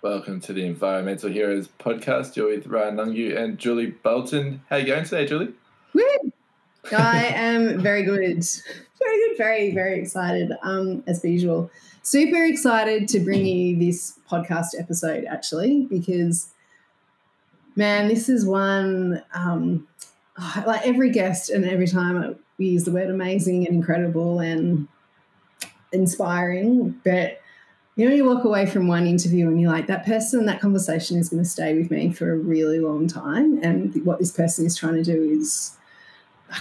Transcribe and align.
Welcome 0.00 0.40
to 0.42 0.52
the 0.52 0.64
Environmental 0.64 1.28
Heroes 1.28 1.68
podcast. 1.80 2.36
You're 2.36 2.50
with 2.50 2.68
Ryan 2.68 2.98
Lungu 2.98 3.36
and 3.36 3.58
Julie 3.58 3.86
Bolton. 3.86 4.62
How 4.70 4.76
are 4.76 4.78
you 4.78 4.86
going 4.86 5.02
today, 5.02 5.26
Julie? 5.26 5.52
Woo! 5.92 6.32
I 6.96 7.24
am 7.34 7.82
very 7.82 8.04
good. 8.04 8.46
Very 9.00 9.28
good. 9.28 9.36
Very, 9.36 9.74
very 9.74 9.98
excited, 9.98 10.52
um, 10.62 11.02
as 11.08 11.24
usual. 11.24 11.68
Super 12.02 12.44
excited 12.44 13.08
to 13.08 13.18
bring 13.18 13.44
you 13.44 13.76
this 13.76 14.20
podcast 14.30 14.68
episode, 14.78 15.24
actually, 15.24 15.88
because, 15.90 16.52
man, 17.74 18.06
this 18.06 18.28
is 18.28 18.46
one, 18.46 19.20
um, 19.34 19.88
like 20.64 20.86
every 20.86 21.10
guest 21.10 21.50
and 21.50 21.64
every 21.64 21.88
time 21.88 22.38
we 22.56 22.66
use 22.66 22.84
the 22.84 22.92
word 22.92 23.10
amazing 23.10 23.66
and 23.66 23.74
incredible 23.74 24.38
and 24.38 24.86
inspiring, 25.92 27.00
but 27.04 27.40
you 27.98 28.08
know, 28.08 28.14
you 28.14 28.24
walk 28.24 28.44
away 28.44 28.64
from 28.64 28.86
one 28.86 29.08
interview 29.08 29.48
and 29.48 29.60
you're 29.60 29.72
like, 29.72 29.88
that 29.88 30.06
person, 30.06 30.46
that 30.46 30.60
conversation 30.60 31.18
is 31.18 31.28
going 31.28 31.42
to 31.42 31.48
stay 31.48 31.76
with 31.76 31.90
me 31.90 32.12
for 32.12 32.32
a 32.32 32.36
really 32.36 32.78
long 32.78 33.08
time. 33.08 33.58
And 33.60 33.92
what 34.06 34.20
this 34.20 34.30
person 34.30 34.64
is 34.64 34.76
trying 34.76 34.94
to 34.94 35.02
do 35.02 35.20
is, 35.20 35.76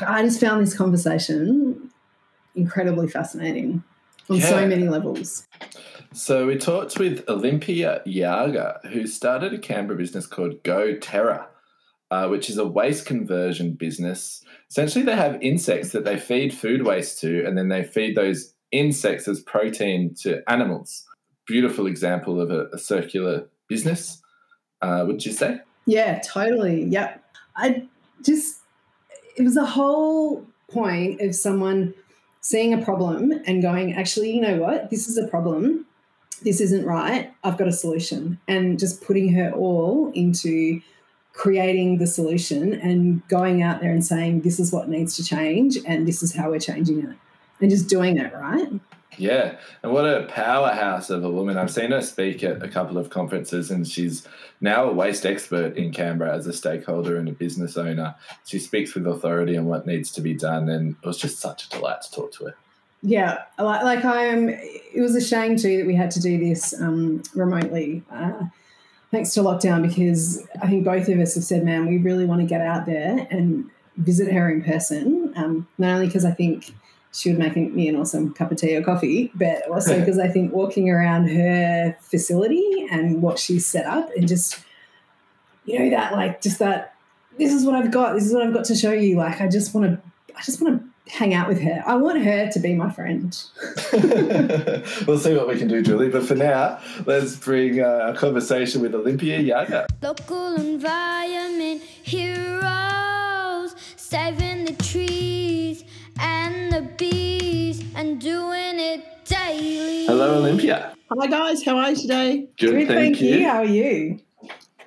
I 0.01 0.23
just 0.23 0.41
found 0.41 0.65
this 0.65 0.75
conversation 0.75 1.91
incredibly 2.55 3.07
fascinating 3.07 3.83
on 4.31 4.37
yeah. 4.37 4.49
so 4.49 4.67
many 4.67 4.89
levels. 4.89 5.47
So 6.11 6.47
we 6.47 6.57
talked 6.57 6.97
with 6.97 7.23
Olympia 7.29 8.01
Yarger, 8.07 8.83
who 8.87 9.05
started 9.05 9.53
a 9.53 9.59
Canberra 9.59 9.99
business 9.99 10.25
called 10.25 10.63
Go 10.63 10.95
Terra, 10.95 11.49
uh, 12.09 12.29
which 12.29 12.49
is 12.49 12.57
a 12.57 12.65
waste 12.65 13.05
conversion 13.05 13.73
business. 13.73 14.43
Essentially, 14.71 15.05
they 15.05 15.15
have 15.15 15.39
insects 15.43 15.91
that 15.91 16.03
they 16.03 16.17
feed 16.17 16.51
food 16.51 16.83
waste 16.83 17.21
to, 17.21 17.45
and 17.45 17.55
then 17.55 17.67
they 17.67 17.83
feed 17.83 18.17
those 18.17 18.55
insects 18.71 19.27
as 19.27 19.39
protein 19.39 20.15
to 20.15 20.41
animals 20.49 21.03
beautiful 21.47 21.87
example 21.87 22.39
of 22.39 22.51
a, 22.51 22.67
a 22.73 22.77
circular 22.77 23.47
business, 23.67 24.21
uh, 24.81 25.03
would 25.07 25.25
you 25.25 25.31
say? 25.31 25.59
Yeah, 25.85 26.19
totally. 26.19 26.83
Yep. 26.85 27.23
I 27.55 27.87
just, 28.23 28.59
it 29.35 29.43
was 29.43 29.57
a 29.57 29.65
whole 29.65 30.45
point 30.69 31.21
of 31.21 31.33
someone 31.33 31.93
seeing 32.41 32.73
a 32.73 32.83
problem 32.83 33.31
and 33.45 33.61
going, 33.61 33.93
actually, 33.93 34.31
you 34.31 34.41
know 34.41 34.57
what? 34.57 34.89
This 34.89 35.07
is 35.07 35.17
a 35.17 35.27
problem. 35.27 35.85
This 36.43 36.61
isn't 36.61 36.85
right. 36.85 37.31
I've 37.43 37.57
got 37.57 37.67
a 37.67 37.73
solution. 37.73 38.39
And 38.47 38.77
just 38.77 39.01
putting 39.01 39.33
her 39.33 39.51
all 39.51 40.11
into 40.13 40.81
creating 41.33 41.97
the 41.97 42.07
solution 42.07 42.73
and 42.73 43.25
going 43.27 43.61
out 43.61 43.79
there 43.79 43.91
and 43.91 44.05
saying, 44.05 44.41
this 44.41 44.59
is 44.59 44.71
what 44.71 44.89
needs 44.89 45.15
to 45.15 45.23
change 45.23 45.77
and 45.85 46.07
this 46.07 46.21
is 46.23 46.35
how 46.35 46.49
we're 46.49 46.59
changing 46.59 46.99
it 46.99 47.15
and 47.61 47.69
just 47.69 47.87
doing 47.87 48.17
it, 48.17 48.33
right? 48.33 48.67
Yeah, 49.17 49.57
and 49.81 49.91
what 49.91 50.05
a 50.05 50.27
powerhouse 50.27 51.09
of 51.09 51.23
a 51.23 51.29
woman. 51.29 51.57
I've 51.57 51.71
seen 51.71 51.91
her 51.91 52.01
speak 52.01 52.43
at 52.43 52.61
a 52.61 52.67
couple 52.67 52.97
of 52.97 53.09
conferences, 53.09 53.71
and 53.71 53.87
she's 53.87 54.27
now 54.61 54.89
a 54.89 54.93
waste 54.93 55.25
expert 55.25 55.75
in 55.75 55.91
Canberra 55.91 56.35
as 56.35 56.45
a 56.45 56.53
stakeholder 56.53 57.17
and 57.17 57.27
a 57.27 57.31
business 57.31 57.77
owner. 57.77 58.15
She 58.45 58.59
speaks 58.59 58.93
with 58.93 59.07
authority 59.07 59.57
on 59.57 59.65
what 59.65 59.87
needs 59.87 60.11
to 60.11 60.21
be 60.21 60.33
done, 60.35 60.69
and 60.69 60.95
it 61.01 61.05
was 61.05 61.17
just 61.17 61.39
such 61.39 61.65
a 61.65 61.69
delight 61.69 62.01
to 62.03 62.11
talk 62.11 62.31
to 62.33 62.45
her. 62.45 62.55
Yeah, 63.01 63.43
like, 63.59 64.05
I'm. 64.05 64.49
It 64.49 65.01
was 65.01 65.15
a 65.15 65.21
shame 65.21 65.57
too 65.57 65.77
that 65.77 65.87
we 65.87 65.95
had 65.95 66.11
to 66.11 66.21
do 66.21 66.37
this 66.37 66.79
um, 66.79 67.23
remotely. 67.33 68.03
Uh, 68.11 68.45
thanks 69.11 69.33
to 69.33 69.41
lockdown, 69.41 69.87
because 69.87 70.45
I 70.61 70.67
think 70.67 70.85
both 70.85 71.07
of 71.07 71.19
us 71.19 71.35
have 71.35 71.43
said, 71.43 71.63
man, 71.63 71.87
we 71.87 71.97
really 71.97 72.25
want 72.25 72.41
to 72.41 72.47
get 72.47 72.61
out 72.61 72.85
there 72.85 73.27
and 73.31 73.69
visit 73.97 74.31
her 74.31 74.49
in 74.49 74.63
person. 74.63 75.33
Um, 75.35 75.67
not 75.77 75.95
only 75.95 76.07
because 76.07 76.25
I 76.25 76.31
think 76.31 76.73
she 77.17 77.31
would 77.31 77.39
make 77.39 77.55
me 77.55 77.87
an 77.87 77.95
awesome 77.95 78.33
cup 78.33 78.51
of 78.51 78.57
tea 78.57 78.75
or 78.75 78.83
coffee, 78.83 79.31
but 79.33 79.67
also 79.69 79.99
because 79.99 80.19
I 80.19 80.27
think 80.27 80.53
walking 80.53 80.89
around 80.89 81.27
her 81.29 81.97
facility 81.99 82.87
and 82.91 83.21
what 83.23 83.39
she's 83.39 83.65
set 83.65 83.85
up 83.85 84.09
and 84.15 84.27
just, 84.27 84.59
you 85.65 85.79
know, 85.79 85.89
that 85.89 86.13
like 86.13 86.41
just 86.41 86.59
that 86.59 86.93
this 87.39 87.51
is 87.51 87.65
what 87.65 87.73
I've 87.73 87.91
got, 87.91 88.13
this 88.13 88.25
is 88.25 88.33
what 88.33 88.43
I've 88.43 88.53
got 88.53 88.65
to 88.65 88.75
show 88.75 88.91
you. 88.91 89.17
Like 89.17 89.41
I 89.41 89.47
just 89.47 89.73
want 89.73 89.87
to, 89.87 90.35
I 90.35 90.41
just 90.43 90.61
want 90.61 90.79
to 90.79 91.11
hang 91.11 91.33
out 91.33 91.47
with 91.47 91.59
her. 91.61 91.83
I 91.87 91.95
want 91.95 92.23
her 92.23 92.51
to 92.51 92.59
be 92.59 92.75
my 92.75 92.91
friend. 92.91 93.35
we'll 95.07 95.17
see 95.17 95.35
what 95.35 95.47
we 95.47 95.57
can 95.57 95.67
do, 95.67 95.81
Julie. 95.81 96.09
But 96.09 96.23
for 96.23 96.35
now, 96.35 96.79
let's 97.05 97.35
bring 97.35 97.81
uh, 97.81 98.13
a 98.13 98.17
conversation 98.17 98.81
with 98.81 98.93
Olympia 98.93 99.39
Yarger. 99.39 99.87
Local 100.03 100.55
environment 100.55 101.81
heroes 101.81 103.75
saving 103.95 104.65
the 104.65 104.73
trees 104.83 105.36
and 106.19 106.71
the 106.71 106.81
bees 106.97 107.83
and 107.95 108.19
doing 108.19 108.79
it 108.79 109.03
daily. 109.25 110.05
Hello, 110.05 110.37
Olympia. 110.37 110.93
Hi, 111.11 111.27
guys. 111.27 111.63
How 111.63 111.77
are 111.77 111.91
you 111.91 111.95
today? 111.95 112.47
Good, 112.59 112.71
Good 112.71 112.87
thank, 112.87 112.89
thank 112.89 113.21
you. 113.21 113.35
you. 113.37 113.47
How 113.47 113.57
are 113.57 113.65
you? 113.65 114.19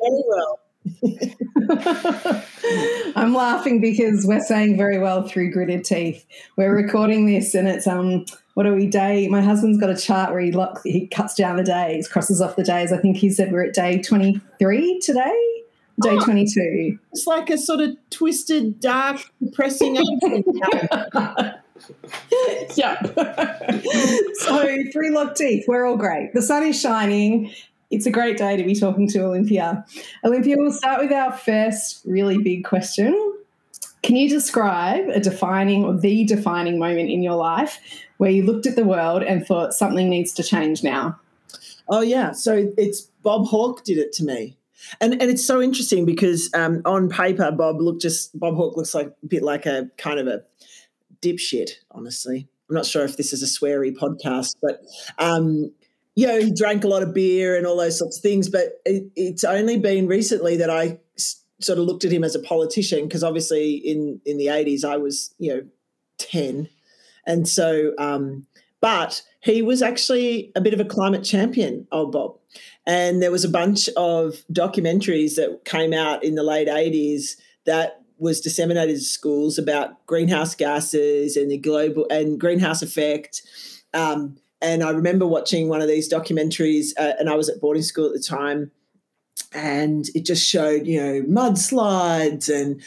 Very 0.00 0.22
well. 0.28 0.60
I'm 3.16 3.34
laughing 3.34 3.80
because 3.80 4.26
we're 4.26 4.40
saying 4.40 4.76
very 4.76 4.98
well 4.98 5.26
through 5.26 5.52
gritted 5.52 5.84
teeth. 5.84 6.24
We're 6.56 6.74
recording 6.74 7.26
this 7.26 7.54
and 7.54 7.68
it's 7.68 7.86
um 7.86 8.24
what 8.54 8.66
are 8.66 8.74
we 8.74 8.86
day? 8.86 9.28
My 9.28 9.40
husband's 9.40 9.78
got 9.78 9.90
a 9.90 9.96
chart 9.96 10.32
where 10.32 10.40
he 10.40 10.52
lock 10.52 10.80
he 10.84 11.06
cuts 11.06 11.34
down 11.34 11.56
the 11.56 11.62
days, 11.62 12.08
crosses 12.08 12.40
off 12.40 12.56
the 12.56 12.64
days. 12.64 12.92
I 12.92 12.98
think 12.98 13.16
he 13.16 13.30
said 13.30 13.52
we're 13.52 13.64
at 13.64 13.74
day 13.74 14.00
23 14.02 15.00
today. 15.00 15.59
Day 16.02 16.16
oh, 16.20 16.24
22. 16.24 16.98
It's 17.12 17.26
like 17.26 17.50
a 17.50 17.58
sort 17.58 17.80
of 17.80 17.96
twisted, 18.10 18.80
dark, 18.80 19.20
depressing. 19.42 19.96
yeah. 22.76 23.00
so, 24.34 24.76
three 24.92 25.10
locked 25.10 25.36
teeth, 25.36 25.64
we're 25.66 25.86
all 25.86 25.96
great. 25.96 26.32
The 26.34 26.42
sun 26.42 26.64
is 26.64 26.80
shining. 26.80 27.52
It's 27.90 28.06
a 28.06 28.10
great 28.10 28.36
day 28.36 28.56
to 28.56 28.62
be 28.62 28.74
talking 28.74 29.08
to 29.08 29.24
Olympia. 29.24 29.84
Olympia, 30.24 30.56
we'll 30.56 30.72
start 30.72 31.00
with 31.00 31.12
our 31.12 31.32
first 31.32 32.02
really 32.04 32.38
big 32.38 32.64
question. 32.64 33.34
Can 34.02 34.16
you 34.16 34.28
describe 34.28 35.08
a 35.08 35.20
defining 35.20 35.84
or 35.84 35.96
the 35.96 36.24
defining 36.24 36.78
moment 36.78 37.10
in 37.10 37.22
your 37.22 37.34
life 37.34 37.78
where 38.16 38.30
you 38.30 38.44
looked 38.44 38.66
at 38.66 38.76
the 38.76 38.84
world 38.84 39.22
and 39.22 39.46
thought 39.46 39.74
something 39.74 40.08
needs 40.08 40.32
to 40.34 40.42
change 40.42 40.82
now? 40.82 41.18
Oh, 41.88 42.00
yeah. 42.00 42.32
So 42.32 42.72
it's 42.78 43.02
Bob 43.22 43.46
Hawke 43.46 43.84
did 43.84 43.98
it 43.98 44.12
to 44.14 44.24
me. 44.24 44.56
And 45.00 45.14
and 45.14 45.30
it's 45.30 45.44
so 45.44 45.60
interesting 45.60 46.04
because 46.04 46.50
um, 46.54 46.82
on 46.84 47.08
paper, 47.08 47.50
Bob 47.50 47.80
looked 47.80 48.02
just 48.02 48.38
Bob 48.38 48.54
Hawke 48.54 48.76
looks 48.76 48.94
like 48.94 49.08
a 49.22 49.26
bit 49.26 49.42
like 49.42 49.66
a 49.66 49.90
kind 49.98 50.18
of 50.18 50.26
a 50.26 50.42
dipshit. 51.22 51.70
Honestly, 51.90 52.48
I'm 52.68 52.74
not 52.74 52.86
sure 52.86 53.04
if 53.04 53.16
this 53.16 53.32
is 53.32 53.42
a 53.42 53.46
sweary 53.46 53.94
podcast, 53.94 54.56
but 54.62 54.82
um, 55.18 55.72
you 56.14 56.26
know, 56.26 56.40
he 56.40 56.52
drank 56.52 56.84
a 56.84 56.88
lot 56.88 57.02
of 57.02 57.14
beer 57.14 57.56
and 57.56 57.66
all 57.66 57.76
those 57.76 57.98
sorts 57.98 58.18
of 58.18 58.22
things. 58.22 58.48
But 58.48 58.80
it, 58.84 59.10
it's 59.16 59.44
only 59.44 59.78
been 59.78 60.06
recently 60.06 60.56
that 60.58 60.70
I 60.70 60.98
sort 61.60 61.78
of 61.78 61.84
looked 61.84 62.04
at 62.04 62.12
him 62.12 62.24
as 62.24 62.34
a 62.34 62.40
politician 62.40 63.04
because 63.04 63.22
obviously 63.22 63.74
in 63.74 64.20
in 64.24 64.38
the 64.38 64.46
80s 64.46 64.84
I 64.84 64.96
was 64.96 65.34
you 65.38 65.54
know 65.54 65.62
10, 66.18 66.68
and 67.26 67.48
so 67.48 67.92
um, 67.98 68.46
but 68.80 69.22
he 69.40 69.62
was 69.62 69.82
actually 69.82 70.52
a 70.56 70.60
bit 70.60 70.74
of 70.74 70.80
a 70.80 70.84
climate 70.84 71.24
champion, 71.24 71.86
old 71.92 72.12
Bob. 72.12 72.39
And 72.86 73.22
there 73.22 73.30
was 73.30 73.44
a 73.44 73.48
bunch 73.48 73.88
of 73.96 74.42
documentaries 74.52 75.36
that 75.36 75.64
came 75.64 75.92
out 75.92 76.24
in 76.24 76.34
the 76.34 76.42
late 76.42 76.68
80s 76.68 77.36
that 77.66 78.00
was 78.18 78.40
disseminated 78.40 78.96
to 78.96 79.02
schools 79.02 79.58
about 79.58 80.04
greenhouse 80.06 80.54
gases 80.54 81.36
and 81.36 81.50
the 81.50 81.58
global 81.58 82.06
and 82.10 82.38
greenhouse 82.38 82.82
effect. 82.82 83.42
Um, 83.94 84.36
and 84.62 84.82
I 84.82 84.90
remember 84.90 85.26
watching 85.26 85.68
one 85.68 85.80
of 85.80 85.88
these 85.88 86.12
documentaries, 86.12 86.88
uh, 86.98 87.14
and 87.18 87.30
I 87.30 87.34
was 87.34 87.48
at 87.48 87.60
boarding 87.60 87.82
school 87.82 88.06
at 88.06 88.12
the 88.12 88.20
time, 88.20 88.70
and 89.52 90.06
it 90.14 90.26
just 90.26 90.46
showed, 90.46 90.86
you 90.86 91.00
know, 91.00 91.22
mudslides 91.22 92.54
and 92.54 92.82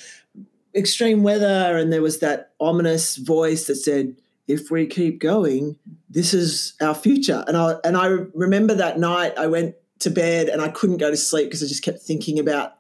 extreme 0.76 1.24
weather, 1.24 1.78
and 1.78 1.92
there 1.92 2.02
was 2.02 2.20
that 2.20 2.52
ominous 2.60 3.18
voice 3.18 3.66
that 3.68 3.76
said, 3.76 4.16
"If 4.48 4.70
we 4.70 4.86
keep 4.86 5.20
going, 5.20 5.78
this 6.10 6.34
is 6.34 6.74
our 6.80 6.96
future." 6.96 7.44
And 7.48 7.58
I 7.58 7.78
and 7.84 7.98
I 7.98 8.06
remember 8.34 8.76
that 8.76 9.00
night 9.00 9.34
I 9.38 9.48
went 9.48 9.76
to 10.04 10.10
bed 10.10 10.50
and 10.50 10.62
I 10.62 10.70
couldn't 10.70 10.98
go 10.98 11.10
to 11.10 11.18
sleep 11.18 11.48
because 11.48 11.64
I 11.64 11.68
just 11.68 11.84
kept 11.84 12.00
thinking 12.00 12.40
about 12.40 12.74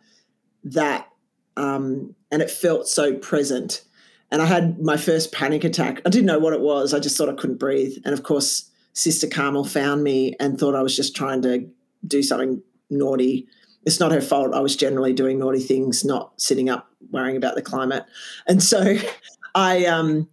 that. 0.63 1.09
Um, 1.57 2.15
and 2.31 2.41
it 2.41 2.49
felt 2.49 2.87
so 2.87 3.15
present. 3.15 3.83
And 4.31 4.41
I 4.41 4.45
had 4.45 4.79
my 4.79 4.97
first 4.97 5.31
panic 5.31 5.63
attack. 5.63 6.01
I 6.05 6.09
didn't 6.09 6.25
know 6.25 6.39
what 6.39 6.53
it 6.53 6.61
was. 6.61 6.93
I 6.93 6.99
just 6.99 7.17
thought 7.17 7.29
I 7.29 7.33
couldn't 7.33 7.59
breathe. 7.59 7.97
And 8.05 8.13
of 8.13 8.23
course, 8.23 8.69
Sister 8.93 9.27
Carmel 9.27 9.65
found 9.65 10.03
me 10.03 10.35
and 10.39 10.57
thought 10.57 10.75
I 10.75 10.81
was 10.81 10.95
just 10.95 11.15
trying 11.15 11.41
to 11.43 11.67
do 12.05 12.23
something 12.23 12.61
naughty. 12.89 13.47
It's 13.85 13.99
not 13.99 14.11
her 14.11 14.21
fault. 14.21 14.53
I 14.53 14.59
was 14.59 14.75
generally 14.75 15.13
doing 15.13 15.39
naughty 15.39 15.59
things, 15.59 16.05
not 16.05 16.39
sitting 16.41 16.69
up 16.69 16.87
worrying 17.11 17.37
about 17.37 17.55
the 17.55 17.61
climate. 17.61 18.05
And 18.47 18.61
so 18.63 18.97
I, 19.55 19.85
um, 19.85 20.29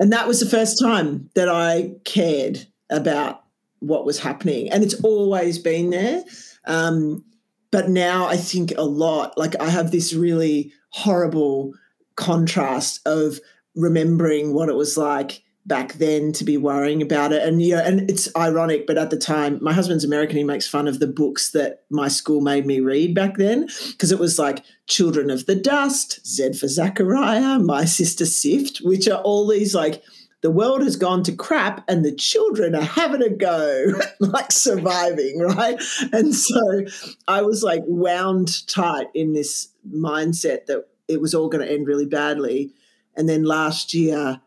and 0.00 0.12
that 0.12 0.28
was 0.28 0.40
the 0.40 0.46
first 0.46 0.78
time 0.78 1.30
that 1.34 1.48
I 1.48 1.92
cared 2.04 2.66
about 2.90 3.43
what 3.86 4.04
was 4.04 4.18
happening. 4.18 4.70
And 4.70 4.82
it's 4.82 5.00
always 5.02 5.58
been 5.58 5.90
there. 5.90 6.24
Um, 6.66 7.24
but 7.70 7.88
now 7.88 8.26
I 8.26 8.36
think 8.36 8.72
a 8.76 8.82
lot, 8.82 9.36
like 9.36 9.60
I 9.60 9.68
have 9.68 9.90
this 9.90 10.12
really 10.12 10.72
horrible 10.90 11.74
contrast 12.16 13.00
of 13.06 13.40
remembering 13.74 14.54
what 14.54 14.68
it 14.68 14.76
was 14.76 14.96
like 14.96 15.42
back 15.66 15.94
then 15.94 16.30
to 16.32 16.44
be 16.44 16.56
worrying 16.56 17.00
about 17.02 17.32
it. 17.32 17.42
And 17.42 17.60
you 17.62 17.74
know, 17.74 17.82
and 17.82 18.08
it's 18.10 18.28
ironic, 18.36 18.86
but 18.86 18.98
at 18.98 19.10
the 19.10 19.16
time, 19.16 19.58
my 19.62 19.72
husband's 19.72 20.04
American. 20.04 20.36
He 20.36 20.44
makes 20.44 20.68
fun 20.68 20.86
of 20.86 21.00
the 21.00 21.06
books 21.06 21.52
that 21.52 21.84
my 21.90 22.08
school 22.08 22.40
made 22.40 22.66
me 22.66 22.80
read 22.80 23.14
back 23.14 23.36
then 23.36 23.68
because 23.88 24.12
it 24.12 24.18
was 24.18 24.38
like 24.38 24.64
Children 24.86 25.30
of 25.30 25.46
the 25.46 25.54
Dust, 25.54 26.24
Zed 26.26 26.56
for 26.56 26.68
Zachariah, 26.68 27.58
My 27.58 27.84
Sister 27.86 28.26
Sif, 28.26 28.78
which 28.82 29.08
are 29.08 29.20
all 29.22 29.48
these 29.48 29.74
like 29.74 30.02
the 30.44 30.50
world 30.50 30.82
has 30.82 30.96
gone 30.96 31.22
to 31.22 31.32
crap 31.32 31.82
and 31.88 32.04
the 32.04 32.14
children 32.14 32.74
are 32.74 32.82
having 32.82 33.22
a 33.22 33.30
go, 33.30 33.86
like 34.20 34.52
surviving, 34.52 35.38
right? 35.38 35.82
And 36.12 36.34
so 36.34 36.84
I 37.26 37.40
was 37.40 37.62
like 37.62 37.82
wound 37.86 38.68
tight 38.68 39.06
in 39.14 39.32
this 39.32 39.70
mindset 39.90 40.66
that 40.66 40.84
it 41.08 41.22
was 41.22 41.34
all 41.34 41.48
going 41.48 41.66
to 41.66 41.72
end 41.72 41.86
really 41.86 42.04
badly. 42.04 42.74
And 43.16 43.26
then 43.26 43.44
last 43.44 43.94
year, 43.94 44.42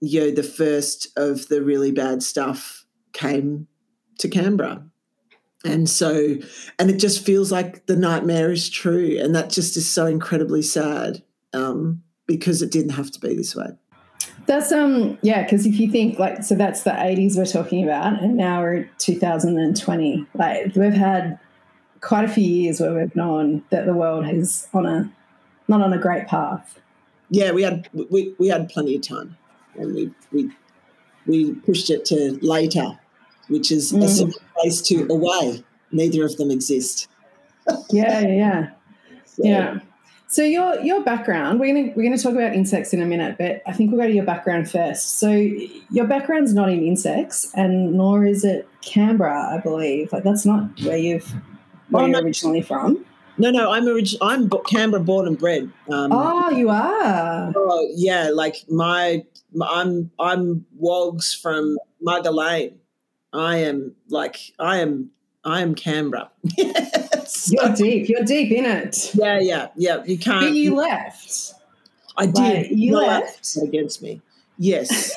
you 0.00 0.20
know, 0.20 0.30
the 0.30 0.42
first 0.42 1.08
of 1.14 1.48
the 1.48 1.62
really 1.62 1.92
bad 1.92 2.22
stuff 2.22 2.86
came 3.12 3.68
to 4.20 4.30
Canberra. 4.30 4.82
And 5.62 5.90
so, 5.90 6.36
and 6.78 6.88
it 6.88 6.96
just 6.96 7.22
feels 7.22 7.52
like 7.52 7.84
the 7.84 7.96
nightmare 7.96 8.50
is 8.50 8.70
true. 8.70 9.18
And 9.20 9.34
that 9.34 9.50
just 9.50 9.76
is 9.76 9.86
so 9.86 10.06
incredibly 10.06 10.62
sad 10.62 11.22
um, 11.52 12.02
because 12.26 12.62
it 12.62 12.72
didn't 12.72 12.92
have 12.92 13.10
to 13.10 13.20
be 13.20 13.34
this 13.34 13.54
way. 13.54 13.76
That's 14.46 14.72
um 14.72 15.18
yeah, 15.22 15.42
because 15.42 15.66
if 15.66 15.78
you 15.78 15.90
think 15.90 16.18
like 16.18 16.42
so 16.42 16.54
that's 16.54 16.82
the 16.82 17.02
eighties 17.02 17.36
we're 17.36 17.46
talking 17.46 17.82
about, 17.82 18.22
and 18.22 18.36
now 18.36 18.60
we're 18.60 18.88
two 18.98 19.18
thousand 19.18 19.58
and 19.58 19.78
twenty. 19.78 20.26
Like 20.34 20.74
we've 20.76 20.92
had 20.92 21.38
quite 22.00 22.24
a 22.24 22.28
few 22.28 22.44
years 22.44 22.80
where 22.80 22.94
we've 22.94 23.16
known 23.16 23.64
that 23.70 23.86
the 23.86 23.94
world 23.94 24.28
is 24.28 24.68
on 24.74 24.86
a 24.86 25.10
not 25.68 25.80
on 25.80 25.92
a 25.92 25.98
great 25.98 26.26
path. 26.26 26.78
Yeah, 27.30 27.52
we 27.52 27.62
had 27.62 27.88
we, 27.92 28.34
we 28.38 28.48
had 28.48 28.68
plenty 28.68 28.94
of 28.96 29.02
time, 29.02 29.36
and 29.76 29.94
we 29.94 30.10
we 30.30 30.50
we 31.26 31.54
pushed 31.54 31.88
it 31.88 32.04
to 32.06 32.38
later, 32.42 32.98
which 33.48 33.72
is 33.72 33.92
mm. 33.92 34.04
a 34.04 34.08
simple 34.08 34.40
place 34.56 34.82
to 34.82 35.06
away. 35.10 35.64
Neither 35.90 36.24
of 36.24 36.36
them 36.36 36.50
exist. 36.50 37.08
yeah, 37.90 38.20
yeah, 38.20 38.70
so. 39.24 39.42
yeah. 39.42 39.78
So 40.26 40.42
your 40.42 40.80
your 40.80 41.02
background, 41.02 41.60
we're 41.60 41.74
gonna 41.74 41.92
we're 41.94 42.02
gonna 42.02 42.18
talk 42.18 42.32
about 42.32 42.54
insects 42.54 42.92
in 42.92 43.00
a 43.00 43.06
minute, 43.06 43.36
but 43.38 43.62
I 43.66 43.72
think 43.72 43.92
we'll 43.92 44.00
go 44.00 44.08
to 44.08 44.14
your 44.14 44.24
background 44.24 44.70
first. 44.70 45.18
So 45.20 45.30
your 45.30 46.06
background's 46.06 46.54
not 46.54 46.70
in 46.70 46.82
insects, 46.82 47.52
and 47.54 47.94
nor 47.94 48.24
is 48.24 48.44
it 48.44 48.68
Canberra, 48.80 49.54
I 49.54 49.58
believe. 49.58 50.12
Like 50.12 50.24
that's 50.24 50.44
not 50.44 50.80
where 50.82 50.96
you've 50.96 51.30
where 51.90 52.02
oh, 52.02 52.06
you're 52.06 52.20
no. 52.20 52.26
originally 52.26 52.62
from. 52.62 53.04
No, 53.36 53.50
no, 53.50 53.72
I'm 53.72 53.86
orig- 53.86 54.16
I'm 54.22 54.48
Canberra 54.66 55.02
born 55.02 55.26
and 55.26 55.38
bred. 55.38 55.72
Um, 55.90 56.12
oh, 56.12 56.50
you 56.50 56.68
are. 56.70 57.52
Oh, 57.54 57.88
yeah. 57.94 58.30
Like 58.32 58.64
my, 58.68 59.24
I'm 59.60 60.10
I'm 60.20 60.64
Wogs 60.80 61.34
from 61.40 61.78
Mugga 62.04 62.32
Lane. 62.32 62.78
I 63.32 63.56
am 63.58 63.96
like 64.08 64.36
I 64.58 64.78
am 64.78 65.10
I 65.44 65.62
am 65.62 65.74
Canberra. 65.74 66.30
so, 67.34 67.52
you're 67.60 67.74
deep. 67.74 68.08
You're 68.08 68.24
deep 68.24 68.52
in 68.52 68.64
it. 68.64 69.14
Yeah, 69.14 69.38
yeah, 69.40 69.68
yeah. 69.76 70.04
You 70.04 70.18
can't. 70.18 70.40
But 70.40 70.54
you 70.54 70.74
left. 70.74 71.54
I 72.16 72.26
did. 72.26 72.34
Like, 72.34 72.66
you 72.70 72.96
left 72.96 73.56
against 73.56 74.02
me. 74.02 74.22
Yes. 74.56 75.12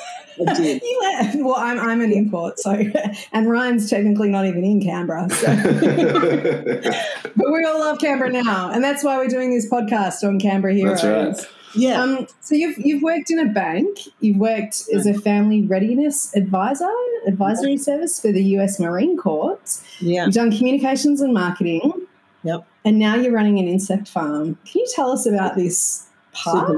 I 0.46 0.54
did. 0.56 0.82
you 0.82 1.00
left. 1.02 1.38
Well, 1.38 1.56
I'm, 1.56 1.80
I'm 1.80 2.02
an 2.02 2.12
import, 2.12 2.60
so 2.60 2.72
and 3.32 3.50
Ryan's 3.50 3.90
technically 3.90 4.30
not 4.30 4.46
even 4.46 4.64
in 4.64 4.82
Canberra. 4.82 5.30
So. 5.30 5.48
but 7.36 7.52
we 7.52 7.66
all 7.66 7.80
love 7.80 8.00
Canberra 8.00 8.32
now, 8.32 8.72
and 8.72 8.84
that's 8.84 9.04
why 9.04 9.18
we're 9.18 9.28
doing 9.28 9.52
this 9.52 9.70
podcast 9.70 10.28
on 10.28 10.40
Canberra 10.40 10.74
Heroes. 10.74 11.02
That's 11.02 11.44
right. 11.44 11.54
Yeah. 11.76 12.02
Um, 12.02 12.28
so 12.42 12.56
you've 12.56 12.78
you've 12.80 13.04
worked 13.04 13.30
in 13.30 13.40
a 13.40 13.46
bank. 13.46 14.00
You've 14.20 14.38
worked 14.38 14.86
as 14.94 15.06
a 15.06 15.14
family 15.14 15.62
readiness 15.64 16.36
advisor, 16.36 16.90
advisory 17.28 17.78
service 17.78 18.20
for 18.20 18.32
the 18.32 18.44
U.S. 18.44 18.80
Marine 18.80 19.18
Corps. 19.18 19.60
Yeah. 20.00 20.26
You've 20.26 20.34
done 20.34 20.56
communications 20.56 21.22
and 21.22 21.34
marketing. 21.34 22.07
Yep. 22.48 22.66
And 22.86 22.98
now 22.98 23.16
you're 23.16 23.34
running 23.34 23.60
an 23.60 23.68
insect 23.68 24.08
farm. 24.08 24.58
Can 24.64 24.80
you 24.80 24.88
tell 24.96 25.12
us 25.12 25.26
about 25.26 25.58
this 25.58 26.08
path? 26.32 26.70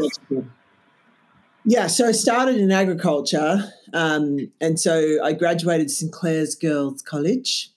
Yeah, 1.64 1.86
so 1.86 2.08
I 2.08 2.12
started 2.12 2.58
in 2.58 2.72
agriculture, 2.72 3.72
um, 3.94 4.52
and 4.60 4.80
so 4.80 5.24
I 5.24 5.34
graduated 5.34 5.92
St 5.92 6.12
Clare's 6.12 6.56
Girls 6.56 7.04
College, 7.04 7.72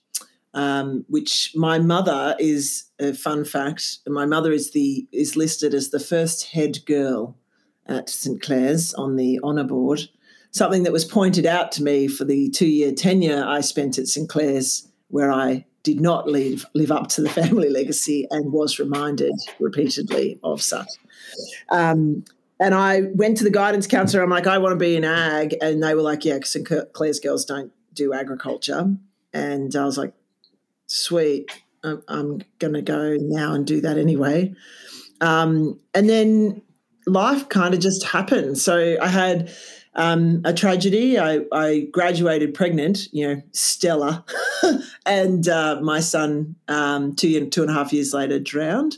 um, 0.54 1.04
which 1.08 1.52
my 1.54 1.78
mother 1.78 2.34
is 2.38 2.84
a 2.98 3.12
fun 3.12 3.44
fact. 3.44 3.98
My 4.06 4.24
mother 4.24 4.52
is 4.52 4.70
the 4.70 5.06
is 5.12 5.36
listed 5.36 5.74
as 5.74 5.90
the 5.90 6.00
first 6.00 6.46
head 6.46 6.78
girl 6.86 7.36
at 7.86 8.08
St 8.08 8.40
Clare's 8.40 8.94
on 8.94 9.16
the 9.16 9.38
honour 9.44 9.64
board. 9.64 10.08
Something 10.52 10.84
that 10.84 10.92
was 10.92 11.04
pointed 11.04 11.44
out 11.44 11.72
to 11.72 11.82
me 11.82 12.08
for 12.08 12.24
the 12.24 12.48
two 12.50 12.68
year 12.68 12.92
tenure 12.92 13.44
I 13.44 13.60
spent 13.60 13.98
at 13.98 14.06
St 14.06 14.28
Clare's, 14.28 14.88
where 15.08 15.30
I 15.30 15.66
did 15.82 16.00
not 16.00 16.28
live 16.28 16.64
live 16.74 16.92
up 16.92 17.08
to 17.08 17.22
the 17.22 17.28
family 17.30 17.68
legacy 17.68 18.26
and 18.30 18.52
was 18.52 18.78
reminded 18.78 19.34
repeatedly 19.58 20.38
of 20.42 20.62
such. 20.62 20.88
Um, 21.70 22.24
and 22.60 22.74
I 22.74 23.02
went 23.14 23.38
to 23.38 23.44
the 23.44 23.50
guidance 23.50 23.86
counselor. 23.86 24.22
I'm 24.22 24.30
like, 24.30 24.46
I 24.46 24.58
want 24.58 24.72
to 24.72 24.76
be 24.76 24.96
in 24.96 25.04
ag, 25.04 25.56
and 25.60 25.82
they 25.82 25.94
were 25.94 26.02
like, 26.02 26.24
Yeah, 26.24 26.38
St 26.42 26.68
Clare's 26.92 27.20
girls 27.20 27.44
don't 27.44 27.72
do 27.92 28.12
agriculture. 28.12 28.94
And 29.32 29.74
I 29.74 29.84
was 29.84 29.98
like, 29.98 30.12
Sweet, 30.86 31.50
I'm, 31.82 32.02
I'm 32.06 32.42
going 32.58 32.74
to 32.74 32.82
go 32.82 33.16
now 33.18 33.54
and 33.54 33.66
do 33.66 33.80
that 33.80 33.98
anyway. 33.98 34.54
Um, 35.20 35.80
and 35.94 36.08
then 36.08 36.62
life 37.06 37.48
kind 37.48 37.74
of 37.74 37.80
just 37.80 38.04
happened. 38.04 38.58
So 38.58 38.96
I 39.00 39.08
had 39.08 39.52
um, 39.94 40.40
a 40.44 40.52
tragedy. 40.52 41.18
I, 41.18 41.40
I, 41.52 41.88
graduated 41.90 42.54
pregnant, 42.54 43.12
you 43.12 43.28
know, 43.28 43.42
Stella, 43.52 44.24
and 45.06 45.46
uh, 45.48 45.80
my 45.82 46.00
son 46.00 46.56
um, 46.68 47.14
two 47.14 47.46
two 47.46 47.62
and 47.62 47.70
a 47.70 47.74
half 47.74 47.92
years 47.92 48.14
later 48.14 48.38
drowned. 48.38 48.96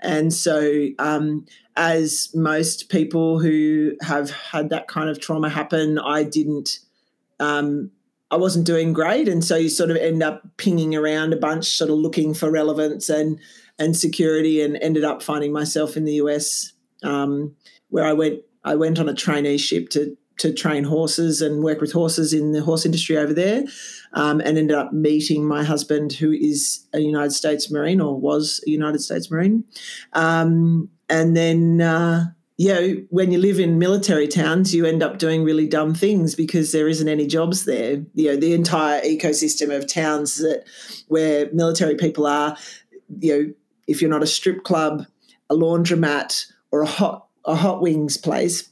And 0.00 0.32
so, 0.32 0.88
um, 0.98 1.46
as 1.76 2.30
most 2.34 2.90
people 2.90 3.40
who 3.40 3.92
have 4.02 4.30
had 4.30 4.68
that 4.68 4.86
kind 4.86 5.08
of 5.08 5.20
trauma 5.20 5.48
happen, 5.48 5.98
I 5.98 6.22
didn't. 6.22 6.80
Um, 7.40 7.90
I 8.30 8.36
wasn't 8.36 8.66
doing 8.66 8.92
great, 8.92 9.28
and 9.28 9.44
so 9.44 9.56
you 9.56 9.68
sort 9.68 9.90
of 9.90 9.96
end 9.96 10.22
up 10.22 10.42
pinging 10.56 10.94
around 10.94 11.32
a 11.32 11.36
bunch, 11.36 11.66
sort 11.66 11.90
of 11.90 11.96
looking 11.96 12.34
for 12.34 12.50
relevance 12.50 13.08
and 13.08 13.38
and 13.78 13.96
security, 13.96 14.60
and 14.60 14.76
ended 14.82 15.04
up 15.04 15.22
finding 15.22 15.52
myself 15.52 15.96
in 15.96 16.04
the 16.04 16.14
US, 16.14 16.72
um, 17.02 17.56
where 17.88 18.04
I 18.04 18.12
went. 18.12 18.40
I 18.66 18.76
went 18.76 18.98
on 18.98 19.10
a 19.10 19.14
traineeship 19.14 19.90
to 19.90 20.16
to 20.38 20.52
train 20.52 20.84
horses 20.84 21.40
and 21.40 21.62
work 21.62 21.80
with 21.80 21.92
horses 21.92 22.32
in 22.32 22.52
the 22.52 22.62
horse 22.62 22.84
industry 22.84 23.16
over 23.16 23.32
there, 23.32 23.64
um, 24.12 24.40
and 24.40 24.58
ended 24.58 24.76
up 24.76 24.92
meeting 24.92 25.46
my 25.46 25.64
husband, 25.64 26.12
who 26.12 26.32
is 26.32 26.86
a 26.92 27.00
United 27.00 27.32
States 27.32 27.70
Marine 27.70 28.00
or 28.00 28.18
was 28.18 28.62
a 28.66 28.70
United 28.70 29.00
States 29.00 29.30
Marine. 29.30 29.64
Um, 30.12 30.88
and 31.08 31.36
then, 31.36 31.80
uh, 31.80 32.26
when 33.10 33.32
you 33.32 33.38
live 33.38 33.58
in 33.58 33.78
military 33.78 34.28
towns, 34.28 34.74
you 34.74 34.86
end 34.86 35.02
up 35.02 35.18
doing 35.18 35.42
really 35.42 35.66
dumb 35.66 35.92
things 35.92 36.36
because 36.36 36.70
there 36.70 36.88
isn't 36.88 37.08
any 37.08 37.26
jobs 37.26 37.64
there. 37.64 38.04
You 38.14 38.32
know, 38.32 38.36
the 38.36 38.54
entire 38.54 39.00
ecosystem 39.02 39.74
of 39.76 39.88
towns 39.88 40.36
that 40.36 40.64
where 41.08 41.50
military 41.52 41.96
people 41.96 42.26
are, 42.26 42.56
you 43.18 43.32
know, 43.32 43.52
if 43.88 44.00
you're 44.00 44.10
not 44.10 44.22
a 44.22 44.26
strip 44.26 44.62
club, 44.62 45.04
a 45.50 45.54
laundromat, 45.54 46.46
or 46.70 46.82
a 46.82 46.86
hot 46.86 47.26
a 47.44 47.54
hot 47.54 47.82
wings 47.82 48.16
place, 48.16 48.70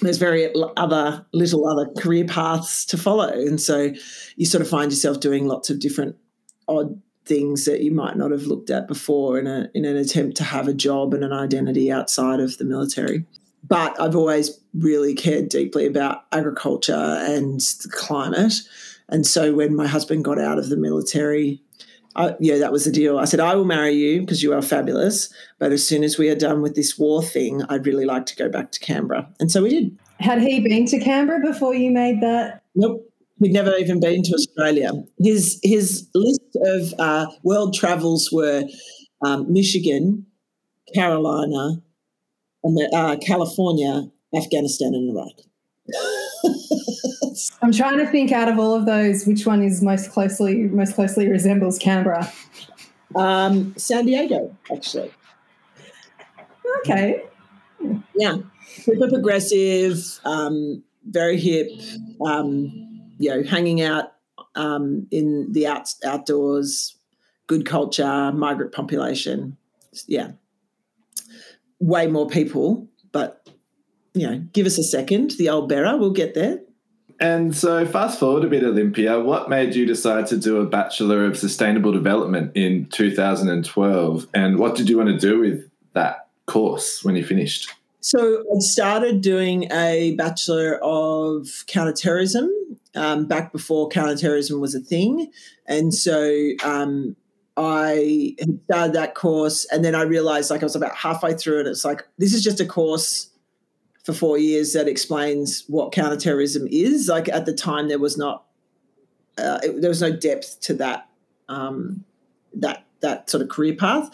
there's 0.00 0.18
very 0.18 0.52
other 0.76 1.26
little 1.32 1.68
other 1.68 1.90
career 2.00 2.24
paths 2.24 2.84
to 2.86 2.96
follow. 2.96 3.30
And 3.32 3.60
so 3.60 3.92
you 4.36 4.46
sort 4.46 4.62
of 4.62 4.68
find 4.68 4.90
yourself 4.90 5.20
doing 5.20 5.46
lots 5.46 5.70
of 5.70 5.80
different 5.80 6.16
odd 6.68 7.00
things 7.24 7.64
that 7.66 7.82
you 7.82 7.92
might 7.92 8.16
not 8.16 8.30
have 8.30 8.44
looked 8.44 8.70
at 8.70 8.88
before 8.88 9.38
in 9.38 9.46
a 9.46 9.70
in 9.74 9.84
an 9.84 9.96
attempt 9.96 10.36
to 10.38 10.44
have 10.44 10.68
a 10.68 10.74
job 10.74 11.14
and 11.14 11.24
an 11.24 11.32
identity 11.32 11.90
outside 11.90 12.40
of 12.40 12.58
the 12.58 12.64
military. 12.64 13.24
But 13.66 13.98
I've 14.00 14.16
always 14.16 14.60
really 14.74 15.14
cared 15.14 15.48
deeply 15.48 15.86
about 15.86 16.24
agriculture 16.32 16.92
and 16.94 17.60
the 17.60 17.88
climate. 17.92 18.54
And 19.08 19.26
so 19.26 19.54
when 19.54 19.76
my 19.76 19.86
husband 19.86 20.24
got 20.24 20.38
out 20.38 20.58
of 20.58 20.68
the 20.68 20.76
military 20.76 21.62
I, 22.14 22.34
yeah, 22.40 22.58
that 22.58 22.72
was 22.72 22.84
the 22.84 22.92
deal. 22.92 23.18
I 23.18 23.24
said, 23.24 23.40
I 23.40 23.54
will 23.54 23.64
marry 23.64 23.94
you 23.94 24.20
because 24.20 24.42
you 24.42 24.52
are 24.52 24.62
fabulous. 24.62 25.32
But 25.58 25.72
as 25.72 25.86
soon 25.86 26.04
as 26.04 26.18
we 26.18 26.28
are 26.28 26.34
done 26.34 26.62
with 26.62 26.74
this 26.74 26.98
war 26.98 27.22
thing, 27.22 27.62
I'd 27.68 27.86
really 27.86 28.04
like 28.04 28.26
to 28.26 28.36
go 28.36 28.48
back 28.48 28.72
to 28.72 28.80
Canberra. 28.80 29.28
And 29.40 29.50
so 29.50 29.62
we 29.62 29.70
did. 29.70 29.98
Had 30.20 30.40
he 30.40 30.60
been 30.60 30.86
to 30.86 31.00
Canberra 31.00 31.40
before 31.40 31.74
you 31.74 31.90
made 31.90 32.20
that? 32.20 32.62
Nope. 32.74 33.08
He'd 33.40 33.52
never 33.52 33.74
even 33.76 33.98
been 33.98 34.22
to 34.22 34.34
Australia. 34.34 34.92
His 35.18 35.58
his 35.64 36.06
list 36.14 36.56
of 36.64 36.94
uh, 37.00 37.26
world 37.42 37.74
travels 37.74 38.30
were 38.30 38.62
um, 39.24 39.52
Michigan, 39.52 40.26
Carolina, 40.94 41.82
uh, 42.94 43.16
California, 43.16 44.04
Afghanistan, 44.36 44.94
and 44.94 45.10
Iraq. 45.10 45.32
I'm 47.62 47.72
trying 47.72 47.98
to 47.98 48.06
think 48.06 48.32
out 48.32 48.48
of 48.48 48.58
all 48.58 48.74
of 48.74 48.86
those, 48.86 49.26
which 49.26 49.46
one 49.46 49.62
is 49.62 49.82
most 49.82 50.10
closely 50.10 50.64
most 50.64 50.94
closely 50.94 51.28
resembles 51.28 51.78
Canberra. 51.78 52.30
Um, 53.14 53.74
San 53.76 54.06
Diego, 54.06 54.56
actually. 54.70 55.10
Okay. 56.80 57.22
Yeah, 58.14 58.36
super 58.66 59.08
progressive. 59.08 60.20
Um, 60.24 60.82
very 61.04 61.38
hip. 61.38 61.70
Um, 62.24 63.10
you 63.18 63.30
know, 63.30 63.42
hanging 63.42 63.82
out 63.82 64.12
um, 64.54 65.06
in 65.10 65.52
the 65.52 65.66
out, 65.66 65.92
outdoors, 66.04 66.96
good 67.46 67.66
culture, 67.66 68.32
migrant 68.32 68.72
population. 68.72 69.56
Yeah, 70.06 70.32
way 71.80 72.06
more 72.06 72.28
people, 72.28 72.88
you 74.14 74.26
know, 74.26 74.38
give 74.52 74.66
us 74.66 74.78
a 74.78 74.84
second. 74.84 75.32
The 75.32 75.48
old 75.48 75.70
Berra, 75.70 75.98
we'll 75.98 76.10
get 76.10 76.34
there. 76.34 76.60
And 77.20 77.54
so, 77.56 77.86
fast 77.86 78.18
forward 78.18 78.44
a 78.44 78.48
bit, 78.48 78.64
Olympia. 78.64 79.20
What 79.20 79.48
made 79.48 79.76
you 79.76 79.86
decide 79.86 80.26
to 80.26 80.36
do 80.36 80.56
a 80.56 80.66
Bachelor 80.66 81.24
of 81.24 81.38
Sustainable 81.38 81.92
Development 81.92 82.50
in 82.56 82.86
2012? 82.86 84.26
And 84.34 84.58
what 84.58 84.74
did 84.74 84.88
you 84.88 84.96
want 84.96 85.08
to 85.08 85.18
do 85.18 85.38
with 85.38 85.70
that 85.92 86.28
course 86.46 87.04
when 87.04 87.14
you 87.14 87.24
finished? 87.24 87.72
So, 88.00 88.40
I 88.40 88.58
started 88.58 89.20
doing 89.20 89.70
a 89.70 90.16
Bachelor 90.16 90.80
of 90.82 91.64
Counterterrorism 91.68 92.50
um, 92.96 93.26
back 93.26 93.52
before 93.52 93.88
counterterrorism 93.88 94.60
was 94.60 94.74
a 94.74 94.80
thing. 94.80 95.30
And 95.66 95.94
so, 95.94 96.50
um, 96.64 97.14
I 97.56 98.34
started 98.64 98.94
that 98.94 99.14
course, 99.14 99.64
and 99.66 99.84
then 99.84 99.94
I 99.94 100.02
realized, 100.02 100.50
like, 100.50 100.62
I 100.62 100.66
was 100.66 100.74
about 100.74 100.96
halfway 100.96 101.34
through 101.34 101.60
it. 101.60 101.66
It's 101.68 101.84
like, 101.84 102.02
this 102.18 102.34
is 102.34 102.42
just 102.42 102.58
a 102.58 102.66
course 102.66 103.28
for 104.02 104.12
four 104.12 104.38
years 104.38 104.72
that 104.72 104.88
explains 104.88 105.64
what 105.68 105.92
counterterrorism 105.92 106.66
is. 106.70 107.08
Like 107.08 107.28
at 107.28 107.46
the 107.46 107.52
time, 107.52 107.88
there 107.88 107.98
was 107.98 108.18
not 108.18 108.44
uh, 109.38 109.58
it, 109.62 109.80
there 109.80 109.90
was 109.90 110.02
no 110.02 110.12
depth 110.12 110.60
to 110.60 110.74
that 110.74 111.08
um, 111.48 112.04
that 112.54 112.84
that 113.00 113.30
sort 113.30 113.42
of 113.42 113.48
career 113.48 113.74
path. 113.74 114.10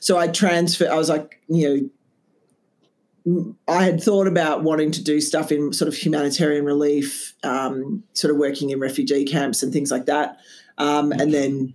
So 0.00 0.18
I 0.18 0.28
transfer. 0.28 0.90
I 0.90 0.96
was 0.96 1.08
like, 1.08 1.40
you 1.48 1.90
know, 3.26 3.50
I 3.68 3.84
had 3.84 4.02
thought 4.02 4.26
about 4.26 4.62
wanting 4.62 4.90
to 4.92 5.04
do 5.04 5.20
stuff 5.20 5.52
in 5.52 5.72
sort 5.72 5.88
of 5.88 5.94
humanitarian 5.94 6.64
relief, 6.64 7.34
um, 7.42 8.02
sort 8.14 8.32
of 8.32 8.38
working 8.38 8.70
in 8.70 8.80
refugee 8.80 9.24
camps 9.24 9.62
and 9.62 9.72
things 9.72 9.90
like 9.90 10.06
that. 10.06 10.38
Um, 10.78 11.12
and 11.12 11.32
then 11.32 11.74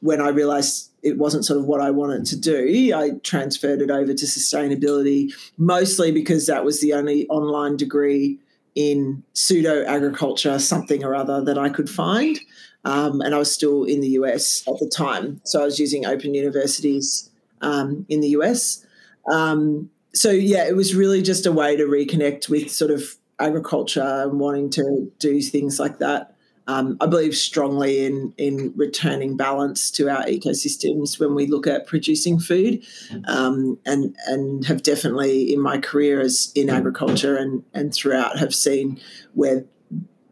when 0.00 0.20
I 0.20 0.28
realized 0.28 0.90
it 1.06 1.18
wasn't 1.18 1.44
sort 1.44 1.60
of 1.60 1.66
what 1.66 1.80
I 1.80 1.90
wanted 1.92 2.26
to 2.26 2.36
do, 2.36 2.92
I 2.92 3.10
transferred 3.22 3.80
it 3.80 3.92
over 3.92 4.12
to 4.12 4.24
sustainability, 4.26 5.32
mostly 5.56 6.10
because 6.10 6.48
that 6.48 6.64
was 6.64 6.80
the 6.80 6.94
only 6.94 7.28
online 7.28 7.76
degree 7.76 8.40
in 8.74 9.22
pseudo 9.32 9.84
agriculture, 9.84 10.58
something 10.58 11.04
or 11.04 11.14
other 11.14 11.40
that 11.44 11.58
I 11.58 11.68
could 11.68 11.88
find. 11.88 12.40
Um, 12.84 13.20
and 13.20 13.36
I 13.36 13.38
was 13.38 13.52
still 13.52 13.84
in 13.84 14.00
the 14.00 14.08
US 14.20 14.66
at 14.66 14.80
the 14.80 14.88
time. 14.88 15.40
So 15.44 15.62
I 15.62 15.64
was 15.64 15.78
using 15.78 16.04
open 16.06 16.34
universities 16.34 17.30
um, 17.62 18.04
in 18.08 18.20
the 18.20 18.28
US. 18.30 18.84
Um, 19.30 19.90
so, 20.12 20.30
yeah, 20.30 20.66
it 20.66 20.74
was 20.74 20.96
really 20.96 21.22
just 21.22 21.46
a 21.46 21.52
way 21.52 21.76
to 21.76 21.84
reconnect 21.84 22.48
with 22.48 22.70
sort 22.70 22.90
of 22.90 23.16
agriculture 23.38 24.22
and 24.24 24.40
wanting 24.40 24.70
to 24.70 25.12
do 25.20 25.40
things 25.40 25.78
like 25.78 25.98
that 25.98 26.35
um, 26.68 26.96
I 27.00 27.06
believe 27.06 27.36
strongly 27.36 28.04
in 28.04 28.34
in 28.36 28.72
returning 28.76 29.36
balance 29.36 29.90
to 29.92 30.08
our 30.08 30.24
ecosystems 30.24 31.20
when 31.20 31.34
we 31.34 31.46
look 31.46 31.66
at 31.66 31.86
producing 31.86 32.38
food, 32.40 32.84
um, 33.26 33.78
and 33.86 34.16
and 34.26 34.64
have 34.66 34.82
definitely 34.82 35.52
in 35.52 35.60
my 35.60 35.78
career 35.78 36.20
as 36.20 36.52
in 36.54 36.68
agriculture 36.68 37.36
and 37.36 37.62
and 37.72 37.94
throughout 37.94 38.38
have 38.38 38.54
seen 38.54 39.00
where 39.34 39.64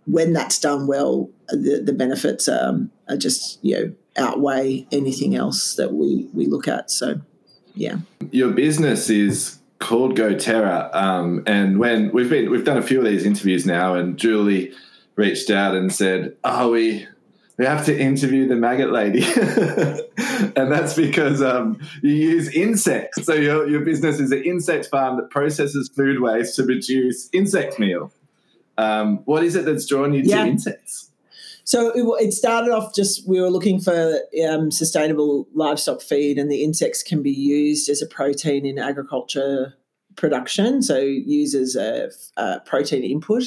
when 0.07 0.33
that's 0.33 0.59
done 0.59 0.87
well, 0.87 1.31
the, 1.49 1.83
the 1.85 1.93
benefits 1.93 2.49
um, 2.49 2.91
are 3.09 3.17
just 3.17 3.59
you 3.62 3.76
know 3.76 3.95
outweigh 4.17 4.87
anything 4.93 5.35
else 5.35 5.76
that 5.76 5.93
we 5.93 6.29
we 6.33 6.47
look 6.47 6.69
at. 6.69 6.91
So, 6.91 7.21
yeah, 7.75 7.99
your 8.31 8.50
business 8.50 9.09
is 9.09 9.59
called 9.79 10.17
GoTerra, 10.17 10.95
um, 10.95 11.43
and 11.47 11.79
when 11.79 12.11
we've 12.12 12.31
been 12.31 12.50
we've 12.50 12.64
done 12.64 12.76
a 12.76 12.83
few 12.83 12.99
of 12.99 13.05
these 13.05 13.25
interviews 13.25 13.67
now, 13.67 13.95
and 13.95 14.17
Julie 14.17 14.73
reached 15.16 15.50
out 15.50 15.75
and 15.75 15.92
said, 15.92 16.37
"Oh, 16.44 16.71
we 16.71 17.06
we 17.59 17.64
have 17.64 17.85
to 17.87 17.99
interview 17.99 18.49
the 18.49 18.56
maggot 18.56 18.90
lady," 18.90 19.23
and 20.56 20.73
that's 20.73 20.94
because 20.94 21.42
um, 21.42 21.78
you 22.02 22.12
use 22.12 22.49
insects. 22.54 23.25
So 23.25 23.35
your 23.35 23.68
your 23.68 23.85
business 23.85 24.21
is 24.21 24.33
an 24.33 24.42
insect 24.42 24.87
farm 24.87 25.16
that 25.16 25.30
processes 25.30 25.90
food 25.94 26.21
waste 26.21 26.56
to 26.56 26.64
produce 26.64 27.28
insect 27.33 27.78
meal. 27.78 28.12
Um, 28.76 29.18
what 29.25 29.44
is 29.44 29.54
it 29.54 29.64
that's 29.64 29.87
drawn 29.87 30.14
you 30.14 30.23
yeah. 30.25 30.42
to 30.42 30.49
insects? 30.49 31.11
So 31.66 31.92
it, 31.94 32.26
it, 32.26 32.33
started 32.33 32.73
off 32.73 32.94
just 32.94 33.26
we 33.26 33.40
were 33.40 33.49
looking 33.49 33.80
for 33.80 34.21
um, 34.47 34.71
sustainable 34.71 35.49
livestock 35.54 36.02
feed, 36.02 36.38
and 36.38 36.50
the 36.50 36.62
insects 36.62 37.02
can 37.02 37.23
be 37.23 37.30
used 37.30 37.88
as 37.88 38.02
a 38.02 38.06
protein 38.06 38.66
in 38.66 38.78
agriculture 38.78 39.75
production. 40.16 40.83
So 40.83 40.99
used 40.99 41.54
as 41.54 41.75
a, 41.75 42.11
a 42.37 42.61
protein 42.61 43.02
input 43.02 43.44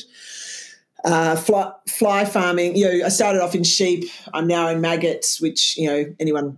uh, 1.03 1.35
fly, 1.35 1.71
fly, 1.87 2.25
farming. 2.25 2.75
You 2.75 2.99
know, 2.99 3.05
I 3.05 3.09
started 3.09 3.41
off 3.41 3.55
in 3.55 3.63
sheep. 3.63 4.09
I'm 4.33 4.47
now 4.47 4.67
in 4.69 4.81
maggots, 4.81 5.39
which 5.39 5.77
you 5.77 5.87
know 5.87 6.05
anyone 6.19 6.57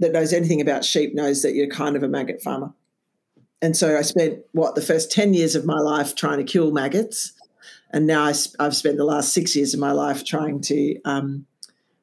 that 0.00 0.12
knows 0.12 0.32
anything 0.32 0.60
about 0.60 0.84
sheep 0.84 1.14
knows 1.14 1.42
that 1.42 1.54
you're 1.54 1.68
kind 1.68 1.96
of 1.96 2.02
a 2.02 2.08
maggot 2.08 2.42
farmer. 2.42 2.72
And 3.60 3.76
so 3.76 3.96
I 3.96 4.02
spent 4.02 4.40
what 4.52 4.74
the 4.74 4.82
first 4.82 5.10
ten 5.10 5.34
years 5.34 5.54
of 5.54 5.64
my 5.64 5.78
life 5.78 6.14
trying 6.14 6.38
to 6.38 6.44
kill 6.44 6.72
maggots, 6.72 7.32
and 7.90 8.06
now 8.06 8.24
I, 8.24 8.34
have 8.60 8.76
spent 8.76 8.96
the 8.96 9.04
last 9.04 9.32
six 9.32 9.54
years 9.56 9.74
of 9.74 9.80
my 9.80 9.92
life 9.92 10.24
trying 10.24 10.60
to 10.62 11.00
um, 11.04 11.46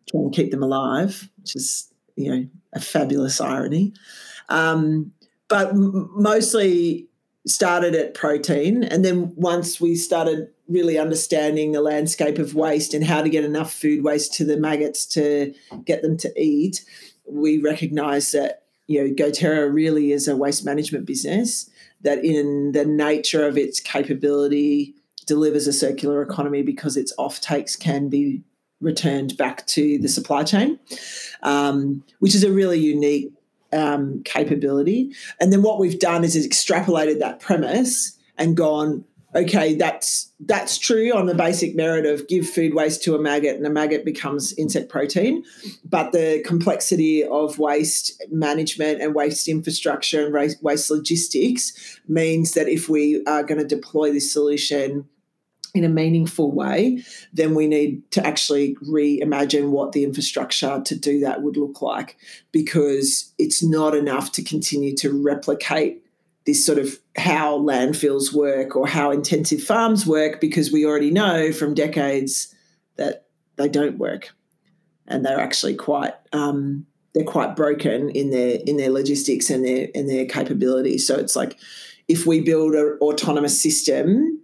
trying 0.09 0.31
to 0.31 0.35
keep 0.35 0.51
them 0.51 0.63
alive, 0.63 1.29
which 1.37 1.55
is 1.55 1.91
you 2.15 2.31
know 2.31 2.47
a 2.73 2.79
fabulous 2.79 3.39
irony. 3.39 3.93
Um, 4.49 5.13
but 5.47 5.69
m- 5.69 6.09
mostly 6.13 7.07
started 7.47 7.95
at 7.95 8.13
protein, 8.13 8.83
and 8.83 9.03
then 9.03 9.33
once 9.35 9.79
we 9.79 9.95
started 9.95 10.49
really 10.69 10.97
understanding 10.97 11.71
the 11.71 11.81
landscape 11.81 12.37
of 12.37 12.55
waste 12.55 12.93
and 12.93 13.03
how 13.03 13.21
to 13.21 13.29
get 13.29 13.43
enough 13.43 13.73
food 13.73 14.03
waste 14.03 14.33
to 14.35 14.45
the 14.45 14.57
maggots 14.57 15.05
to 15.07 15.53
get 15.83 16.01
them 16.01 16.15
to 16.17 16.31
eat, 16.41 16.85
we 17.25 17.57
recognise 17.57 18.31
that 18.31 18.63
you 18.87 19.03
know 19.03 19.13
GoTerra 19.13 19.73
really 19.73 20.11
is 20.11 20.27
a 20.27 20.35
waste 20.35 20.63
management 20.63 21.05
business 21.05 21.69
that, 22.01 22.23
in 22.23 22.71
the 22.71 22.85
nature 22.85 23.45
of 23.45 23.57
its 23.57 23.79
capability, 23.79 24.95
delivers 25.25 25.67
a 25.67 25.73
circular 25.73 26.21
economy 26.21 26.61
because 26.61 26.95
its 26.95 27.13
off 27.17 27.41
takes 27.41 27.75
can 27.75 28.09
be 28.09 28.43
returned 28.81 29.35
back 29.37 29.67
to 29.67 29.97
the 29.99 30.07
supply 30.07 30.43
chain, 30.43 30.79
um, 31.43 32.03
which 32.19 32.33
is 32.33 32.43
a 32.43 32.51
really 32.51 32.79
unique 32.79 33.31
um, 33.73 34.21
capability. 34.23 35.13
And 35.39 35.51
then 35.51 35.61
what 35.61 35.79
we've 35.79 35.99
done 35.99 36.23
is 36.23 36.35
extrapolated 36.35 37.19
that 37.19 37.39
premise 37.39 38.17
and 38.37 38.55
gone, 38.55 39.03
okay, 39.35 39.75
that's 39.75 40.31
that's 40.39 40.77
true 40.77 41.13
on 41.13 41.25
the 41.25 41.35
basic 41.35 41.75
merit 41.75 42.05
of 42.05 42.27
give 42.27 42.47
food 42.47 42.73
waste 42.73 43.03
to 43.03 43.15
a 43.15 43.19
maggot 43.19 43.55
and 43.55 43.65
a 43.65 43.69
maggot 43.69 44.05
becomes 44.05 44.53
insect 44.53 44.89
protein, 44.89 45.43
but 45.83 46.11
the 46.11 46.43
complexity 46.45 47.23
of 47.23 47.59
waste 47.59 48.23
management 48.31 49.01
and 49.01 49.13
waste 49.13 49.47
infrastructure 49.47 50.25
and 50.25 50.55
waste 50.61 50.91
logistics 50.91 51.99
means 52.07 52.53
that 52.53 52.67
if 52.67 52.89
we 52.89 53.23
are 53.25 53.43
going 53.43 53.59
to 53.59 53.67
deploy 53.67 54.11
this 54.11 54.31
solution 54.31 55.07
in 55.75 55.83
a 55.83 55.89
meaningful 55.89 56.51
way, 56.51 57.03
then 57.31 57.53
we 57.53 57.67
need 57.67 58.09
to 58.11 58.25
actually 58.25 58.75
reimagine 58.75 59.69
what 59.69 59.91
the 59.91 60.03
infrastructure 60.03 60.81
to 60.83 60.95
do 60.95 61.19
that 61.19 61.43
would 61.43 61.57
look 61.57 61.81
like 61.81 62.17
because 62.51 63.33
it's 63.37 63.61
not 63.61 63.93
enough 63.93 64.31
to 64.31 64.41
continue 64.41 64.95
to 64.95 65.11
replicate 65.11 66.03
this 66.49 66.65
sort 66.65 66.79
of 66.79 66.99
how 67.15 67.59
landfills 67.59 68.33
work 68.33 68.75
or 68.75 68.87
how 68.87 69.11
intensive 69.11 69.61
farms 69.61 70.07
work 70.07 70.41
because 70.41 70.71
we 70.71 70.83
already 70.83 71.11
know 71.11 71.53
from 71.53 71.75
decades 71.75 72.55
that 72.95 73.27
they 73.57 73.69
don't 73.69 73.99
work 73.99 74.31
and 75.07 75.23
they're 75.23 75.39
actually 75.39 75.75
quite 75.75 76.15
um, 76.33 76.87
they're 77.13 77.23
quite 77.23 77.55
broken 77.55 78.09
in 78.09 78.31
their 78.31 78.57
in 78.65 78.77
their 78.77 78.89
logistics 78.89 79.51
and 79.51 79.63
their 79.63 79.89
and 79.93 80.09
their 80.09 80.25
capability. 80.25 80.97
So 80.97 81.19
it's 81.19 81.35
like 81.35 81.55
if 82.07 82.25
we 82.25 82.41
build 82.41 82.73
an 82.73 82.97
autonomous 82.99 83.61
system 83.61 84.43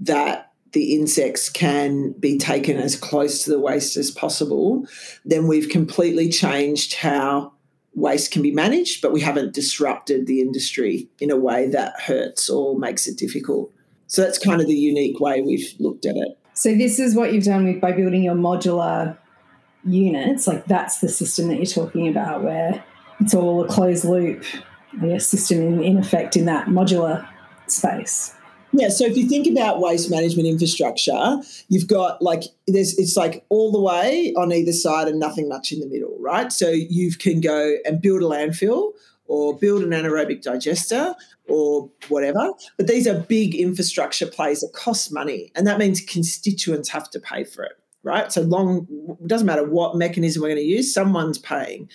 that 0.00 0.50
the 0.72 0.96
insects 0.96 1.48
can 1.48 2.12
be 2.18 2.36
taken 2.36 2.78
as 2.78 2.96
close 2.96 3.44
to 3.44 3.50
the 3.50 3.60
waste 3.60 3.96
as 3.96 4.10
possible, 4.10 4.88
then 5.24 5.46
we've 5.46 5.68
completely 5.68 6.28
changed 6.28 6.94
how 6.94 7.52
waste 7.98 8.30
can 8.30 8.42
be 8.42 8.50
managed, 8.50 9.02
but 9.02 9.12
we 9.12 9.20
haven't 9.20 9.54
disrupted 9.54 10.26
the 10.26 10.40
industry 10.40 11.08
in 11.20 11.30
a 11.30 11.36
way 11.36 11.68
that 11.68 12.00
hurts 12.00 12.48
or 12.48 12.78
makes 12.78 13.06
it 13.06 13.18
difficult. 13.18 13.72
So 14.06 14.22
that's 14.22 14.38
kind 14.38 14.60
of 14.60 14.66
the 14.66 14.74
unique 14.74 15.20
way 15.20 15.42
we've 15.42 15.74
looked 15.78 16.06
at 16.06 16.16
it. 16.16 16.38
So 16.54 16.74
this 16.74 16.98
is 16.98 17.14
what 17.14 17.32
you've 17.32 17.44
done 17.44 17.66
with 17.66 17.80
by 17.80 17.92
building 17.92 18.22
your 18.22 18.34
modular 18.34 19.16
units. 19.84 20.46
Like 20.46 20.64
that's 20.64 21.00
the 21.00 21.08
system 21.08 21.48
that 21.48 21.56
you're 21.56 21.66
talking 21.66 22.08
about, 22.08 22.42
where 22.42 22.82
it's 23.20 23.34
all 23.34 23.64
a 23.64 23.68
closed 23.68 24.04
loop, 24.04 24.44
I 25.00 25.06
guess, 25.06 25.26
system 25.26 25.60
in, 25.60 25.82
in 25.82 25.98
effect 25.98 26.36
in 26.36 26.46
that 26.46 26.68
modular 26.68 27.28
space. 27.66 28.34
Yeah, 28.72 28.90
so 28.90 29.04
if 29.04 29.16
you 29.16 29.28
think 29.28 29.46
about 29.46 29.80
waste 29.80 30.10
management 30.10 30.46
infrastructure, 30.46 31.38
you've 31.68 31.88
got 31.88 32.20
like 32.20 32.44
there's 32.66 32.98
it's 32.98 33.16
like 33.16 33.44
all 33.48 33.72
the 33.72 33.80
way 33.80 34.34
on 34.36 34.52
either 34.52 34.72
side 34.72 35.08
and 35.08 35.18
nothing 35.18 35.48
much 35.48 35.72
in 35.72 35.80
the 35.80 35.86
middle, 35.86 36.16
right? 36.20 36.52
So 36.52 36.68
you 36.68 37.12
can 37.12 37.40
go 37.40 37.76
and 37.84 38.02
build 38.02 38.22
a 38.22 38.26
landfill 38.26 38.92
or 39.26 39.56
build 39.56 39.82
an 39.82 39.90
anaerobic 39.90 40.42
digester 40.42 41.14
or 41.48 41.90
whatever. 42.08 42.52
But 42.76 42.88
these 42.88 43.06
are 43.06 43.18
big 43.18 43.54
infrastructure 43.54 44.26
plays 44.26 44.60
that 44.60 44.72
cost 44.74 45.12
money, 45.12 45.50
and 45.54 45.66
that 45.66 45.78
means 45.78 46.00
constituents 46.00 46.90
have 46.90 47.08
to 47.10 47.20
pay 47.20 47.44
for 47.44 47.64
it, 47.64 47.72
right? 48.02 48.30
So 48.30 48.42
long 48.42 48.86
it 49.20 49.28
doesn't 49.28 49.46
matter 49.46 49.64
what 49.64 49.96
mechanism 49.96 50.42
we're 50.42 50.48
going 50.48 50.58
to 50.58 50.64
use, 50.64 50.92
someone's 50.92 51.38
paying. 51.38 51.88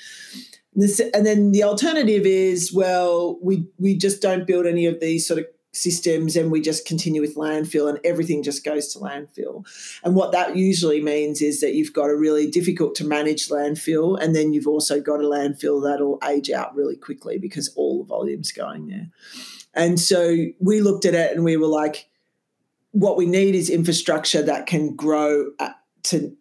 This, 0.75 1.00
and 1.00 1.24
then 1.24 1.51
the 1.51 1.63
alternative 1.63 2.25
is 2.25 2.74
well, 2.74 3.38
we 3.44 3.68
we 3.77 3.96
just 3.96 4.24
don't 4.24 4.48
build 4.48 4.65
any 4.65 4.88
of 4.88 5.00
these 5.00 5.27
sort 5.27 5.39
of 5.39 5.46
systems 5.74 6.36
and 6.36 6.51
we 6.51 6.62
just 6.62 6.88
continue 6.88 7.20
with 7.20 7.36
landfill 7.36 7.89
and 7.89 8.00
everything 8.03 8.44
just 8.44 8.63
goes 8.63 8.94
to 8.94 9.00
landfill. 9.00 9.65
And 10.03 10.15
what 10.15 10.32
that 10.32 10.56
usually 10.56 11.01
means 11.01 11.42
is 11.42 11.62
that 11.62 11.74
you've 11.74 11.94
got 11.94 12.10
a 12.10 12.15
really 12.15 12.50
difficult 12.50 12.96
to 12.96 13.06
manage 13.06 13.50
landfill 13.50 14.22
and 14.22 14.36
then 14.36 14.53
you've 14.53 14.68
also 14.68 15.01
got 15.01 15.20
a 15.20 15.24
landfill 15.24 15.84
that'll 15.84 16.20
age 16.24 16.51
out 16.51 16.75
really 16.75 16.96
quickly 16.96 17.39
because 17.39 17.74
all 17.75 17.98
the 17.98 18.08
volume's 18.08 18.51
going 18.51 18.88
there. 18.88 19.10
And 19.74 20.00
so 20.00 20.36
we 20.60 20.82
looked 20.82 21.06
at 21.06 21.15
it 21.15 21.36
and 21.36 21.44
we 21.44 21.58
were 21.58 21.68
like, 21.68 22.08
what 22.92 23.18
we 23.18 23.25
need 23.25 23.56
is 23.56 23.72
infrastructure 23.72 24.44
that 24.44 24.68
can 24.68 24.96
grow 24.96 25.51
to 26.03 26.36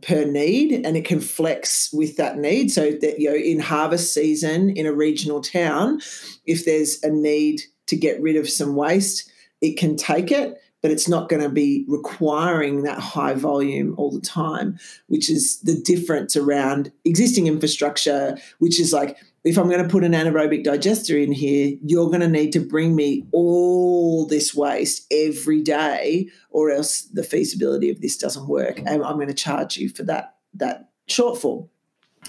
per 0.00 0.24
need 0.24 0.86
and 0.86 0.96
it 0.96 1.04
can 1.04 1.20
flex 1.20 1.92
with 1.92 2.16
that 2.16 2.38
need 2.38 2.70
so 2.70 2.92
that 2.92 3.18
you 3.18 3.28
know 3.28 3.36
in 3.36 3.58
harvest 3.58 4.14
season 4.14 4.70
in 4.70 4.86
a 4.86 4.92
regional 4.92 5.40
town 5.40 6.00
if 6.46 6.64
there's 6.64 7.02
a 7.02 7.10
need 7.10 7.60
to 7.88 7.96
get 7.96 8.20
rid 8.20 8.36
of 8.36 8.48
some 8.48 8.76
waste, 8.76 9.30
it 9.60 9.76
can 9.76 9.96
take 9.96 10.30
it, 10.30 10.60
but 10.80 10.92
it's 10.92 11.08
not 11.08 11.28
going 11.28 11.42
to 11.42 11.48
be 11.48 11.84
requiring 11.88 12.82
that 12.82 13.00
high 13.00 13.34
volume 13.34 13.94
all 13.98 14.12
the 14.12 14.20
time, 14.20 14.78
which 15.08 15.28
is 15.28 15.58
the 15.60 15.74
difference 15.74 16.36
around 16.36 16.92
existing 17.04 17.48
infrastructure, 17.48 18.38
which 18.60 18.78
is 18.78 18.92
like, 18.92 19.16
if 19.44 19.56
I'm 19.56 19.68
going 19.68 19.82
to 19.82 19.88
put 19.88 20.04
an 20.04 20.12
anaerobic 20.12 20.64
digester 20.64 21.16
in 21.16 21.32
here, 21.32 21.76
you're 21.82 22.08
going 22.08 22.20
to 22.20 22.28
need 22.28 22.52
to 22.52 22.60
bring 22.60 22.94
me 22.94 23.26
all 23.32 24.26
this 24.26 24.54
waste 24.54 25.06
every 25.10 25.62
day, 25.62 26.28
or 26.50 26.70
else 26.70 27.02
the 27.02 27.24
feasibility 27.24 27.90
of 27.90 28.00
this 28.00 28.16
doesn't 28.16 28.48
work, 28.48 28.78
and 28.78 29.02
I'm 29.02 29.14
going 29.14 29.28
to 29.28 29.34
charge 29.34 29.76
you 29.76 29.88
for 29.88 30.04
that 30.04 30.36
that 30.54 30.90
shortfall. 31.08 31.68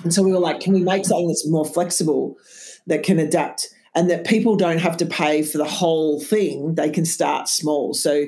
And 0.04 0.14
so 0.14 0.24
we 0.24 0.32
were 0.32 0.40
like, 0.40 0.60
can 0.60 0.74
we 0.74 0.82
make 0.82 1.06
something 1.06 1.28
that's 1.28 1.48
more 1.48 1.66
flexible, 1.66 2.38
that 2.88 3.04
can 3.04 3.20
adapt 3.20 3.70
and 3.96 4.10
that 4.10 4.26
people 4.26 4.56
don't 4.56 4.80
have 4.80 4.98
to 4.98 5.06
pay 5.06 5.42
for 5.44 5.58
the 5.58 5.66
whole 5.66 6.22
thing. 6.22 6.76
They 6.76 6.90
can 6.90 7.06
start 7.06 7.48
small. 7.48 7.94
So 7.94 8.26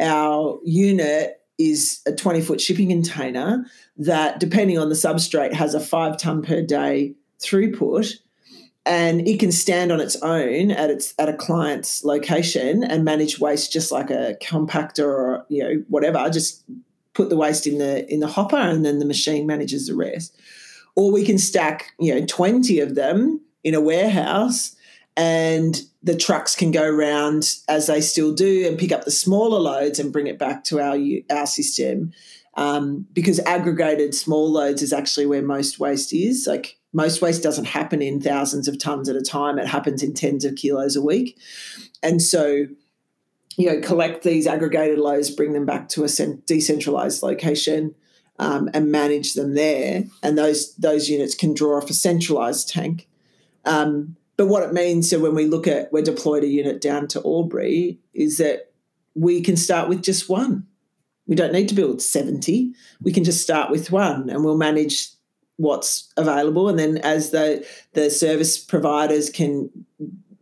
our 0.00 0.58
unit 0.64 1.40
is 1.58 2.00
a 2.06 2.12
20 2.12 2.40
foot 2.40 2.60
shipping 2.60 2.88
container 2.88 3.64
that, 3.96 4.40
depending 4.40 4.78
on 4.78 4.88
the 4.88 4.94
substrate, 4.94 5.52
has 5.52 5.74
a 5.74 5.80
five 5.80 6.16
ton 6.18 6.42
per 6.42 6.62
day 6.62 7.14
throughput. 7.40 8.14
And 8.86 9.26
it 9.26 9.40
can 9.40 9.50
stand 9.50 9.92
on 9.92 10.00
its 10.00 10.16
own 10.16 10.70
at 10.70 10.90
its 10.90 11.14
at 11.18 11.30
a 11.30 11.36
client's 11.36 12.04
location 12.04 12.84
and 12.84 13.02
manage 13.02 13.38
waste 13.38 13.72
just 13.72 13.90
like 13.90 14.10
a 14.10 14.36
compactor 14.42 15.06
or 15.06 15.46
you 15.48 15.62
know 15.62 15.84
whatever. 15.88 16.28
Just 16.28 16.64
put 17.14 17.30
the 17.30 17.36
waste 17.36 17.66
in 17.66 17.78
the 17.78 18.06
in 18.12 18.20
the 18.20 18.26
hopper 18.26 18.56
and 18.56 18.84
then 18.84 18.98
the 18.98 19.06
machine 19.06 19.46
manages 19.46 19.86
the 19.86 19.94
rest. 19.94 20.38
Or 20.96 21.10
we 21.10 21.24
can 21.24 21.38
stack 21.38 21.92
you 21.98 22.14
know 22.14 22.26
20 22.26 22.78
of 22.80 22.94
them 22.94 23.40
in 23.62 23.74
a 23.74 23.80
warehouse 23.80 24.76
and 25.16 25.80
the 26.02 26.16
trucks 26.16 26.56
can 26.56 26.70
go 26.70 26.84
around 26.84 27.56
as 27.68 27.86
they 27.86 28.00
still 28.00 28.32
do 28.32 28.66
and 28.66 28.78
pick 28.78 28.92
up 28.92 29.04
the 29.04 29.10
smaller 29.10 29.58
loads 29.58 29.98
and 29.98 30.12
bring 30.12 30.26
it 30.26 30.38
back 30.38 30.64
to 30.64 30.80
our 30.80 30.98
our 31.30 31.46
system. 31.46 32.12
Um, 32.56 33.06
because 33.12 33.40
aggregated 33.40 34.14
small 34.14 34.50
loads 34.50 34.80
is 34.80 34.92
actually 34.92 35.26
where 35.26 35.42
most 35.42 35.80
waste 35.80 36.12
is. 36.12 36.46
Like 36.46 36.78
most 36.92 37.20
waste 37.20 37.42
doesn't 37.42 37.64
happen 37.64 38.00
in 38.00 38.20
thousands 38.20 38.68
of 38.68 38.78
tons 38.78 39.08
at 39.08 39.16
a 39.16 39.22
time. 39.22 39.58
It 39.58 39.66
happens 39.66 40.04
in 40.04 40.14
tens 40.14 40.44
of 40.44 40.54
kilos 40.54 40.94
a 40.94 41.02
week. 41.02 41.38
And 42.02 42.22
so 42.22 42.66
you 43.56 43.66
know 43.66 43.80
collect 43.80 44.24
these 44.24 44.46
aggregated 44.46 44.98
loads 44.98 45.30
bring 45.30 45.52
them 45.52 45.66
back 45.66 45.88
to 45.88 46.04
a 46.04 46.08
decentralized 46.46 47.22
location 47.22 47.94
um, 48.38 48.68
and 48.74 48.90
manage 48.90 49.34
them 49.34 49.54
there. 49.54 50.04
And 50.22 50.36
those 50.36 50.74
those 50.76 51.08
units 51.08 51.34
can 51.34 51.54
draw 51.54 51.76
off 51.78 51.90
a 51.90 51.94
centralized 51.94 52.68
tank. 52.68 53.08
Um, 53.64 54.16
but 54.36 54.46
what 54.46 54.62
it 54.62 54.72
means, 54.72 55.08
so 55.08 55.20
when 55.20 55.34
we 55.34 55.46
look 55.46 55.66
at 55.66 55.92
we're 55.92 56.02
deployed 56.02 56.44
a 56.44 56.48
unit 56.48 56.80
down 56.80 57.06
to 57.08 57.22
Albury, 57.24 57.98
is 58.12 58.38
that 58.38 58.72
we 59.14 59.40
can 59.40 59.56
start 59.56 59.88
with 59.88 60.02
just 60.02 60.28
one. 60.28 60.66
We 61.26 61.36
don't 61.36 61.52
need 61.52 61.68
to 61.68 61.74
build 61.74 62.02
70. 62.02 62.74
We 63.00 63.12
can 63.12 63.24
just 63.24 63.42
start 63.42 63.70
with 63.70 63.90
one 63.90 64.28
and 64.28 64.44
we'll 64.44 64.58
manage 64.58 65.08
what's 65.56 66.12
available. 66.16 66.68
And 66.68 66.78
then 66.78 66.98
as 66.98 67.30
the, 67.30 67.66
the 67.92 68.10
service 68.10 68.58
providers 68.58 69.30
can 69.30 69.70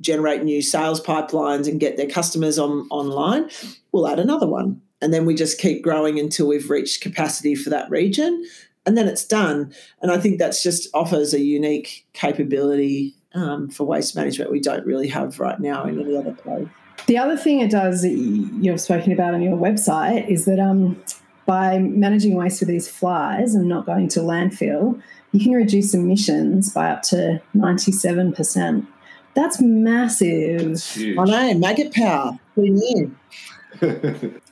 generate 0.01 0.43
new 0.43 0.63
sales 0.63 1.01
pipelines 1.01 1.69
and 1.69 1.79
get 1.79 1.97
their 1.97 2.09
customers 2.09 2.59
on 2.59 2.89
online, 2.91 3.49
we'll 3.93 4.09
add 4.09 4.19
another 4.19 4.49
one. 4.49 4.81
And 5.01 5.13
then 5.13 5.27
we 5.27 5.35
just 5.35 5.61
keep 5.61 5.83
growing 5.83 6.19
until 6.19 6.49
we've 6.49 6.71
reached 6.71 7.03
capacity 7.03 7.55
for 7.55 7.71
that 7.71 7.91
region. 7.91 8.45
And 8.85 8.97
then 8.97 9.07
it's 9.07 9.25
done. 9.25 9.73
And 10.01 10.11
I 10.11 10.19
think 10.19 10.39
that's 10.39 10.63
just 10.63 10.89
offers 10.95 11.35
a 11.35 11.41
unique 11.41 12.07
capability 12.15 13.15
um, 13.35 13.69
for 13.69 13.85
waste 13.85 14.17
management 14.17 14.51
we 14.51 14.61
don't 14.61 14.87
really 14.87 15.09
have 15.09 15.39
right 15.41 15.61
now 15.61 15.85
in 15.85 16.01
any 16.01 16.17
other 16.17 16.33
place. 16.33 16.69
The 17.07 17.19
other 17.19 17.37
thing 17.37 17.61
it 17.61 17.71
does 17.71 18.03
that 18.03 18.11
you've 18.11 18.81
spoken 18.81 19.13
about 19.13 19.35
on 19.35 19.43
your 19.43 19.57
website 19.57 20.29
is 20.29 20.45
that 20.45 20.61
um, 20.61 21.03
by 21.47 21.79
managing 21.79 22.35
waste 22.35 22.61
with 22.61 22.69
these 22.69 22.89
flies 22.89 23.55
and 23.55 23.69
not 23.69 23.87
going 23.87 24.09
to 24.09 24.21
landfill, 24.21 25.01
you 25.33 25.41
can 25.41 25.53
reduce 25.53 25.95
emissions 25.95 26.73
by 26.73 26.91
up 26.91 27.03
to 27.03 27.41
97%. 27.57 28.87
That's 29.35 29.61
massive. 29.61 30.81
I 31.19 31.25
know, 31.25 31.55
maggot 31.55 31.93
power. 31.95 32.39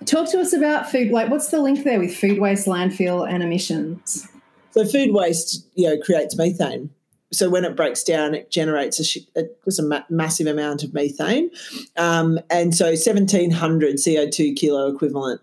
Talk 0.07 0.31
to 0.31 0.41
us 0.41 0.53
about 0.53 0.91
food. 0.91 1.13
Like, 1.13 1.31
what's 1.31 1.49
the 1.49 1.61
link 1.61 1.85
there 1.85 2.01
with 2.01 2.17
food 2.17 2.41
waste, 2.41 2.67
landfill, 2.67 3.31
and 3.31 3.43
emissions? 3.43 4.27
So, 4.71 4.87
food 4.87 5.13
waste, 5.13 5.67
you 5.75 5.89
know, 5.89 5.99
creates 5.99 6.37
methane 6.37 6.91
so 7.33 7.49
when 7.49 7.65
it 7.65 7.77
breaks 7.77 8.03
down, 8.03 8.35
it 8.35 8.51
generates 8.51 9.17
a, 9.17 9.41
a, 9.41 9.45
a 9.79 9.83
ma- 9.83 10.03
massive 10.09 10.47
amount 10.47 10.83
of 10.83 10.93
methane, 10.93 11.51
um, 11.97 12.39
and 12.51 12.75
so 12.75 12.87
1,700 12.87 13.97
CO2 13.97 14.57
kilo 14.57 14.89
equivalent 14.89 15.41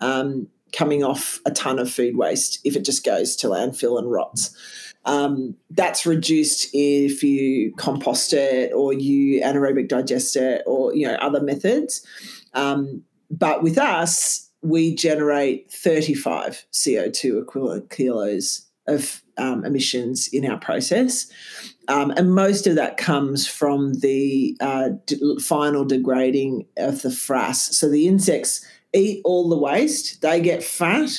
um, 0.00 0.48
coming 0.72 1.04
off 1.04 1.40
a 1.46 1.50
ton 1.50 1.78
of 1.78 1.90
food 1.90 2.16
waste 2.16 2.60
if 2.64 2.76
it 2.76 2.84
just 2.84 3.04
goes 3.04 3.36
to 3.36 3.48
landfill 3.48 3.98
and 3.98 4.10
rots. 4.10 4.56
Um, 5.04 5.56
that's 5.70 6.04
reduced 6.04 6.68
if 6.74 7.22
you 7.22 7.72
compost 7.76 8.32
it 8.32 8.72
or 8.74 8.92
you 8.92 9.40
anaerobic 9.40 9.88
digest 9.88 10.36
it 10.36 10.62
or 10.66 10.94
you 10.94 11.06
know 11.06 11.14
other 11.14 11.42
methods. 11.42 12.04
Um, 12.54 13.04
but 13.30 13.62
with 13.62 13.78
us, 13.78 14.50
we 14.62 14.94
generate 14.94 15.70
35 15.70 16.66
CO2 16.72 17.40
equivalent 17.40 17.90
kilos 17.90 18.69
of 18.90 19.22
um, 19.36 19.64
emissions 19.64 20.28
in 20.28 20.48
our 20.48 20.58
process. 20.58 21.30
Um, 21.88 22.10
and 22.12 22.34
most 22.34 22.66
of 22.66 22.76
that 22.76 22.96
comes 22.96 23.46
from 23.46 23.94
the 23.94 24.56
uh, 24.60 24.90
d- 25.06 25.38
final 25.40 25.84
degrading 25.84 26.66
of 26.76 27.02
the 27.02 27.08
frass. 27.08 27.56
So 27.56 27.88
the 27.88 28.06
insects 28.06 28.64
eat 28.92 29.22
all 29.24 29.48
the 29.48 29.58
waste, 29.58 30.20
they 30.22 30.40
get 30.40 30.62
fat, 30.62 31.10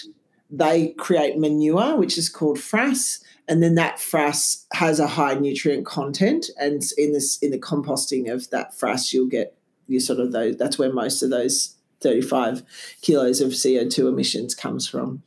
they 0.49 0.89
create 0.97 1.37
manure, 1.37 1.97
which 1.97 2.17
is 2.17 2.29
called 2.29 2.57
frass. 2.57 3.21
And 3.47 3.61
then 3.61 3.75
that 3.75 3.97
frass 3.97 4.65
has 4.73 4.99
a 4.99 5.07
high 5.07 5.33
nutrient 5.33 5.85
content, 5.85 6.49
and 6.57 6.81
in 6.97 7.11
this 7.11 7.37
in 7.39 7.51
the 7.51 7.59
composting 7.59 8.31
of 8.31 8.49
that 8.51 8.73
frass, 8.73 9.11
you'll 9.11 9.27
get 9.27 9.57
you 9.87 9.99
sort 9.99 10.19
of 10.19 10.31
those. 10.31 10.55
That's 10.55 10.77
where 10.77 10.93
most 10.93 11.21
of 11.21 11.31
those 11.31 11.75
thirty 11.99 12.21
five 12.21 12.63
kilos 13.01 13.41
of 13.41 13.53
CO 13.61 13.89
two 13.89 14.07
emissions 14.07 14.55
comes 14.55 14.87
from. 14.87 15.23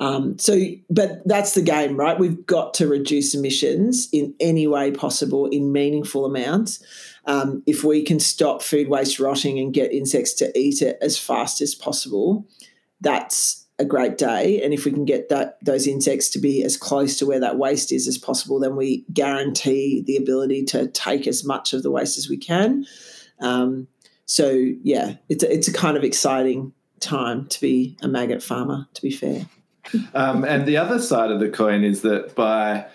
Um, 0.00 0.38
so, 0.38 0.58
but 0.88 1.20
that's 1.26 1.52
the 1.52 1.62
game, 1.62 1.96
right? 1.96 2.18
We've 2.18 2.44
got 2.46 2.72
to 2.74 2.88
reduce 2.88 3.34
emissions 3.34 4.08
in 4.12 4.34
any 4.40 4.66
way 4.66 4.90
possible 4.90 5.46
in 5.46 5.72
meaningful 5.72 6.24
amounts. 6.24 6.82
Um, 7.26 7.62
if 7.66 7.84
we 7.84 8.02
can 8.02 8.18
stop 8.18 8.62
food 8.62 8.88
waste 8.88 9.20
rotting 9.20 9.58
and 9.58 9.74
get 9.74 9.92
insects 9.92 10.32
to 10.34 10.58
eat 10.58 10.80
it 10.80 10.96
as 11.02 11.18
fast 11.18 11.60
as 11.60 11.74
possible, 11.74 12.48
that's 13.02 13.66
a 13.78 13.84
great 13.84 14.16
day. 14.16 14.62
And 14.62 14.72
if 14.72 14.86
we 14.86 14.90
can 14.90 15.04
get 15.04 15.28
that 15.28 15.62
those 15.62 15.86
insects 15.86 16.30
to 16.30 16.38
be 16.38 16.64
as 16.64 16.78
close 16.78 17.18
to 17.18 17.26
where 17.26 17.40
that 17.40 17.58
waste 17.58 17.92
is 17.92 18.08
as 18.08 18.16
possible, 18.16 18.58
then 18.58 18.76
we 18.76 19.04
guarantee 19.12 20.02
the 20.06 20.16
ability 20.16 20.64
to 20.66 20.86
take 20.88 21.26
as 21.26 21.44
much 21.44 21.74
of 21.74 21.82
the 21.82 21.90
waste 21.90 22.16
as 22.16 22.28
we 22.28 22.38
can. 22.38 22.86
Um, 23.40 23.86
so 24.24 24.50
yeah, 24.82 25.16
it's 25.28 25.44
a, 25.44 25.52
it's 25.52 25.68
a 25.68 25.72
kind 25.74 25.98
of 25.98 26.04
exciting 26.04 26.72
time 27.00 27.46
to 27.48 27.60
be 27.60 27.98
a 28.00 28.08
maggot 28.08 28.42
farmer. 28.42 28.86
To 28.94 29.02
be 29.02 29.10
fair. 29.10 29.46
Um, 30.14 30.44
and 30.44 30.66
the 30.66 30.76
other 30.76 30.98
side 30.98 31.30
of 31.30 31.40
the 31.40 31.48
coin 31.48 31.84
is 31.84 32.02
that 32.02 32.34
by 32.34 32.86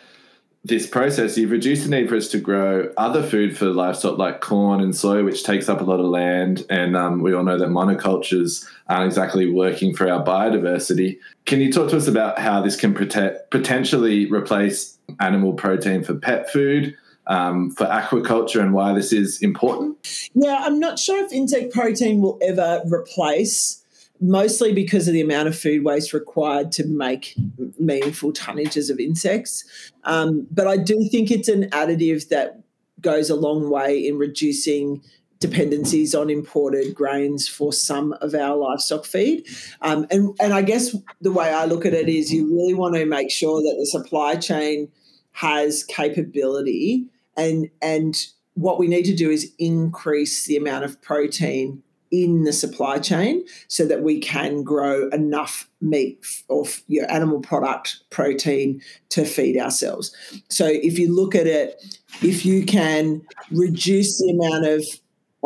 this 0.64 0.88
process, 0.88 1.38
you've 1.38 1.52
reduced 1.52 1.84
the 1.84 1.90
need 1.90 2.10
for 2.10 2.16
us 2.16 2.28
to 2.30 2.40
grow 2.40 2.92
other 2.98 3.22
food 3.22 3.56
for 3.56 3.66
livestock 3.68 4.18
like 4.18 4.42
corn 4.42 4.82
and 4.82 4.96
soy, 4.96 5.24
which 5.24 5.44
takes 5.44 5.70
up 5.70 5.80
a 5.80 5.84
lot 5.84 6.00
of 6.00 6.08
land. 6.08 6.66
And 6.70 6.98
um, 6.98 7.22
we 7.22 7.34
all 7.34 7.44
know 7.44 7.58
that 7.58 7.70
monocultures 7.70 8.68
aren't 8.90 9.06
exactly 9.06 9.52
working 9.52 9.96
for 9.96 10.10
our 10.10 10.24
biodiversity. 10.26 11.20
Can 11.46 11.62
you 11.62 11.72
talk 11.72 11.90
to 11.92 11.98
us 11.98 12.08
about 12.08 12.40
how 12.40 12.62
this 12.62 12.76
can 12.76 12.96
potentially 12.96 14.26
replace 14.32 14.98
animal 15.20 15.54
protein 15.54 16.04
for 16.04 16.16
pet 16.16 16.50
food? 16.50 16.96
um, 17.28 17.72
for 17.72 17.86
aquaculture 17.86 18.62
and 18.62 18.74
why 18.74 18.94
this 18.94 19.12
is 19.12 19.42
important? 19.42 20.30
Yeah, 20.34 20.62
I'm 20.62 20.80
not 20.80 21.00
sure 21.00 21.24
if 21.24 21.32
insect 21.32 21.74
protein 21.74 22.22
will 22.22 22.38
ever 22.42 22.82
replace 22.86 23.84
mostly 24.20 24.74
because 24.74 25.08
of 25.08 25.14
the 25.14 25.22
amount 25.22 25.48
of 25.48 25.58
food 25.58 25.84
waste 25.84 26.14
required 26.14 26.72
to 26.74 26.86
make 26.88 27.36
meaningful 27.80 28.32
tonnages 28.32 28.90
of 28.90 29.00
insects. 29.00 29.64
Um, 30.04 30.48
but 30.52 30.68
I 30.68 30.78
do 30.78 31.08
think 31.12 31.32
it's 31.32 31.50
an 31.50 31.70
additive 31.72 32.30
that 32.30 32.62
goes 33.02 33.30
a 33.30 33.36
long 33.36 33.70
way 33.70 34.06
in 34.06 34.18
reducing 34.18 35.04
dependencies 35.40 36.16
on 36.16 36.30
imported 36.30 36.96
grains 36.96 37.48
for 37.48 37.74
some 37.74 38.14
of 38.22 38.34
our 38.34 38.56
livestock 38.56 39.06
feed. 39.06 39.46
Um, 39.82 40.08
and, 40.10 40.36
and 40.40 40.54
I 40.54 40.62
guess 40.62 40.96
the 41.22 41.32
way 41.32 41.50
I 41.50 41.66
look 41.66 41.86
at 41.86 41.94
it 41.94 42.08
is 42.08 42.34
you 42.34 42.48
really 42.48 42.74
want 42.74 42.96
to 42.96 43.06
make 43.06 43.30
sure 43.30 43.62
that 43.62 43.76
the 43.78 43.86
supply 43.86 44.36
chain 44.36 44.90
has 45.34 45.84
capability 45.84 47.06
and 47.36 47.70
and 47.82 48.28
what 48.54 48.80
we 48.80 48.88
need 48.88 49.04
to 49.04 49.14
do 49.14 49.30
is 49.30 49.52
increase 49.60 50.46
the 50.46 50.56
amount 50.56 50.86
of 50.86 51.02
protein 51.02 51.84
in 52.24 52.44
the 52.44 52.54
supply 52.54 53.00
chain 53.00 53.44
so 53.68 53.86
that 53.86 54.04
we 54.04 54.20
can 54.20 54.64
grow 54.64 55.10
enough 55.10 55.70
meat 55.82 56.44
or 56.48 56.66
your 56.88 57.10
animal 57.12 57.40
product 57.40 58.00
protein 58.10 58.82
to 59.10 59.26
feed 59.26 59.58
ourselves. 59.58 60.16
So 60.50 60.66
if 60.68 60.98
you 60.98 61.14
look 61.14 61.36
at 61.36 61.48
it, 61.48 62.00
if 62.22 62.46
you 62.46 62.66
can 62.66 63.22
reduce 63.52 64.18
the 64.20 64.32
amount 64.32 64.66
of 64.66 64.86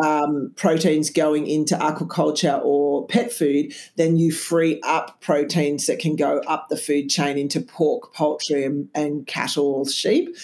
um, 0.04 0.52
proteins 0.56 1.10
going 1.10 1.48
into 1.48 1.76
aquaculture 1.76 2.64
or 2.64 3.06
pet 3.08 3.32
food, 3.32 3.74
then 3.96 4.18
you 4.18 4.32
free 4.32 4.80
up 4.82 5.20
proteins 5.22 5.88
that 5.88 6.00
can 6.00 6.16
go 6.16 6.40
up 6.48 6.70
the 6.70 6.78
food 6.78 7.10
chain 7.10 7.38
into 7.38 7.60
pork, 7.60 8.14
poultry, 8.14 8.64
and, 8.64 8.90
and 8.96 9.28
cattle 9.28 9.86
sheep. 9.86 10.36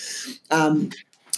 Um, 0.51 0.91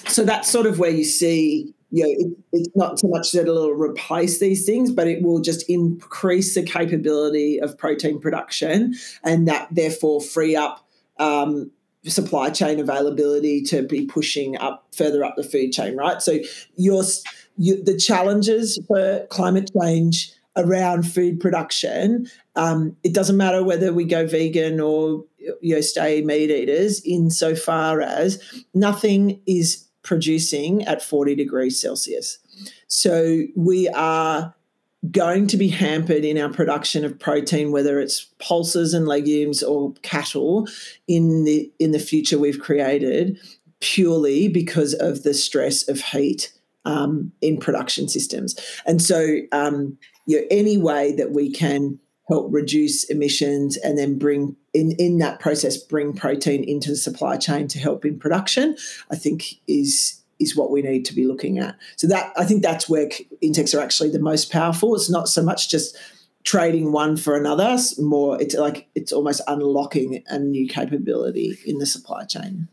so 0.07 0.23
that's 0.23 0.49
sort 0.49 0.65
of 0.65 0.79
where 0.79 0.89
you 0.89 1.03
see 1.03 1.73
you 1.91 2.03
know, 2.03 2.09
it, 2.09 2.37
it's 2.51 2.75
not 2.75 2.99
so 2.99 3.07
much 3.07 3.31
that 3.31 3.41
it'll 3.41 3.71
replace 3.71 4.39
these 4.39 4.65
things, 4.65 4.91
but 4.91 5.07
it 5.07 5.21
will 5.21 5.39
just 5.39 5.69
increase 5.69 6.53
the 6.53 6.63
capability 6.63 7.59
of 7.59 7.77
protein 7.77 8.19
production 8.19 8.93
and 9.23 9.47
that 9.47 9.67
therefore 9.71 10.19
free 10.19 10.55
up 10.55 10.85
um, 11.17 11.71
supply 12.05 12.49
chain 12.49 12.79
availability 12.79 13.61
to 13.61 13.83
be 13.83 14.05
pushing 14.05 14.57
up 14.57 14.87
further 14.95 15.23
up 15.23 15.35
the 15.35 15.43
food 15.43 15.71
chain, 15.71 15.95
right? 15.95 16.21
So 16.21 16.39
your 16.75 17.03
you, 17.57 17.83
the 17.83 17.97
challenges 17.97 18.79
for 18.87 19.25
climate 19.29 19.71
change 19.79 20.31
around 20.55 21.03
food 21.03 21.39
production, 21.39 22.27
um, 22.55 22.95
it 23.03 23.13
doesn't 23.13 23.37
matter 23.37 23.63
whether 23.63 23.93
we 23.93 24.05
go 24.05 24.27
vegan 24.27 24.79
or 24.79 25.25
you 25.61 25.75
know 25.75 25.81
stay 25.81 26.21
meat 26.21 26.49
eaters, 26.49 27.01
insofar 27.05 28.01
as 28.01 28.41
nothing 28.73 29.41
is 29.45 29.86
producing 30.07 30.83
at 30.85 31.01
40 31.01 31.35
degrees 31.35 31.79
Celsius. 31.79 32.39
So 32.87 33.43
we 33.55 33.89
are 33.89 34.55
going 35.11 35.47
to 35.47 35.57
be 35.57 35.67
hampered 35.67 36.23
in 36.23 36.37
our 36.37 36.49
production 36.49 37.05
of 37.05 37.19
protein, 37.19 37.71
whether 37.71 37.99
it's 37.99 38.27
pulses 38.39 38.93
and 38.93 39.07
legumes 39.07 39.61
or 39.61 39.93
cattle, 40.01 40.67
in 41.07 41.43
the 41.43 41.71
in 41.77 41.91
the 41.91 41.99
future 41.99 42.39
we've 42.39 42.59
created 42.59 43.37
purely 43.79 44.47
because 44.47 44.93
of 44.95 45.23
the 45.23 45.33
stress 45.33 45.87
of 45.87 45.99
heat 45.99 46.51
um, 46.85 47.31
in 47.41 47.57
production 47.57 48.07
systems. 48.07 48.55
And 48.85 49.01
so, 49.01 49.37
um, 49.51 49.97
you 50.25 50.39
know, 50.39 50.47
any 50.49 50.77
way 50.77 51.13
that 51.15 51.31
we 51.31 51.51
can 51.51 51.99
help 52.27 52.47
reduce 52.51 53.03
emissions 53.05 53.77
and 53.77 53.97
then 53.97 54.17
bring 54.17 54.55
in 54.77 54.91
in 54.93 55.17
that 55.17 55.39
process 55.39 55.77
bring 55.77 56.13
protein 56.13 56.63
into 56.63 56.91
the 56.91 56.95
supply 56.95 57.35
chain 57.35 57.67
to 57.67 57.79
help 57.79 58.05
in 58.05 58.19
production 58.19 58.77
i 59.11 59.15
think 59.15 59.55
is 59.67 60.21
is 60.39 60.55
what 60.55 60.69
we 60.69 60.83
need 60.83 61.03
to 61.03 61.15
be 61.15 61.25
looking 61.25 61.57
at 61.57 61.75
so 61.95 62.07
that 62.07 62.31
i 62.37 62.45
think 62.45 62.61
that's 62.61 62.87
where 62.87 63.09
insects 63.41 63.73
are 63.73 63.81
actually 63.81 64.09
the 64.09 64.19
most 64.19 64.51
powerful 64.51 64.95
it's 64.95 65.09
not 65.09 65.27
so 65.27 65.41
much 65.41 65.69
just 65.69 65.97
trading 66.43 66.91
one 66.91 67.17
for 67.17 67.35
another 67.35 67.71
it's 67.71 67.99
more 67.99 68.39
it's 68.41 68.55
like 68.55 68.87
it's 68.95 69.11
almost 69.11 69.41
unlocking 69.47 70.23
a 70.27 70.37
new 70.37 70.67
capability 70.67 71.57
in 71.65 71.79
the 71.79 71.85
supply 71.85 72.23
chain 72.23 72.67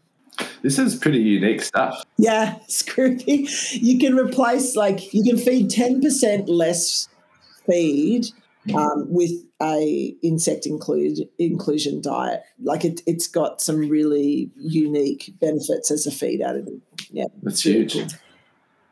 this 0.63 0.79
is 0.79 0.97
pretty 0.97 1.21
unique 1.21 1.63
stuff. 1.63 2.03
Yeah, 2.17 2.57
Scrooby. 2.69 3.49
You 3.73 3.99
can 4.01 4.17
replace 4.17 4.75
like 4.75 5.13
you 5.15 5.23
can 5.23 5.39
feed 5.39 5.71
ten 5.71 6.01
percent 6.01 6.49
less 6.49 7.07
feed 7.67 8.27
um, 8.75 9.07
with 9.09 9.31
a 9.65 10.15
insect 10.23 10.67
include, 10.67 11.29
inclusion 11.39 12.01
diet. 12.01 12.43
Like 12.63 12.85
it, 12.85 13.01
it's 13.07 13.27
got 13.27 13.61
some 13.61 13.89
really 13.89 14.51
unique 14.57 15.35
benefits 15.41 15.91
as 15.91 16.07
a 16.07 16.11
feed 16.11 16.41
additive. 16.41 16.81
Yeah, 17.11 17.27
that's 17.43 17.63
huge. 17.63 17.97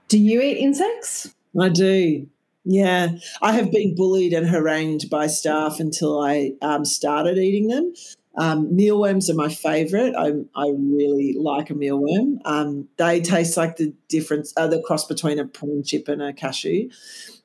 Do 0.08 0.18
you 0.18 0.40
eat 0.40 0.58
insects? 0.58 1.34
I 1.60 1.68
do. 1.68 2.26
Yeah, 2.64 3.16
I 3.40 3.52
have 3.52 3.72
been 3.72 3.94
bullied 3.94 4.32
and 4.32 4.46
harangued 4.46 5.10
by 5.10 5.26
staff 5.26 5.80
until 5.80 6.22
I 6.22 6.52
um, 6.62 6.84
started 6.84 7.36
eating 7.36 7.68
them. 7.68 7.92
Um, 8.36 8.74
mealworms 8.74 9.28
are 9.28 9.34
my 9.34 9.48
favourite. 9.48 10.14
I, 10.16 10.32
I 10.54 10.72
really 10.74 11.34
like 11.38 11.70
a 11.70 11.74
mealworm. 11.74 12.38
Um, 12.44 12.88
they 12.96 13.20
taste 13.20 13.56
like 13.56 13.76
the 13.76 13.92
difference, 14.08 14.52
uh, 14.56 14.66
the 14.66 14.80
cross 14.80 15.06
between 15.06 15.38
a 15.38 15.44
prawn 15.44 15.82
chip 15.82 16.08
and 16.08 16.22
a 16.22 16.32
cashew. 16.32 16.88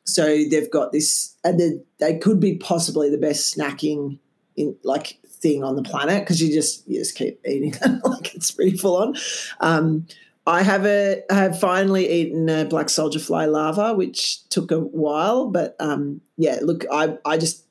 So 0.04 0.26
they've 0.26 0.72
got 0.72 0.94
this, 0.94 1.36
and 1.44 1.60
they, 1.60 1.82
they 2.00 2.18
could 2.18 2.40
be 2.40 2.56
possibly 2.56 3.10
the 3.10 3.18
best 3.18 3.58
snacking 3.58 4.20
in 4.56 4.76
like 4.84 5.20
thing 5.26 5.64
on 5.64 5.76
the 5.76 5.84
planet 5.84 6.24
because 6.24 6.42
you 6.42 6.52
just 6.52 6.88
you 6.88 7.00
just 7.00 7.16
keep 7.16 7.40
eating 7.46 7.72
them 7.72 8.02
like 8.04 8.34
it's 8.34 8.52
pretty 8.52 8.76
full 8.76 8.98
on. 8.98 9.16
Um, 9.60 10.08
I 10.48 10.64
have 10.64 10.86
a 10.86 11.24
I 11.30 11.36
have 11.36 11.60
finally 11.60 12.10
eaten 12.10 12.48
a 12.50 12.66
black 12.66 12.90
soldier 12.90 13.20
fly 13.20 13.46
larva, 13.46 13.94
which 13.94 14.48
took 14.50 14.72
a 14.72 14.80
while, 14.80 15.50
but 15.50 15.76
um, 15.80 16.22
yeah, 16.38 16.60
look, 16.62 16.86
I 16.92 17.18
I 17.26 17.38
just 17.38 17.67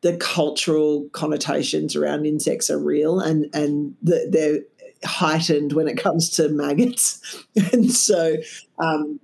the 0.00 0.16
cultural 0.16 1.08
connotations 1.12 1.96
around 1.96 2.26
insects 2.26 2.70
are 2.70 2.78
real, 2.78 3.20
and 3.20 3.46
and 3.54 3.94
the, 4.02 4.28
they're 4.30 4.60
heightened 5.08 5.72
when 5.72 5.88
it 5.88 5.96
comes 5.96 6.30
to 6.30 6.48
maggots, 6.48 7.44
and 7.72 7.90
so 7.90 8.36
um, 8.78 9.20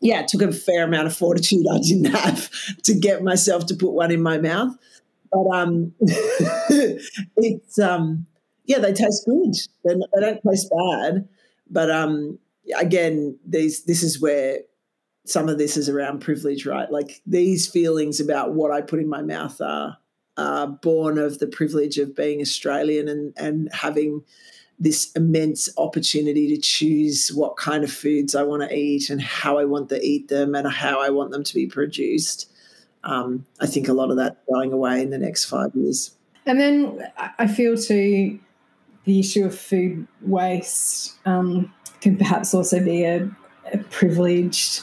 yeah, 0.00 0.20
it 0.20 0.28
took 0.28 0.42
a 0.42 0.52
fair 0.52 0.84
amount 0.84 1.06
of 1.06 1.16
fortitude 1.16 1.66
I 1.70 1.78
didn't 1.80 2.12
have 2.12 2.50
to 2.84 2.94
get 2.94 3.22
myself 3.22 3.66
to 3.66 3.74
put 3.74 3.92
one 3.92 4.10
in 4.10 4.22
my 4.22 4.38
mouth. 4.38 4.76
But 5.32 5.46
um, 5.52 5.92
it's 6.00 7.78
um, 7.78 8.26
yeah, 8.64 8.78
they 8.78 8.92
taste 8.92 9.24
good. 9.26 9.54
They're, 9.84 9.96
they 9.96 10.20
don't 10.20 10.40
taste 10.42 10.70
bad. 10.70 11.28
But 11.70 11.90
um, 11.90 12.38
again, 12.76 13.38
these 13.46 13.84
this 13.84 14.02
is 14.02 14.20
where 14.20 14.60
some 15.26 15.48
of 15.48 15.58
this 15.58 15.76
is 15.76 15.88
around 15.88 16.20
privilege, 16.20 16.64
right? 16.64 16.90
Like 16.90 17.20
these 17.26 17.68
feelings 17.68 18.20
about 18.20 18.54
what 18.54 18.70
I 18.70 18.80
put 18.80 19.00
in 19.00 19.08
my 19.08 19.22
mouth 19.22 19.60
are, 19.60 19.98
are 20.38 20.66
born 20.66 21.18
of 21.18 21.38
the 21.38 21.46
privilege 21.46 21.98
of 21.98 22.16
being 22.16 22.40
Australian 22.40 23.08
and 23.08 23.34
and 23.36 23.68
having 23.72 24.22
this 24.80 25.10
immense 25.12 25.68
opportunity 25.76 26.54
to 26.54 26.60
choose 26.60 27.30
what 27.30 27.56
kind 27.56 27.82
of 27.82 27.92
foods 27.92 28.34
I 28.34 28.44
want 28.44 28.62
to 28.62 28.74
eat 28.74 29.10
and 29.10 29.20
how 29.20 29.58
I 29.58 29.64
want 29.64 29.88
to 29.88 30.00
eat 30.00 30.28
them 30.28 30.54
and 30.54 30.70
how 30.70 31.02
I 31.02 31.10
want 31.10 31.32
them 31.32 31.42
to 31.42 31.54
be 31.54 31.66
produced. 31.66 32.48
Um, 33.02 33.44
I 33.60 33.66
think 33.66 33.88
a 33.88 33.92
lot 33.92 34.10
of 34.10 34.16
that 34.18 34.38
going 34.46 34.72
away 34.72 35.02
in 35.02 35.10
the 35.10 35.18
next 35.18 35.46
five 35.46 35.74
years. 35.74 36.12
And 36.46 36.60
then 36.60 37.02
I 37.38 37.48
feel 37.48 37.76
too 37.76 38.38
the 39.04 39.20
issue 39.20 39.44
of 39.44 39.58
food 39.58 40.06
waste 40.22 41.16
um, 41.26 41.72
can 42.00 42.16
perhaps 42.16 42.54
also 42.54 42.82
be 42.82 43.04
a, 43.04 43.28
a 43.72 43.78
privileged. 43.90 44.82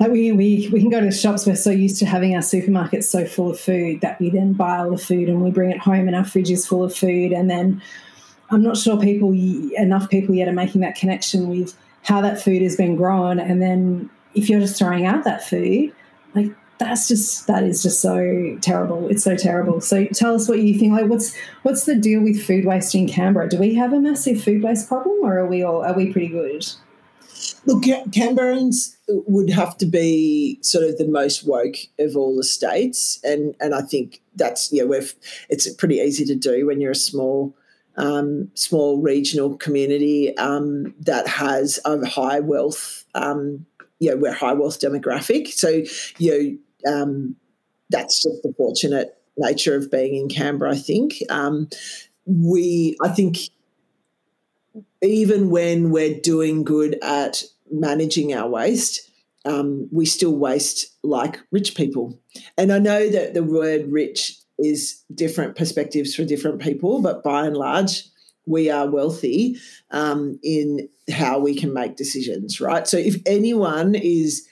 Like 0.00 0.10
we, 0.10 0.32
we, 0.32 0.68
we 0.72 0.80
can 0.80 0.88
go 0.88 1.00
to 1.00 1.10
shops, 1.12 1.46
we're 1.46 1.54
so 1.54 1.70
used 1.70 1.98
to 1.98 2.06
having 2.06 2.34
our 2.34 2.40
supermarkets 2.40 3.04
so 3.04 3.26
full 3.26 3.50
of 3.50 3.60
food 3.60 4.00
that 4.00 4.18
we 4.18 4.30
then 4.30 4.54
buy 4.54 4.78
all 4.78 4.90
the 4.90 4.98
food 4.98 5.28
and 5.28 5.42
we 5.42 5.50
bring 5.50 5.70
it 5.70 5.78
home 5.78 6.08
and 6.08 6.16
our 6.16 6.24
fridge 6.24 6.50
is 6.50 6.66
full 6.66 6.82
of 6.82 6.96
food 6.96 7.32
and 7.32 7.50
then 7.50 7.82
I'm 8.50 8.62
not 8.62 8.76
sure 8.76 8.98
people 8.98 9.32
enough 9.32 10.10
people 10.10 10.34
yet 10.34 10.48
are 10.48 10.52
making 10.52 10.80
that 10.80 10.96
connection 10.96 11.48
with 11.48 11.76
how 12.02 12.20
that 12.22 12.42
food 12.42 12.62
has 12.62 12.76
been 12.76 12.96
grown, 12.96 13.38
and 13.38 13.60
then 13.60 14.10
if 14.34 14.48
you're 14.48 14.60
just 14.60 14.78
throwing 14.78 15.06
out 15.06 15.24
that 15.24 15.46
food, 15.46 15.92
like 16.34 16.50
that's 16.78 17.08
just 17.08 17.46
that 17.46 17.62
is 17.62 17.82
just 17.82 18.00
so 18.00 18.58
terrible. 18.60 19.08
It's 19.08 19.22
so 19.22 19.36
terrible. 19.36 19.80
So 19.80 20.06
tell 20.06 20.34
us 20.34 20.48
what 20.48 20.60
you 20.60 20.78
think. 20.78 20.92
Like, 20.92 21.06
what's 21.08 21.36
what's 21.62 21.84
the 21.84 21.94
deal 21.94 22.22
with 22.22 22.42
food 22.42 22.64
waste 22.64 22.94
in 22.94 23.08
Canberra? 23.08 23.48
Do 23.48 23.58
we 23.58 23.74
have 23.74 23.92
a 23.92 24.00
massive 24.00 24.42
food 24.42 24.62
waste 24.62 24.88
problem, 24.88 25.18
or 25.22 25.38
are 25.38 25.46
we 25.46 25.62
all 25.62 25.84
are 25.84 25.94
we 25.94 26.12
pretty 26.12 26.28
good? 26.28 26.66
Look, 27.66 27.84
Canberrans 28.10 28.96
would 29.08 29.50
have 29.50 29.76
to 29.78 29.86
be 29.86 30.58
sort 30.62 30.84
of 30.84 30.98
the 30.98 31.08
most 31.08 31.46
woke 31.46 31.76
of 31.98 32.16
all 32.16 32.36
the 32.36 32.44
states, 32.44 33.20
and 33.24 33.54
and 33.60 33.74
I 33.74 33.82
think 33.82 34.22
that's 34.34 34.72
yeah, 34.72 34.84
we're 34.84 35.06
it's 35.48 35.72
pretty 35.74 35.96
easy 35.96 36.24
to 36.24 36.34
do 36.34 36.66
when 36.66 36.80
you're 36.80 36.92
a 36.92 36.96
small 36.96 37.54
um, 37.96 38.50
small 38.54 39.00
regional 39.00 39.56
community 39.56 40.36
um, 40.38 40.94
that 41.00 41.26
has 41.28 41.78
a 41.84 42.06
high 42.06 42.40
wealth, 42.40 43.04
um, 43.14 43.66
you 43.98 44.10
know, 44.10 44.16
we're 44.16 44.32
high 44.32 44.54
wealth 44.54 44.80
demographic. 44.80 45.48
So, 45.48 45.82
you 46.18 46.58
know, 46.84 46.92
um, 46.92 47.36
that's 47.90 48.22
just 48.22 48.42
the 48.42 48.54
fortunate 48.56 49.18
nature 49.36 49.76
of 49.76 49.90
being 49.90 50.14
in 50.14 50.28
Canberra, 50.28 50.72
I 50.72 50.78
think. 50.78 51.22
Um, 51.28 51.68
we, 52.24 52.96
I 53.02 53.08
think 53.08 53.38
even 55.02 55.50
when 55.50 55.90
we're 55.90 56.18
doing 56.20 56.64
good 56.64 56.98
at 57.02 57.42
managing 57.70 58.34
our 58.34 58.48
waste, 58.48 59.10
um, 59.44 59.88
we 59.90 60.04
still 60.04 60.36
waste 60.36 60.86
like 61.02 61.40
rich 61.50 61.74
people. 61.74 62.20
And 62.58 62.72
I 62.72 62.78
know 62.78 63.08
that 63.08 63.34
the 63.34 63.42
word 63.42 63.90
rich 63.90 64.36
is 64.58 65.02
different 65.14 65.56
perspectives 65.56 66.14
for 66.14 66.24
different 66.24 66.60
people, 66.60 67.00
but 67.00 67.22
by 67.22 67.46
and 67.46 67.56
large, 67.56 68.04
we 68.46 68.68
are 68.68 68.90
wealthy 68.90 69.56
um, 69.90 70.38
in 70.42 70.88
how 71.10 71.38
we 71.38 71.54
can 71.54 71.72
make 71.72 71.96
decisions, 71.96 72.60
right? 72.60 72.86
So 72.86 72.96
if 72.96 73.16
anyone 73.26 73.94
is 73.94 74.46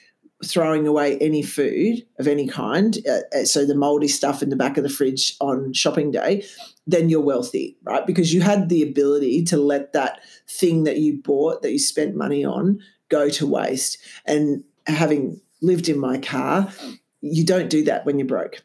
throwing 0.45 0.87
away 0.87 1.19
any 1.19 1.43
food 1.43 2.07
of 2.19 2.29
any 2.29 2.47
kind, 2.47 2.97
uh, 3.09 3.37
uh, 3.37 3.45
so 3.45 3.67
the 3.67 3.75
moldy 3.75 4.09
stuff 4.09 4.43
in 4.43 4.51
the 4.51 4.57
back 4.57 4.77
of 4.77 4.85
the 4.85 4.89
fridge 4.89 5.37
on 5.41 5.73
shopping 5.73 6.13
day, 6.13 6.45
then 6.89 7.11
you're 7.11 7.21
wealthy, 7.21 7.77
right? 7.85 8.07
Because 8.07 8.33
you 8.33 8.41
had 8.41 8.71
the 8.71 8.83
ability 8.83 9.45
to 9.45 9.59
let 9.59 9.93
that 9.93 10.21
thing 10.49 10.85
that 10.85 10.97
you 10.97 11.21
bought, 11.23 11.61
that 11.61 11.71
you 11.71 11.79
spent 11.79 12.17
money 12.17 12.45
on, 12.45 12.81
go 13.11 13.29
to 13.29 13.47
waste. 13.47 13.99
And 14.25 14.65
having 14.87 15.39
lived 15.61 15.91
in 15.91 15.99
my 15.99 16.17
car, 16.17 16.73
you 17.21 17.45
don't 17.45 17.69
do 17.69 17.85
that 17.85 18.07
when 18.07 18.19
you're 18.19 18.27
broke. 18.27 18.63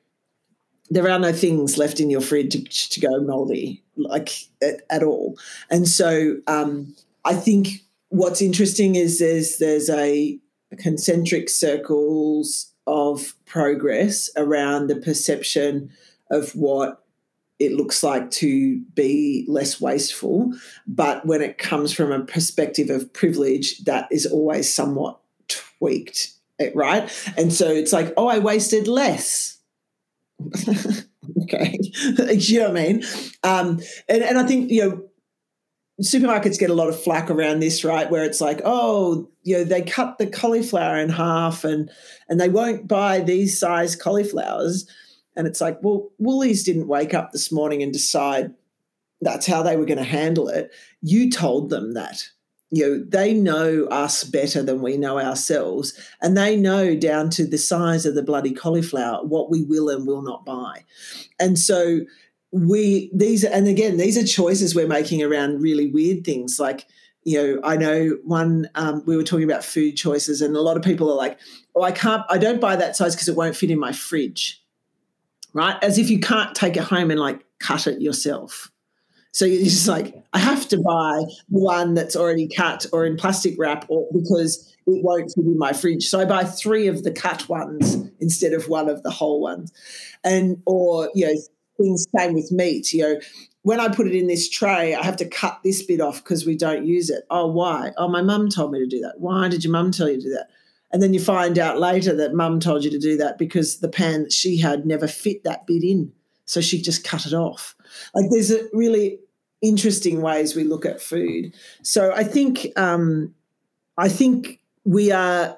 There 0.89 1.09
are 1.09 1.19
no 1.19 1.33
things 1.33 1.77
left 1.77 1.99
in 1.99 2.09
your 2.09 2.21
fridge 2.21 2.89
to, 2.89 2.99
go 3.01 3.19
moldy, 3.19 3.83
like 3.97 4.29
at, 4.62 4.83
at 4.89 5.03
all. 5.03 5.38
And 5.69 5.86
so 5.86 6.38
um, 6.47 6.95
I 7.25 7.33
think 7.33 7.83
what's 8.07 8.41
interesting 8.41 8.95
is 8.95 9.19
there's 9.19 9.57
there's 9.57 9.89
a 9.89 10.39
concentric 10.77 11.49
circles 11.49 12.71
of 12.88 13.33
progress 13.45 14.29
around 14.38 14.88
the 14.88 14.95
perception 14.95 15.89
of 16.29 16.55
what 16.55 17.02
it 17.65 17.73
looks 17.73 18.04
like 18.04 18.32
to 18.32 18.80
be 18.93 19.45
less 19.47 19.80
wasteful. 19.80 20.54
But 20.88 21.26
when 21.26 21.41
it 21.41 21.58
comes 21.58 21.93
from 21.93 22.12
a 22.12 22.26
perspective 22.26 22.89
of 22.89 23.12
privilege, 23.13 23.80
that 23.86 24.08
is 24.12 24.26
always 24.26 24.73
somewhat 24.73 25.19
tweaked, 25.47 26.34
eh, 26.60 26.71
right? 26.76 27.12
And 27.38 27.52
so 27.52 27.67
it's 27.69 27.93
like, 27.93 28.13
oh, 28.17 28.28
I 28.28 28.39
wasted 28.39 28.88
less. 28.88 29.58
okay. 31.43 31.80
you 32.34 32.60
know 32.60 32.69
what 32.69 32.78
I 32.78 32.84
mean? 32.84 33.04
Um, 33.43 33.80
and, 34.10 34.23
and 34.23 34.38
I 34.38 34.45
think, 34.45 34.71
you 34.71 34.82
know, 34.82 35.04
supermarkets 36.02 36.60
get 36.60 36.69
a 36.69 36.76
lot 36.76 36.89
of 36.89 37.02
flack 37.02 37.30
around 37.30 37.60
this, 37.60 37.84
right? 37.84 38.10
Where 38.10 38.23
it's 38.23 38.41
like, 38.41 38.62
oh, 38.65 39.30
you 39.43 39.58
know, 39.58 39.63
they 39.63 39.82
cut 39.82 40.17
the 40.17 40.28
cauliflower 40.28 40.97
in 40.97 41.10
half 41.10 41.63
and 41.63 41.89
and 42.28 42.39
they 42.39 42.49
won't 42.49 42.88
buy 42.88 43.19
these 43.19 43.60
size 43.60 43.95
cauliflowers. 43.95 44.88
And 45.36 45.48
it's 45.48 45.62
like, 45.62 45.80
well, 45.82 46.10
Woolies 46.19 46.63
didn't 46.63 46.88
wake 46.88 47.13
up 47.13 47.32
this 47.32 47.52
morning 47.52 47.82
and 47.82 47.91
decide 47.91 48.54
that's 49.22 49.46
how 49.46 49.63
they 49.63 49.78
were 49.78 49.86
going 49.86 49.98
to 49.98 50.04
handle 50.04 50.48
it. 50.48 50.72
You 51.02 51.30
told 51.32 51.69
them 51.69 51.93
that. 51.93 52.30
You 52.72 52.89
know, 52.89 53.06
they 53.08 53.36
know 53.36 53.86
us 53.91 54.24
better 54.24 54.63
than 54.63 54.82
we 54.82 54.98
know 54.98 55.19
ourselves, 55.19 55.93
and 56.24 56.36
they 56.36 56.58
know 56.58 56.96
down 56.96 57.30
to 57.32 57.46
the 57.46 57.60
size 57.60 58.08
of 58.08 58.15
the 58.15 58.24
bloody 58.24 58.52
cauliflower 58.52 59.24
what 59.24 59.52
we 59.52 59.63
will 59.63 59.89
and 59.89 60.08
will 60.08 60.24
not 60.24 60.43
buy. 60.43 60.84
And 61.39 61.60
so 61.60 62.00
we 62.54 63.10
these 63.12 63.43
and 63.43 63.67
again 63.67 63.98
these 63.98 64.15
are 64.15 64.26
choices 64.26 64.76
we're 64.76 64.88
making 64.88 65.24
around 65.24 65.60
really 65.60 65.89
weird 65.89 66.24
things 66.24 66.60
like 66.60 66.86
you 67.24 67.36
know 67.36 67.60
i 67.63 67.76
know 67.76 68.15
one 68.24 68.69
um, 68.76 69.02
we 69.08 69.17
were 69.17 69.24
talking 69.24 69.43
about 69.43 69.63
food 69.63 69.93
choices 69.93 70.39
and 70.39 70.56
a 70.56 70.62
lot 70.62 70.78
of 70.78 70.84
people 70.84 71.12
are 71.12 71.15
like 71.15 71.39
oh 71.76 71.82
i 71.82 71.91
can't 71.91 72.22
i 72.30 72.38
don't 72.38 72.62
buy 72.62 72.76
that 72.76 72.96
size 72.96 73.15
because 73.15 73.28
it 73.28 73.36
won't 73.36 73.56
fit 73.56 73.72
in 73.72 73.80
my 73.80 73.91
fridge 73.91 74.62
right 75.53 75.81
as 75.83 75.97
if 75.97 76.09
you 76.09 76.19
can't 76.19 76.55
take 76.55 76.77
it 76.77 76.83
home 76.83 77.11
and 77.11 77.19
like 77.19 77.43
cut 77.59 77.87
it 77.87 78.01
yourself 78.01 78.71
so 79.31 79.45
you're 79.45 79.63
just 79.63 79.87
like 79.87 80.23
i 80.33 80.39
have 80.39 80.67
to 80.67 80.77
buy 80.77 81.23
one 81.49 81.93
that's 81.93 82.15
already 82.15 82.47
cut 82.47 82.85
or 82.91 83.05
in 83.05 83.15
plastic 83.15 83.55
wrap 83.57 83.85
or 83.89 84.07
because 84.13 84.69
it 84.85 85.03
won't 85.03 85.31
fit 85.33 85.45
in 85.45 85.57
my 85.57 85.73
fridge 85.73 86.07
so 86.07 86.19
i 86.19 86.25
buy 86.25 86.43
three 86.43 86.87
of 86.87 87.03
the 87.03 87.11
cut 87.11 87.47
ones 87.47 87.97
instead 88.19 88.53
of 88.53 88.67
one 88.67 88.89
of 88.89 89.03
the 89.03 89.11
whole 89.11 89.41
ones 89.41 89.71
and 90.23 90.61
or 90.65 91.09
you 91.15 91.25
know 91.25 91.35
things 91.77 92.05
same 92.17 92.33
with 92.33 92.51
meat. 92.51 92.93
You 92.93 93.03
know, 93.03 93.19
when 93.61 93.79
I 93.79 93.89
put 93.89 94.07
it 94.07 94.15
in 94.15 94.27
this 94.27 94.49
tray, 94.49 94.95
I 94.95 95.03
have 95.03 95.17
to 95.17 95.25
cut 95.25 95.59
this 95.63 95.83
bit 95.83 96.01
off 96.01 96.23
because 96.23 96.45
we 96.45 96.55
don't 96.55 96.85
use 96.85 97.09
it. 97.09 97.23
Oh, 97.29 97.47
why? 97.47 97.91
Oh, 97.97 98.07
my 98.07 98.21
mum 98.21 98.49
told 98.49 98.71
me 98.71 98.79
to 98.79 98.87
do 98.87 98.99
that. 99.01 99.15
Why 99.19 99.47
did 99.47 99.63
your 99.63 99.71
mum 99.71 99.91
tell 99.91 100.09
you 100.09 100.17
to 100.17 100.21
do 100.21 100.33
that? 100.33 100.49
And 100.93 101.01
then 101.01 101.13
you 101.13 101.19
find 101.19 101.58
out 101.58 101.79
later 101.79 102.15
that 102.15 102.36
mum 102.36 102.60
told 102.60 102.84
you 102.84 102.91
to 102.91 102.99
do 102.99 103.17
that 103.17 103.39
because 103.39 103.79
the 103.79 103.89
pan 103.89 104.23
that 104.23 104.32
she 104.32 104.60
had 104.60 104.86
never 104.86 105.08
fit 105.08 105.43
that 105.43 105.65
bit 105.65 105.84
in. 105.84 106.13
So 106.45 106.62
she 106.62 106.79
just 106.82 107.03
cut 107.03 107.25
it 107.25 107.34
off. 107.34 107.75
Like 108.13 108.25
there's 108.29 108.51
a 108.51 108.69
really 108.73 109.19
interesting 109.62 110.21
ways 110.21 110.56
we 110.56 110.63
look 110.63 110.86
at 110.86 111.01
food. 111.01 111.56
So 111.82 112.13
I 112.13 112.23
think 112.23 112.67
um, 112.77 113.34
I 113.97 114.08
think 114.08 114.60
we 114.86 115.12
are 115.12 115.58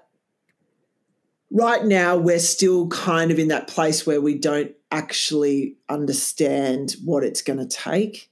right 1.51 1.83
now 1.83 2.15
we're 2.15 2.39
still 2.39 2.87
kind 2.87 3.29
of 3.29 3.37
in 3.37 3.49
that 3.49 3.67
place 3.67 4.07
where 4.07 4.21
we 4.21 4.37
don't 4.37 4.71
actually 4.89 5.75
understand 5.89 6.95
what 7.03 7.23
it's 7.23 7.41
going 7.41 7.59
to 7.59 7.67
take. 7.67 8.31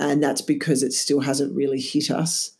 And 0.00 0.22
that's 0.22 0.42
because 0.42 0.82
it 0.82 0.92
still 0.92 1.20
hasn't 1.20 1.54
really 1.54 1.80
hit 1.80 2.10
us. 2.10 2.52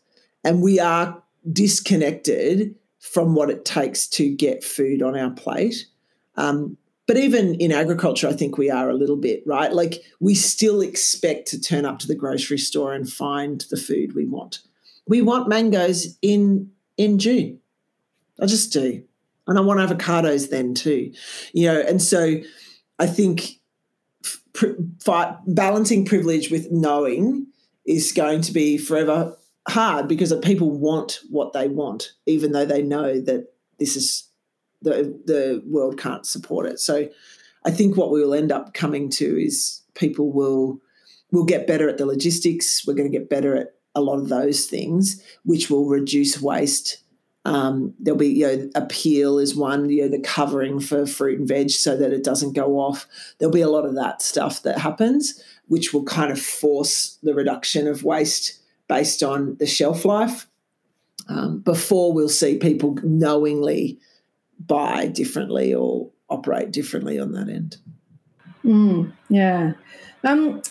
And 0.43 0.61
we 0.61 0.79
are 0.79 1.23
disconnected 1.51 2.75
from 3.11 3.35
what 3.35 3.49
it 3.49 3.65
takes 3.65 4.07
to 4.07 4.29
get 4.29 4.63
food 4.63 5.01
on 5.01 5.17
our 5.17 5.31
plate. 5.31 5.87
Um, 6.35 6.77
but 7.07 7.17
even 7.17 7.55
in 7.55 7.71
agriculture, 7.71 8.27
I 8.27 8.33
think 8.33 8.57
we 8.57 8.69
are 8.69 8.89
a 8.89 8.93
little 8.93 9.15
bit, 9.15 9.41
right? 9.45 9.71
Like 9.71 10.03
we 10.19 10.35
still 10.35 10.81
expect 10.81 11.47
to 11.49 11.61
turn 11.61 11.85
up 11.85 11.99
to 11.99 12.07
the 12.07 12.15
grocery 12.15 12.57
store 12.57 12.93
and 12.93 13.09
find 13.09 13.65
the 13.69 13.77
food 13.77 14.13
we 14.13 14.25
want. 14.25 14.59
We 15.07 15.21
want 15.21 15.47
mangoes 15.47 16.17
in 16.21 16.69
in 16.97 17.17
June. 17.17 17.59
I 18.41 18.45
just 18.45 18.73
do. 18.73 19.03
And 19.47 19.57
I 19.57 19.61
want 19.61 19.79
avocados 19.79 20.49
then 20.49 20.73
too. 20.73 21.13
You 21.53 21.71
know, 21.71 21.79
and 21.79 22.01
so 22.01 22.35
I 22.99 23.07
think 23.07 23.61
balancing 25.47 26.03
privilege 26.03 26.51
with 26.51 26.71
knowing 26.71 27.47
is 27.85 28.11
going 28.11 28.41
to 28.41 28.51
be 28.51 28.77
forever 28.77 29.36
hard 29.69 30.07
because 30.07 30.33
people 30.43 30.71
want 30.71 31.19
what 31.29 31.53
they 31.53 31.67
want, 31.67 32.13
even 32.25 32.51
though 32.51 32.65
they 32.65 32.81
know 32.81 33.19
that 33.21 33.47
this 33.79 33.95
is 33.95 34.29
the 34.81 35.19
the 35.25 35.63
world 35.65 35.99
can't 35.99 36.25
support 36.25 36.65
it. 36.65 36.79
So 36.79 37.07
I 37.65 37.71
think 37.71 37.97
what 37.97 38.11
we 38.11 38.23
will 38.23 38.33
end 38.33 38.51
up 38.51 38.73
coming 38.73 39.09
to 39.11 39.43
is 39.43 39.81
people 39.93 40.31
will 40.31 40.79
will 41.31 41.45
get 41.45 41.67
better 41.67 41.89
at 41.89 41.97
the 41.97 42.05
logistics. 42.05 42.85
We're 42.85 42.93
going 42.93 43.11
to 43.11 43.17
get 43.17 43.29
better 43.29 43.55
at 43.55 43.73
a 43.95 44.01
lot 44.01 44.19
of 44.19 44.29
those 44.29 44.65
things, 44.65 45.21
which 45.43 45.69
will 45.69 45.85
reduce 45.85 46.41
waste 46.41 47.03
um, 47.47 47.93
there'll 47.97 48.19
be, 48.19 48.27
you 48.27 48.45
know, 48.45 48.57
Apeel 48.75 49.41
is 49.41 49.55
one, 49.55 49.89
you 49.89 50.01
know, 50.01 50.09
the 50.09 50.19
covering 50.19 50.81
for 50.81 51.05
fruit 51.05 51.39
and 51.39 51.47
veg 51.47 51.69
so 51.69 51.95
that 51.95 52.11
it 52.11 52.21
doesn't 52.21 52.51
go 52.51 52.77
off. 52.77 53.07
There'll 53.39 53.53
be 53.53 53.61
a 53.61 53.69
lot 53.69 53.85
of 53.85 53.95
that 53.95 54.21
stuff 54.21 54.63
that 54.63 54.79
happens, 54.79 55.41
which 55.67 55.93
will 55.93 56.03
kind 56.03 56.29
of 56.29 56.41
force 56.41 57.17
the 57.23 57.33
reduction 57.33 57.87
of 57.87 58.03
waste 58.03 58.59
based 58.87 59.23
on 59.23 59.55
the 59.57 59.65
shelf 59.65 60.05
life. 60.05 60.47
Um, 61.29 61.59
before 61.59 62.13
we'll 62.13 62.29
see 62.29 62.57
people 62.57 62.97
knowingly 63.03 63.99
buy 64.65 65.07
differently 65.07 65.73
or 65.73 66.09
operate 66.29 66.71
differently 66.71 67.19
on 67.19 67.33
that 67.33 67.49
end. 67.49 67.77
Mm, 68.63 69.11
yeah. 69.29 69.73
Um, 70.23 70.61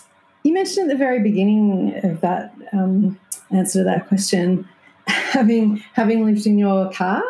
you 0.45 0.53
mentioned 0.53 0.91
at 0.91 0.95
the 0.95 0.99
very 0.99 1.21
beginning 1.21 2.01
of 2.05 2.21
that 2.21 2.55
um, 2.73 3.19
answer 3.51 3.81
to 3.81 3.85
that 3.85 4.09
question 4.09 4.69
having 5.07 5.77
having 5.93 6.25
lived 6.25 6.47
in 6.47 6.59
your 6.59 6.91
car. 6.93 7.23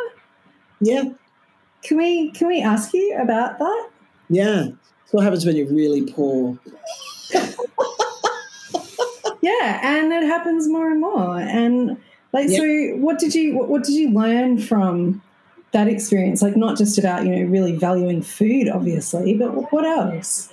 Yeah. 0.81 1.05
Can 1.83 1.99
we 1.99 2.31
can 2.33 2.49
we 2.49 2.63
ask 2.63 2.93
you 2.93 3.17
about 3.21 3.59
that? 3.59 3.91
Yeah. 4.29 4.69
What 5.13 5.23
happens 5.23 5.47
when 5.47 5.57
you're 5.57 5.73
really 5.73 6.11
poor? 6.11 6.59
yeah, 9.47 9.81
and 9.83 10.13
it 10.13 10.25
happens 10.25 10.69
more 10.69 10.91
and 10.91 11.01
more. 11.01 11.39
And 11.39 11.97
like, 12.33 12.49
so 12.49 12.65
what 12.97 13.19
did 13.19 13.35
you 13.35 13.57
what, 13.57 13.69
what 13.69 13.85
did 13.85 13.95
you 13.95 14.11
learn 14.11 14.59
from 14.59 15.23
that 15.73 15.87
experience? 15.87 16.43
Like, 16.43 16.57
not 16.57 16.77
just 16.77 16.99
about 16.99 17.25
you 17.25 17.31
know 17.31 17.51
really 17.51 17.77
valuing 17.77 18.23
food, 18.23 18.69
obviously, 18.69 19.35
but 19.35 19.73
what 19.73 19.85
else? 19.85 20.53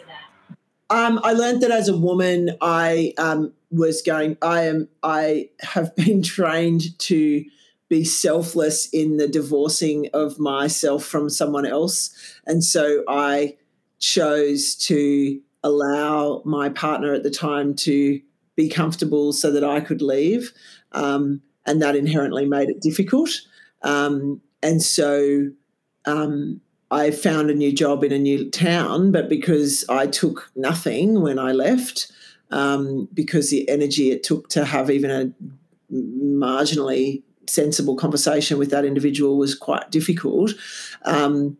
Um, 0.90 1.20
I 1.24 1.34
learned 1.34 1.62
that 1.64 1.72
as 1.72 1.90
a 1.90 1.98
woman, 1.98 2.56
I 2.62 3.14
um, 3.18 3.52
was 3.72 4.04
going. 4.04 4.38
I 4.44 4.66
am. 4.66 4.88
I 5.02 5.50
have 5.62 5.96
been 5.96 6.22
trained 6.22 6.98
to 7.00 7.44
be 7.90 8.04
selfless 8.04 8.90
in 8.90 9.18
the 9.18 9.28
divorcing 9.28 10.10
of 10.14 10.40
myself 10.40 11.04
from 11.04 11.32
someone 11.32 11.66
else, 11.66 12.12
and 12.46 12.64
so 12.64 13.04
I 13.08 13.58
chose 13.98 14.76
to 14.76 15.42
allow 15.64 16.42
my 16.46 16.70
partner 16.70 17.14
at 17.14 17.24
the 17.24 17.32
time 17.32 17.74
to 17.74 18.22
be 18.56 18.70
comfortable 18.70 19.34
so 19.34 19.52
that 19.52 19.63
I 19.63 19.80
could 19.80 20.02
leave, 20.02 20.54
um, 20.92 21.42
and 21.66 21.82
that 21.82 21.96
inherently 21.96 22.46
made 22.46 22.70
it 22.70 22.82
difficult. 22.82 23.30
Um, 23.82 24.42
and 24.62 24.82
so 24.82 25.50
um, 26.06 26.62
I 26.92 27.12
found 27.12 27.50
a 27.50 27.56
new 27.56 27.74
job 27.74 28.04
in 28.04 28.12
a 28.12 28.20
new 28.20 28.50
town, 28.50 29.12
but 29.12 29.30
because 29.30 29.86
I 29.89 30.08
took 30.08 30.52
nothing 30.56 31.22
when 31.22 31.39
I 31.39 31.52
left, 31.52 32.12
um, 32.52 33.10
because 33.13 33.50
the 33.50 33.68
energy 33.68 34.12
it 34.12 34.24
took 34.24 34.50
to 34.50 34.66
have 34.66 34.92
even 34.92 35.12
a 35.12 35.34
marginally 35.92 37.24
sensible 37.48 37.96
conversation 37.96 38.58
with 38.58 38.70
that 38.70 38.86
individual 38.86 39.38
was 39.38 39.56
quite 39.56 39.92
difficult. 39.92 40.54
Um, 41.04 41.58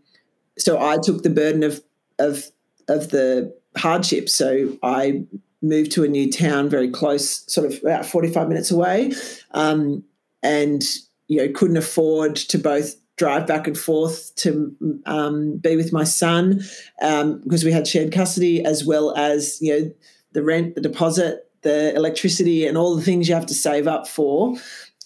so 0.58 0.80
I 0.80 0.98
took 0.98 1.24
the 1.24 1.30
burden 1.30 1.64
of 1.64 1.82
of 2.20 2.52
of 2.88 3.10
the 3.10 3.54
hardship. 3.76 4.30
So 4.30 4.78
I 4.84 5.24
moved 5.64 5.92
to 5.94 6.04
a 6.04 6.08
new 6.08 6.32
town 6.32 6.70
very 6.70 6.90
close, 6.90 7.52
sort 7.52 7.66
of 7.66 7.80
about 7.82 8.06
forty 8.06 8.30
five 8.30 8.48
minutes 8.48 8.70
away, 8.70 9.14
um, 9.52 10.04
and 10.44 10.84
you 11.28 11.38
know 11.38 11.52
couldn't 11.54 11.78
afford 11.78 12.36
to 12.36 12.58
both 12.58 12.96
drive 13.16 13.48
back 13.48 13.68
and 13.68 13.78
forth 13.78 14.34
to 14.36 14.76
um, 15.06 15.58
be 15.58 15.76
with 15.76 15.94
my 15.94 16.04
son 16.04 16.62
um, 17.02 17.40
because 17.44 17.64
we 17.64 17.72
had 17.72 17.88
shared 17.88 18.12
custody 18.12 18.66
as 18.66 18.84
well 18.84 19.16
as 19.16 19.62
you 19.62 19.80
know 19.80 19.92
the 20.34 20.44
rent, 20.44 20.76
the 20.76 20.82
deposit, 20.82 21.50
the 21.62 21.96
electricity, 21.96 22.66
and 22.66 22.78
all 22.78 22.96
the 22.96 23.02
things 23.02 23.28
you 23.28 23.36
have 23.36 23.46
to 23.46 23.54
save 23.54 23.88
up 23.88 24.08
for 24.08 24.56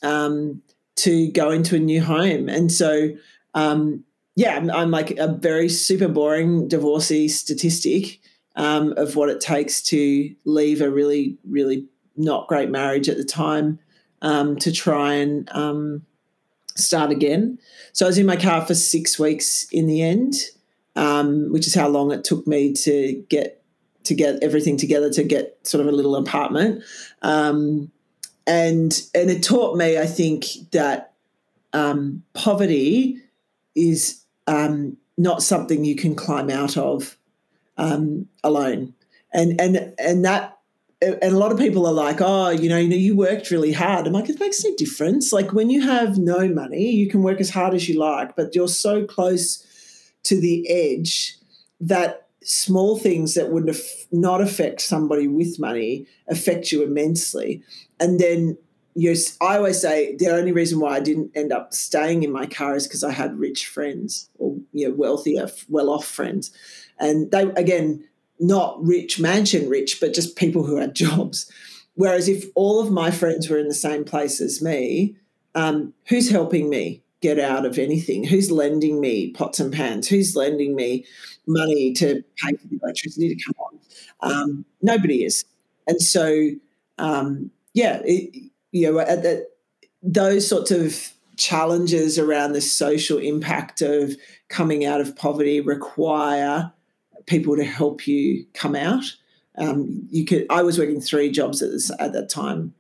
um, 0.02 0.62
to 0.96 1.32
go 1.32 1.52
into 1.52 1.76
a 1.76 1.80
new 1.80 2.02
home. 2.02 2.50
And 2.50 2.72
so, 2.72 3.10
um, 3.54 4.04
yeah, 4.36 4.56
I'm, 4.56 4.72
I'm, 4.72 4.91
like 4.91 5.12
a 5.17 5.28
very 5.28 5.70
super 5.70 6.08
boring 6.08 6.67
divorcee 6.67 7.28
statistic 7.28 8.20
um, 8.58 8.93
of 8.98 9.15
what 9.15 9.30
it 9.30 9.39
takes 9.39 9.82
to 9.84 10.36
leave 10.43 10.82
a 10.82 10.89
really, 10.89 11.38
really 11.48 11.86
not 12.17 12.48
great 12.48 12.70
marriage 12.70 13.08
at 13.08 13.17
the 13.17 13.24
time 13.24 13.80
um, 14.22 14.58
to 14.58 14.72
try 14.72 15.13
and 15.13 15.50
start 16.76 17.12
again. 17.12 17.60
So 17.93 18.06
I 18.06 18.10
was 18.10 18.17
in 18.17 18.26
my 18.26 18.36
car 18.36 18.65
for 18.65 18.76
six 18.76 19.17
weeks 19.17 19.67
in 19.72 19.88
the 19.88 20.02
end, 20.02 20.34
um, 20.96 21.52
which 21.52 21.67
is 21.67 21.76
how 21.76 21.88
long 21.88 22.12
it 22.12 22.24
took 22.24 22.46
me 22.48 22.74
to 22.74 23.24
get 23.30 23.63
to 24.04 24.15
get 24.15 24.41
everything 24.41 24.78
together 24.78 25.10
to 25.12 25.24
get 25.24 25.60
sort 25.63 25.82
of 25.82 25.88
a 25.88 25.91
little 25.91 26.15
apartment. 26.15 26.84
Um, 27.22 27.91
and 28.46 29.02
and 29.13 29.30
it 29.30 29.43
taught 29.43 29.76
me, 29.78 29.98
I 29.98 30.06
think, 30.06 30.46
that 30.72 31.13
um, 31.74 32.24
poverty 32.34 33.22
is 33.76 34.24
um, 34.48 34.98
not 35.17 35.43
something 35.43 35.84
you 35.84 35.96
can 35.96 36.15
climb 36.15 36.50
out 36.50 36.78
of 36.78 37.16
um, 37.78 38.28
alone. 38.44 38.94
And 39.34 39.60
and 39.60 39.94
and 40.00 40.26
that 40.26 40.58
and 41.02 41.22
a 41.22 41.38
lot 41.38 41.52
of 41.52 41.60
people 41.60 41.86
are 41.86 41.94
like, 41.94 42.18
oh, 42.22 42.50
you 42.50 42.70
know, 42.70 42.78
you 42.78 42.90
know, 42.90 42.96
you 42.96 43.16
worked 43.16 43.52
really 43.52 43.72
hard. 43.72 44.08
I'm 44.08 44.13
like, 44.13 44.30
it 44.30 44.40
makes 44.40 44.63
no 44.63 44.76
difference. 44.78 45.32
Like 45.32 45.54
when 45.54 45.70
you 45.70 45.82
have 45.82 46.18
no 46.18 46.48
money, 46.48 46.90
you 46.90 47.08
can 47.10 47.22
work 47.22 47.40
as 47.40 47.52
hard 47.52 47.74
as 47.74 47.88
you 47.88 48.00
like, 48.00 48.36
but 48.36 48.56
you're 48.56 48.68
so 48.68 49.06
close 49.06 49.63
to 50.24 50.40
the 50.40 50.68
edge 50.70 51.38
that 51.80 52.28
small 52.44 52.98
things 52.98 53.36
that 53.36 53.52
would 53.52 53.76
not 54.12 54.42
affect 54.42 54.82
somebody 54.82 55.28
with 55.28 55.60
money 55.60 56.08
affect 56.28 56.72
you 56.72 56.82
immensely. 56.82 57.62
And 58.00 58.20
then 58.20 58.58
you 58.96 59.16
I 59.42 59.58
always 59.58 59.80
say 59.80 60.16
the 60.16 60.30
only 60.30 60.52
reason 60.52 60.80
why 60.80 60.96
I 60.96 61.00
didn't 61.00 61.32
end 61.36 61.52
up 61.52 61.72
staying 61.74 62.24
in 62.24 62.32
my 62.32 62.48
car 62.48 62.76
is 62.76 62.88
because 62.88 63.04
I 63.04 63.12
had 63.12 63.38
rich 63.38 63.68
friends 63.68 64.30
or 64.40 64.58
you 64.74 64.90
know 64.90 64.96
wealthier, 64.96 65.50
well-off 65.70 66.06
friends, 66.06 66.52
and 66.99 67.31
they 67.31 67.43
again 67.55 68.03
not 68.39 68.83
rich, 68.83 69.19
mansion 69.19 69.69
rich, 69.69 69.99
but 69.99 70.13
just 70.13 70.36
people 70.36 70.63
who 70.63 70.77
had 70.77 70.95
jobs. 70.95 71.51
Whereas 71.95 72.29
if 72.29 72.45
all 72.55 72.79
of 72.79 72.91
my 72.91 73.10
friends 73.10 73.49
were 73.49 73.57
in 73.57 73.67
the 73.67 73.73
same 73.73 74.03
place 74.03 74.39
as 74.39 74.62
me, 74.62 75.15
um, 75.55 75.93
who's 76.05 76.29
helping 76.29 76.69
me 76.69 77.01
get 77.21 77.39
out 77.39 77.65
of 77.65 77.79
anything? 77.79 78.23
Who's 78.23 78.51
lending 78.51 79.01
me 79.01 79.31
pots 79.31 79.60
and 79.60 79.73
pans? 79.73 80.07
Who's 80.07 80.36
lending 80.36 80.75
me 80.75 81.05
money 81.47 81.93
to 81.93 82.23
pay 82.38 82.55
for 82.55 82.67
the 82.67 82.79
electricity 82.83 83.33
to 83.33 83.43
come 83.43 83.55
on? 83.60 83.79
Um, 84.21 84.65
nobody 84.81 85.23
is. 85.25 85.45
And 85.88 86.01
so, 86.01 86.49
um, 86.99 87.49
yeah, 87.73 88.01
it, 88.03 88.51
you 88.71 88.91
know, 88.91 88.99
at 88.99 89.23
the, 89.23 89.47
those 90.03 90.47
sorts 90.47 90.69
of 90.69 91.12
challenges 91.38 92.19
around 92.19 92.53
the 92.53 92.62
social 92.62 93.17
impact 93.17 93.81
of 93.81 94.15
coming 94.49 94.86
out 94.86 95.01
of 95.01 95.15
poverty 95.15 95.62
require 95.62 96.71
people 97.28 97.56
to 97.58 97.63
help 97.63 98.08
you 98.08 98.46
come 98.54 98.76
out. 98.76 99.04
Um, 99.58 100.08
you 100.10 100.26
could. 100.26 100.46
I 100.50 100.63
was 100.63 100.80
working 100.80 101.02
three 101.02 101.32
jobs 101.32 101.62
at, 101.62 101.72
this, 101.72 101.92
at 102.00 102.13
that 102.13 102.30
time, 102.30 102.74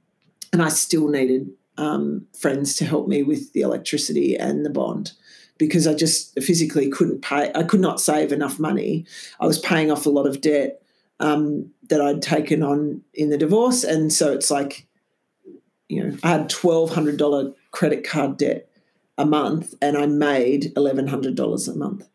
and 0.51 0.61
I 0.61 0.69
still 0.69 1.07
needed 1.09 1.51
um, 1.77 2.25
friends 2.37 2.75
to 2.77 2.85
help 2.85 3.07
me 3.07 3.23
with 3.23 3.53
the 3.53 3.61
electricity 3.61 4.35
and 4.35 4.65
the 4.65 4.69
bond 4.69 5.11
because 5.57 5.87
I 5.87 5.93
just 5.93 6.39
physically 6.41 6.89
couldn't 6.89 7.21
pay. 7.21 7.51
I 7.53 7.63
could 7.63 7.79
not 7.79 7.99
save 7.99 8.31
enough 8.31 8.59
money. 8.59 9.05
I 9.39 9.45
was 9.45 9.59
paying 9.59 9.91
off 9.91 10.05
a 10.05 10.11
lot 10.11 10.27
of 10.27 10.41
debt 10.41 10.81
um, 11.19 11.71
that 11.89 12.01
I'd 12.01 12.21
taken 12.21 12.63
on 12.63 13.01
in 13.13 13.29
the 13.29 13.37
divorce, 13.37 13.83
and 13.83 14.13
so 14.13 14.31
it's 14.31 14.51
like, 14.51 14.87
you 15.89 16.03
know, 16.03 16.17
I 16.23 16.29
had 16.29 16.49
twelve 16.49 16.93
hundred 16.93 17.17
dollar 17.17 17.53
credit 17.71 18.07
card 18.07 18.37
debt 18.37 18.69
a 19.17 19.25
month, 19.25 19.73
and 19.81 19.97
I 19.97 20.05
made 20.05 20.73
eleven 20.77 21.07
hundred 21.07 21.35
dollars 21.35 21.67
a 21.67 21.75
month. 21.75 22.07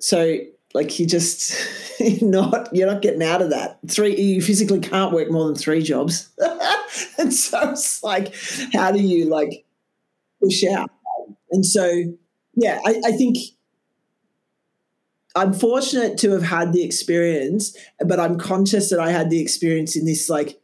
So 0.00 0.38
like 0.74 0.98
you 0.98 1.06
just 1.06 1.56
you're 2.00 2.30
not 2.30 2.74
you're 2.74 2.90
not 2.90 3.02
getting 3.02 3.22
out 3.22 3.42
of 3.42 3.50
that. 3.50 3.78
Three 3.88 4.16
you 4.16 4.42
physically 4.42 4.80
can't 4.80 5.12
work 5.12 5.30
more 5.30 5.46
than 5.46 5.56
three 5.56 5.82
jobs. 5.82 6.30
and 7.18 7.32
so 7.32 7.70
it's 7.70 8.02
like, 8.02 8.34
how 8.72 8.92
do 8.92 9.00
you 9.00 9.26
like 9.26 9.64
push 10.42 10.64
out? 10.64 10.90
And 11.50 11.64
so 11.64 12.02
yeah, 12.54 12.80
I, 12.84 13.00
I 13.06 13.12
think 13.12 13.38
I'm 15.34 15.52
fortunate 15.52 16.18
to 16.18 16.30
have 16.32 16.42
had 16.42 16.72
the 16.72 16.82
experience, 16.82 17.76
but 18.04 18.18
I'm 18.18 18.38
conscious 18.38 18.90
that 18.90 18.98
I 18.98 19.10
had 19.10 19.30
the 19.30 19.40
experience 19.40 19.96
in 19.96 20.04
this 20.04 20.28
like 20.28 20.60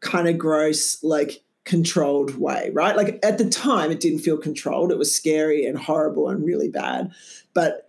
kind 0.00 0.28
of 0.28 0.36
gross, 0.38 1.02
like 1.04 1.42
controlled 1.64 2.36
way, 2.36 2.70
right? 2.72 2.96
Like 2.96 3.20
at 3.22 3.38
the 3.38 3.48
time, 3.48 3.90
it 3.90 4.00
didn't 4.00 4.20
feel 4.20 4.38
controlled. 4.38 4.90
It 4.90 4.98
was 4.98 5.14
scary 5.14 5.64
and 5.64 5.78
horrible 5.78 6.28
and 6.28 6.44
really 6.44 6.68
bad. 6.68 7.12
But 7.54 7.87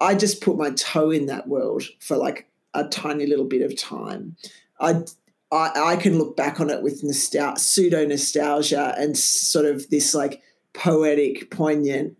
I 0.00 0.14
just 0.14 0.40
put 0.40 0.56
my 0.56 0.70
toe 0.70 1.10
in 1.10 1.26
that 1.26 1.48
world 1.48 1.84
for 2.00 2.16
like 2.16 2.48
a 2.74 2.84
tiny 2.84 3.26
little 3.26 3.44
bit 3.44 3.62
of 3.62 3.76
time. 3.76 4.36
I 4.80 5.02
I, 5.50 5.92
I 5.92 5.96
can 5.96 6.18
look 6.18 6.36
back 6.36 6.60
on 6.60 6.70
it 6.70 6.82
with 6.82 7.02
nostalgia, 7.02 7.58
pseudo 7.58 8.06
nostalgia, 8.06 8.94
and 8.98 9.16
sort 9.16 9.64
of 9.64 9.88
this 9.90 10.14
like 10.14 10.42
poetic, 10.74 11.50
poignant. 11.50 12.16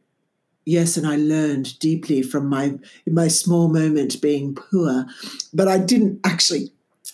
Yes, 0.64 0.96
and 0.96 1.06
I 1.06 1.16
learned 1.16 1.78
deeply 1.78 2.22
from 2.22 2.46
my 2.48 2.78
my 3.06 3.28
small 3.28 3.68
moment 3.68 4.20
being 4.20 4.54
poor, 4.54 5.06
but 5.52 5.68
I 5.68 5.78
didn't 5.78 6.20
actually 6.24 6.72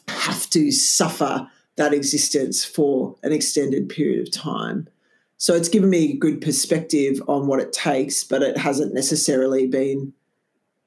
have 0.08 0.48
to 0.50 0.70
suffer 0.70 1.48
that 1.76 1.92
existence 1.92 2.64
for 2.64 3.16
an 3.22 3.32
extended 3.32 3.88
period 3.88 4.26
of 4.26 4.32
time. 4.32 4.88
So 5.36 5.54
it's 5.54 5.68
given 5.68 5.90
me 5.90 6.12
a 6.12 6.16
good 6.16 6.40
perspective 6.40 7.20
on 7.28 7.46
what 7.46 7.60
it 7.60 7.72
takes, 7.72 8.22
but 8.22 8.42
it 8.42 8.56
hasn't 8.56 8.94
necessarily 8.94 9.66
been 9.66 10.12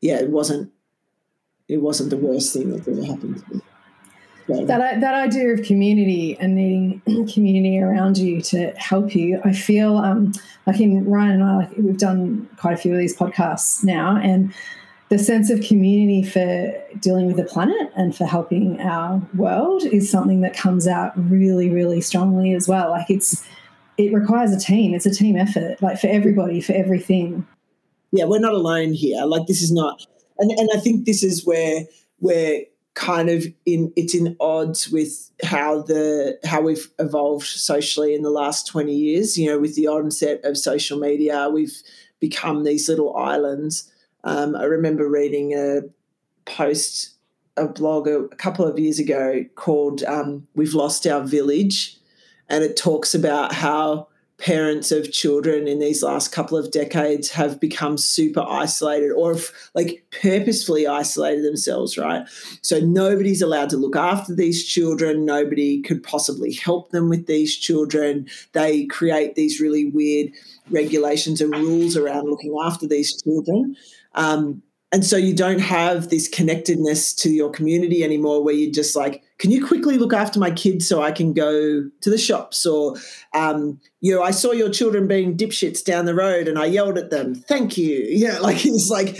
yeah, 0.01 0.19
it 0.19 0.29
wasn't 0.29 0.71
it 1.67 1.81
wasn't 1.81 2.09
the 2.09 2.17
worst 2.17 2.53
thing 2.53 2.71
that 2.71 2.87
ever 2.87 3.05
happened 3.05 3.43
to 3.45 3.55
me. 3.55 3.61
That 4.65 5.01
that 5.01 5.13
idea 5.13 5.49
of 5.49 5.63
community 5.63 6.37
and 6.39 6.55
needing 6.55 7.01
community 7.33 7.79
around 7.79 8.17
you 8.17 8.41
to 8.41 8.71
help 8.77 9.13
you, 9.13 9.41
I 9.43 9.51
feel 9.51 9.97
um, 9.97 10.31
like 10.65 10.79
in 10.79 11.03
Ryan 11.05 11.41
and 11.41 11.43
I, 11.43 11.55
like 11.57 11.77
we've 11.77 11.97
done 11.97 12.47
quite 12.57 12.73
a 12.73 12.77
few 12.77 12.93
of 12.93 12.99
these 12.99 13.15
podcasts 13.15 13.83
now, 13.83 14.15
and 14.15 14.53
the 15.09 15.17
sense 15.17 15.49
of 15.49 15.61
community 15.61 16.23
for 16.23 16.73
dealing 16.99 17.27
with 17.27 17.37
the 17.37 17.43
planet 17.43 17.91
and 17.97 18.15
for 18.15 18.25
helping 18.25 18.79
our 18.81 19.21
world 19.35 19.83
is 19.83 20.09
something 20.09 20.41
that 20.41 20.55
comes 20.55 20.87
out 20.87 21.11
really, 21.29 21.69
really 21.69 21.99
strongly 21.99 22.53
as 22.53 22.69
well. 22.69 22.91
Like 22.91 23.09
it's 23.09 23.45
it 23.97 24.13
requires 24.13 24.53
a 24.53 24.59
team. 24.59 24.93
It's 24.93 25.05
a 25.05 25.13
team 25.13 25.35
effort, 25.35 25.81
like 25.81 25.99
for 25.99 26.07
everybody, 26.07 26.61
for 26.61 26.71
everything 26.73 27.45
yeah, 28.11 28.25
we're 28.25 28.39
not 28.39 28.53
alone 28.53 28.93
here. 28.93 29.25
Like 29.25 29.47
this 29.47 29.61
is 29.61 29.71
not, 29.71 30.05
and 30.39 30.51
and 30.51 30.69
I 30.73 30.79
think 30.79 31.05
this 31.05 31.23
is 31.23 31.45
where 31.45 31.85
we're 32.19 32.63
kind 32.97 33.29
of 33.29 33.45
in 33.67 33.93
it's 33.95 34.15
in 34.15 34.35
odds 34.39 34.89
with 34.89 35.29
how 35.43 35.83
the 35.83 36.39
how 36.43 36.61
we've 36.61 36.89
evolved 36.97 37.45
socially 37.45 38.15
in 38.15 38.23
the 38.23 38.31
last 38.31 38.65
20 38.65 38.91
years 38.91 39.37
you 39.37 39.47
know 39.47 39.59
with 39.59 39.75
the 39.75 39.85
onset 39.85 40.41
of 40.43 40.57
social 40.57 40.97
media 40.97 41.47
we've 41.47 41.83
become 42.19 42.63
these 42.63 42.89
little 42.89 43.15
islands 43.15 43.91
um, 44.23 44.55
i 44.55 44.63
remember 44.63 45.07
reading 45.07 45.53
a 45.53 45.81
post 46.45 47.11
a 47.55 47.67
blog 47.67 48.07
a, 48.07 48.21
a 48.21 48.35
couple 48.35 48.65
of 48.65 48.79
years 48.79 48.97
ago 48.97 49.45
called 49.53 50.03
um, 50.05 50.47
we've 50.55 50.73
lost 50.73 51.05
our 51.05 51.21
village 51.21 51.99
and 52.49 52.63
it 52.63 52.75
talks 52.75 53.13
about 53.13 53.53
how 53.53 54.07
parents 54.37 54.91
of 54.91 55.11
children 55.11 55.67
in 55.67 55.79
these 55.79 56.03
last 56.03 56.31
couple 56.31 56.57
of 56.57 56.69
decades 56.71 57.31
have 57.31 57.59
become 57.59 57.97
super 57.97 58.45
isolated 58.47 59.11
or 59.11 59.33
have 59.33 59.49
like 59.73 60.05
purposefully 60.21 60.85
isolated 60.85 61.43
themselves, 61.43 61.97
right? 61.97 62.27
So 62.61 62.79
nobody's 62.79 63.41
allowed 63.41 63.71
to 63.71 63.77
look 63.77 63.95
after 63.95 64.35
these 64.35 64.63
children. 64.63 65.25
Nobody 65.25 65.81
could 65.81 66.03
possibly 66.03 66.53
help 66.53 66.91
them 66.91 67.09
with 67.09 67.25
these 67.25 67.55
children. 67.55 68.27
They 68.53 68.85
create 68.85 69.33
these 69.33 69.59
really 69.59 69.89
weird 69.89 70.31
regulations 70.69 71.41
and 71.41 71.51
rules 71.51 71.97
around 71.97 72.29
looking 72.29 72.55
after 72.63 72.85
these 72.87 73.19
children. 73.21 73.75
Um, 74.13 74.61
and 74.91 75.03
so 75.05 75.17
you 75.17 75.35
don't 75.35 75.59
have 75.59 76.09
this 76.09 76.29
connectedness 76.29 77.13
to 77.15 77.29
your 77.29 77.49
community 77.49 78.03
anymore 78.03 78.43
where 78.43 78.53
you're 78.53 78.71
just 78.71 78.95
like 78.95 79.23
can 79.39 79.51
you 79.51 79.65
quickly 79.65 79.97
look 79.97 80.13
after 80.13 80.39
my 80.39 80.51
kids 80.51 80.87
so 80.87 81.01
i 81.01 81.11
can 81.11 81.33
go 81.33 81.83
to 82.01 82.09
the 82.09 82.17
shops 82.17 82.65
or 82.65 82.95
um, 83.33 83.79
you 84.01 84.13
know 84.13 84.21
i 84.21 84.31
saw 84.31 84.51
your 84.51 84.69
children 84.69 85.07
being 85.07 85.35
dipshits 85.37 85.83
down 85.83 86.05
the 86.05 86.15
road 86.15 86.47
and 86.47 86.57
i 86.57 86.65
yelled 86.65 86.97
at 86.97 87.09
them 87.09 87.35
thank 87.35 87.77
you 87.77 88.05
yeah 88.09 88.39
like 88.39 88.65
it's 88.65 88.89
like 88.89 89.19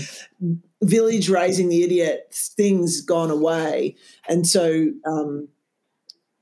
village 0.81 1.29
raising 1.29 1.69
the 1.69 1.83
idiot 1.83 2.27
things 2.31 3.01
gone 3.01 3.31
away 3.31 3.95
and 4.29 4.45
so 4.45 4.87
um, 5.05 5.47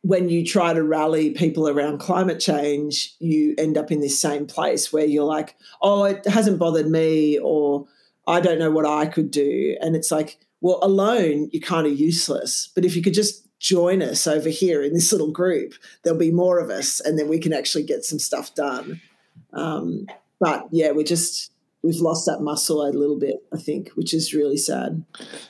when 0.02 0.30
you 0.30 0.46
try 0.46 0.74
to 0.74 0.84
rally 0.84 1.32
people 1.32 1.70
around 1.70 2.00
climate 2.00 2.40
change 2.40 3.16
you 3.20 3.56
end 3.58 3.78
up 3.78 3.92
in 3.92 4.02
this 4.02 4.20
same 4.20 4.46
place 4.46 4.92
where 4.92 5.06
you're 5.06 5.24
like 5.24 5.56
oh 5.82 6.04
it 6.04 6.26
hasn't 6.28 6.60
bothered 6.60 6.88
me 6.88 7.40
or 7.40 7.88
I 8.28 8.40
don't 8.40 8.60
know 8.60 8.72
what 8.72 8.86
I 8.86 9.06
could 9.06 9.32
do. 9.32 9.78
And 9.82 9.96
it's 9.96 10.12
like, 10.12 10.38
well, 10.62 10.80
alone, 10.82 11.50
you're 11.52 11.62
kind 11.62 11.86
of 11.86 12.00
useless. 12.00 12.70
But 12.74 12.86
if 12.86 12.96
you 12.96 13.02
could 13.02 13.14
just 13.14 13.45
join 13.66 14.04
us 14.04 14.28
over 14.28 14.50
here 14.50 14.84
in 14.84 14.94
this 14.94 15.12
little 15.12 15.32
group, 15.32 15.74
there'll 16.04 16.20
be 16.20 16.32
more 16.32 16.60
of 16.60 16.70
us, 16.70 17.00
and 17.00 17.18
then 17.18 17.28
we 17.28 17.40
can 17.40 17.52
actually 17.52 17.84
get 17.84 18.06
some 18.06 18.20
stuff 18.20 18.54
done. 18.54 19.02
Um, 19.54 20.06
but 20.40 20.68
yeah, 20.72 20.92
we 20.92 21.04
just 21.04 21.52
we've 21.82 21.96
lost 21.96 22.28
that 22.28 22.42
muscle 22.42 22.86
a 22.86 22.90
little 22.90 23.18
bit, 23.18 23.44
I 23.52 23.58
think, 23.58 23.90
which 23.96 24.14
is 24.14 24.36
really 24.36 24.58
sad. 24.58 25.04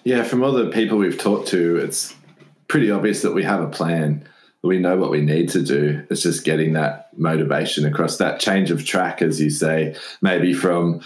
Yeah, 0.05 0.23
from 0.23 0.43
all 0.43 0.53
the 0.53 0.69
people 0.69 0.97
we've 0.97 1.17
talked 1.17 1.49
to, 1.49 1.75
it's 1.75 2.15
pretty 2.69 2.89
obvious 2.89 3.21
that 3.21 3.33
we 3.33 3.43
have 3.43 3.61
a 3.61 3.67
plan. 3.67 4.25
We 4.63 4.79
know 4.79 4.95
what 4.95 5.11
we 5.11 5.21
need 5.21 5.49
to 5.49 5.61
do. 5.61 6.05
It's 6.09 6.21
just 6.21 6.45
getting 6.45 6.71
that 6.73 7.09
motivation 7.17 7.85
across 7.85 8.17
that 8.17 8.39
change 8.39 8.71
of 8.71 8.85
track, 8.85 9.21
as 9.21 9.41
you 9.41 9.49
say, 9.49 9.95
maybe 10.21 10.53
from 10.53 11.01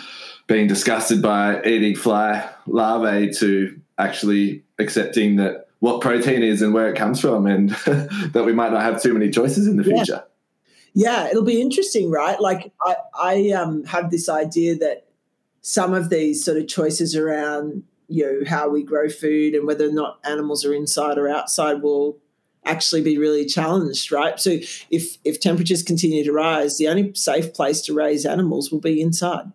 being 0.45 0.67
disgusted 0.67 1.23
by 1.23 1.61
eating 1.63 1.95
fly 1.95 2.47
larvae 2.67 3.31
to 3.33 3.79
actually 3.97 4.63
accepting 4.77 5.37
that 5.37 5.68
what 5.79 6.01
protein 6.01 6.43
is 6.43 6.61
and 6.61 6.73
where 6.73 6.89
it 6.89 6.97
comes 6.97 7.19
from 7.19 7.45
and 7.45 7.69
that 8.33 8.43
we 8.45 8.53
might 8.53 8.71
not 8.71 8.81
have 8.81 9.01
too 9.01 9.13
many 9.13 9.29
choices 9.29 9.67
in 9.67 9.77
the 9.77 9.83
yeah. 9.83 9.95
future. 9.95 10.23
Yeah, 10.93 11.27
it'll 11.29 11.43
be 11.43 11.61
interesting, 11.61 12.09
right? 12.09 12.39
Like 12.39 12.73
I, 12.85 12.95
I 13.13 13.49
um, 13.51 13.85
have 13.85 14.11
this 14.11 14.27
idea 14.27 14.75
that 14.77 15.07
some 15.61 15.93
of 15.93 16.09
these 16.09 16.43
sort 16.43 16.57
of 16.57 16.67
choices 16.67 17.15
around 17.15 17.83
you 18.09 18.25
know 18.25 18.49
how 18.49 18.67
we 18.69 18.81
grow 18.83 19.07
food 19.07 19.53
and 19.53 19.67
whether 19.67 19.87
or 19.87 19.91
not 19.91 20.19
animals 20.23 20.65
are 20.65 20.73
inside 20.73 21.17
or 21.17 21.29
outside 21.29 21.83
will 21.83 22.17
actually 22.65 23.01
be 23.01 23.17
really 23.17 23.45
challenged, 23.45 24.11
right? 24.11 24.39
So 24.39 24.57
if 24.89 25.17
if 25.23 25.39
temperatures 25.39 25.83
continue 25.83 26.23
to 26.23 26.33
rise, 26.33 26.77
the 26.77 26.87
only 26.87 27.13
safe 27.13 27.53
place 27.53 27.81
to 27.81 27.93
raise 27.93 28.25
animals 28.25 28.71
will 28.71 28.79
be 28.79 28.99
inside. 28.99 29.51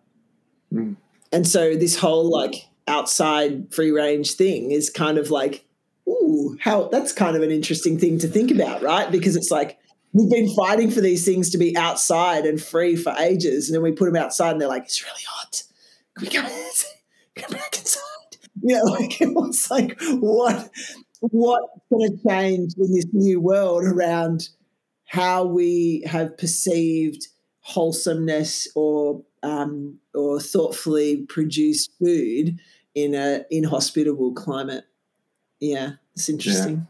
Mm. 0.73 0.95
And 1.31 1.47
so 1.47 1.75
this 1.75 1.97
whole 1.97 2.31
like 2.31 2.67
outside 2.87 3.73
free 3.73 3.91
range 3.91 4.33
thing 4.33 4.71
is 4.71 4.89
kind 4.89 5.17
of 5.17 5.31
like, 5.31 5.65
ooh, 6.07 6.57
how 6.59 6.87
that's 6.89 7.11
kind 7.11 7.35
of 7.35 7.41
an 7.41 7.51
interesting 7.51 7.97
thing 7.97 8.19
to 8.19 8.27
think 8.27 8.51
about, 8.51 8.81
right? 8.81 9.11
Because 9.11 9.35
it's 9.35 9.51
like 9.51 9.77
we've 10.13 10.29
been 10.29 10.53
fighting 10.55 10.91
for 10.91 11.01
these 11.01 11.25
things 11.25 11.49
to 11.51 11.57
be 11.57 11.75
outside 11.75 12.45
and 12.45 12.61
free 12.61 12.95
for 12.95 13.13
ages, 13.19 13.69
and 13.69 13.75
then 13.75 13.83
we 13.83 13.91
put 13.91 14.05
them 14.05 14.15
outside, 14.15 14.51
and 14.51 14.61
they're 14.61 14.67
like, 14.67 14.83
it's 14.83 15.03
really 15.03 15.23
hot. 15.27 15.63
Can 16.17 16.25
we 16.25 16.29
come, 16.29 16.51
come 17.35 17.51
back 17.51 17.77
inside? 17.77 18.01
You 18.61 18.75
know, 18.77 18.83
like 18.85 19.21
it 19.21 19.33
was 19.33 19.69
like 19.69 19.99
what 20.19 20.69
what's 21.21 21.81
going 21.89 22.11
to 22.11 22.27
change 22.27 22.73
in 22.77 22.93
this 22.93 23.07
new 23.13 23.39
world 23.39 23.83
around 23.83 24.49
how 25.05 25.45
we 25.45 26.03
have 26.05 26.37
perceived 26.37 27.27
wholesomeness 27.61 28.67
or 28.75 29.23
um, 29.43 29.99
or 30.13 30.39
thoughtfully 30.39 31.25
produced 31.27 31.91
food 31.99 32.59
in 32.95 33.13
a 33.13 33.43
inhospitable 33.51 34.33
climate. 34.33 34.85
Yeah, 35.71 35.91
it's 36.13 36.29
interesting. 36.29 36.87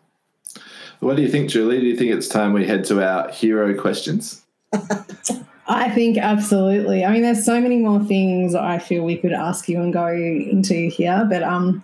Yeah. 0.55 0.61
What 0.99 1.15
do 1.15 1.21
you 1.21 1.29
think, 1.29 1.49
Julie? 1.49 1.79
Do 1.79 1.85
you 1.85 1.95
think 1.95 2.11
it's 2.11 2.27
time 2.27 2.53
we 2.53 2.65
head 2.65 2.83
to 2.85 3.05
our 3.05 3.29
hero 3.29 3.79
questions? 3.79 4.41
I 5.67 5.89
think 5.89 6.17
absolutely. 6.17 7.03
I 7.03 7.11
mean, 7.11 7.23
there's 7.23 7.43
so 7.43 7.59
many 7.59 7.77
more 7.77 8.03
things 8.03 8.53
I 8.53 8.77
feel 8.79 9.03
we 9.03 9.17
could 9.17 9.33
ask 9.33 9.67
you 9.67 9.81
and 9.81 9.91
go 9.91 10.07
into 10.07 10.89
here, 10.89 11.27
but 11.29 11.43
um, 11.43 11.83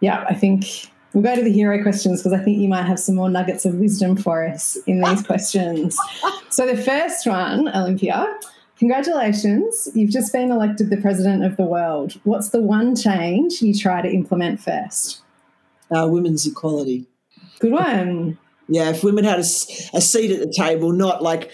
yeah, 0.00 0.24
I 0.28 0.34
think 0.34 0.64
we'll 1.12 1.22
go 1.22 1.36
to 1.36 1.42
the 1.42 1.52
hero 1.52 1.82
questions 1.82 2.22
because 2.22 2.32
I 2.32 2.42
think 2.42 2.58
you 2.58 2.68
might 2.68 2.84
have 2.84 2.98
some 2.98 3.16
more 3.16 3.28
nuggets 3.28 3.64
of 3.64 3.74
wisdom 3.74 4.16
for 4.16 4.46
us 4.46 4.76
in 4.86 5.00
these 5.00 5.22
questions. 5.22 5.96
So 6.50 6.66
the 6.66 6.76
first 6.76 7.28
one, 7.28 7.68
Olympia, 7.68 8.26
Congratulations, 8.80 9.90
you've 9.94 10.10
just 10.10 10.32
been 10.32 10.50
elected 10.50 10.88
the 10.88 10.96
president 10.96 11.44
of 11.44 11.58
the 11.58 11.64
world. 11.64 12.18
What's 12.24 12.48
the 12.48 12.62
one 12.62 12.96
change 12.96 13.60
you 13.60 13.74
try 13.74 14.00
to 14.00 14.08
implement 14.08 14.58
first? 14.58 15.20
Uh, 15.94 16.06
women's 16.08 16.46
equality. 16.46 17.06
Good 17.58 17.72
one. 17.72 18.38
Yeah, 18.68 18.90
if 18.90 19.02
women 19.02 19.24
had 19.24 19.38
a, 19.38 19.42
a 19.42 20.00
seat 20.00 20.30
at 20.30 20.38
the 20.40 20.52
table, 20.56 20.92
not 20.92 21.22
like 21.22 21.52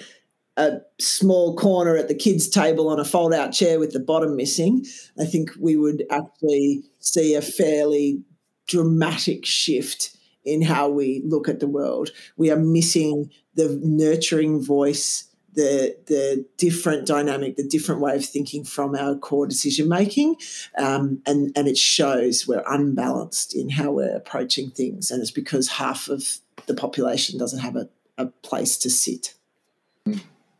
a 0.57 0.81
small 1.01 1.57
corner 1.57 1.97
at 1.97 2.09
the 2.09 2.15
kids' 2.15 2.49
table 2.49 2.89
on 2.89 3.01
a 3.01 3.05
fold 3.05 3.35
out 3.35 3.53
chair 3.53 3.79
with 3.79 3.93
the 3.93 4.01
bottom 4.01 4.37
missing, 4.37 4.85
I 5.19 5.25
think 5.25 5.51
we 5.59 5.77
would 5.77 6.05
actually 6.11 6.85
see 6.99 7.35
a 7.35 7.43
fairly 7.43 8.23
dramatic 8.67 9.45
shift 9.45 10.17
in 10.45 10.63
how 10.63 10.89
we 10.89 11.23
look 11.25 11.49
at 11.49 11.61
the 11.61 11.67
world. 11.67 12.11
We 12.37 12.51
are 12.51 12.57
missing 12.57 13.31
the 13.55 13.79
nurturing 13.83 14.63
voice 14.63 15.25
the 15.57 15.97
the 16.07 16.47
different 16.59 17.07
dynamic, 17.07 17.57
the 17.57 17.67
different 17.67 18.01
way 18.01 18.15
of 18.15 18.25
thinking 18.25 18.63
from 18.63 18.95
our 18.95 19.17
core 19.17 19.47
decision 19.47 19.89
making, 19.89 20.37
um, 20.79 21.21
and 21.27 21.51
and 21.57 21.67
it 21.67 21.77
shows 21.77 22.47
we're 22.47 22.63
unbalanced 22.69 23.57
in 23.57 23.71
how 23.71 23.91
we're 23.91 24.15
approaching 24.15 24.71
things, 24.71 25.11
and 25.11 25.21
it's 25.21 25.33
because 25.33 25.69
half 25.69 26.09
of 26.09 26.39
the 26.67 26.75
population 26.75 27.39
doesn't 27.39 27.61
have 27.61 27.75
a, 27.75 27.89
a 28.19 28.27
place 28.27 28.77
to 28.79 28.91
sit. 28.91 29.35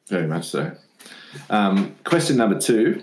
Very 0.09 0.27
much 0.27 0.49
so. 0.49 0.73
Um, 1.51 1.95
question 2.05 2.37
number 2.37 2.59
two. 2.59 3.03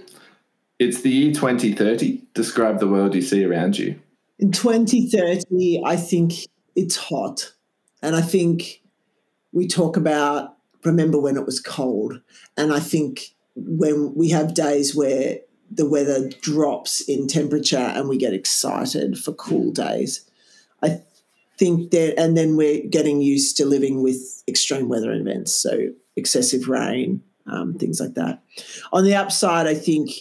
It's 0.80 1.02
the 1.02 1.10
year 1.10 1.34
2030. 1.34 2.24
Describe 2.34 2.80
the 2.80 2.88
world 2.88 3.14
you 3.14 3.22
see 3.22 3.46
around 3.46 3.78
you. 3.78 4.00
In 4.40 4.52
2030, 4.52 5.82
I 5.86 5.96
think 5.96 6.34
it's 6.76 6.96
hot. 6.96 7.54
And 8.02 8.16
I 8.16 8.22
think 8.22 8.82
we 9.52 9.68
talk 9.68 9.96
about 9.96 10.58
remember 10.84 11.20
when 11.20 11.38
it 11.38 11.46
was 11.46 11.60
cold. 11.60 12.22
And 12.58 12.74
I 12.74 12.80
think 12.80 13.36
when 13.56 14.14
we 14.16 14.30
have 14.30 14.54
days 14.54 14.96
where 14.96 15.40
the 15.72 15.90
weather 15.90 16.30
drops 16.42 17.02
in 17.02 17.28
temperature 17.28 17.78
and 17.78 18.08
we 18.08 18.18
get 18.18 18.34
excited 18.34 19.18
for 19.18 19.34
cool 19.34 19.72
days, 19.72 20.30
I 20.82 21.02
think 21.58 21.92
that, 21.92 22.20
and 22.20 22.38
then 22.38 22.58
we're 22.58 22.86
getting 22.88 23.22
used 23.22 23.58
to 23.58 23.66
living 23.66 24.04
with 24.04 24.44
extreme 24.48 24.90
weather 24.90 25.12
events, 25.14 25.54
so 25.54 25.90
excessive 26.16 26.68
rain, 26.68 27.24
um, 27.48 27.76
things 27.76 28.00
like 28.00 28.16
that. 28.16 28.44
On 28.92 29.04
the 29.04 29.16
upside, 29.16 29.68
I 29.68 29.76
think 29.76 30.12